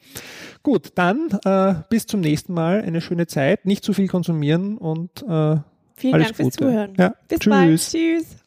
Gut, 0.63 0.91
dann 0.95 1.29
äh, 1.45 1.75
bis 1.89 2.05
zum 2.05 2.21
nächsten 2.21 2.53
Mal. 2.53 2.81
Eine 2.81 3.01
schöne 3.01 3.27
Zeit. 3.27 3.65
Nicht 3.65 3.83
zu 3.83 3.93
viel 3.93 4.07
konsumieren 4.07 4.77
und 4.77 5.23
äh, 5.23 5.57
Vielen 5.95 6.13
alles 6.15 6.27
Dank 6.27 6.35
fürs 6.35 6.57
Gute. 6.57 6.57
Zuhören. 6.57 6.93
Ja. 6.97 7.15
Bis 7.27 7.39
Tschüss. 7.39 7.49
bald. 7.49 7.79
Tschüss. 7.79 8.40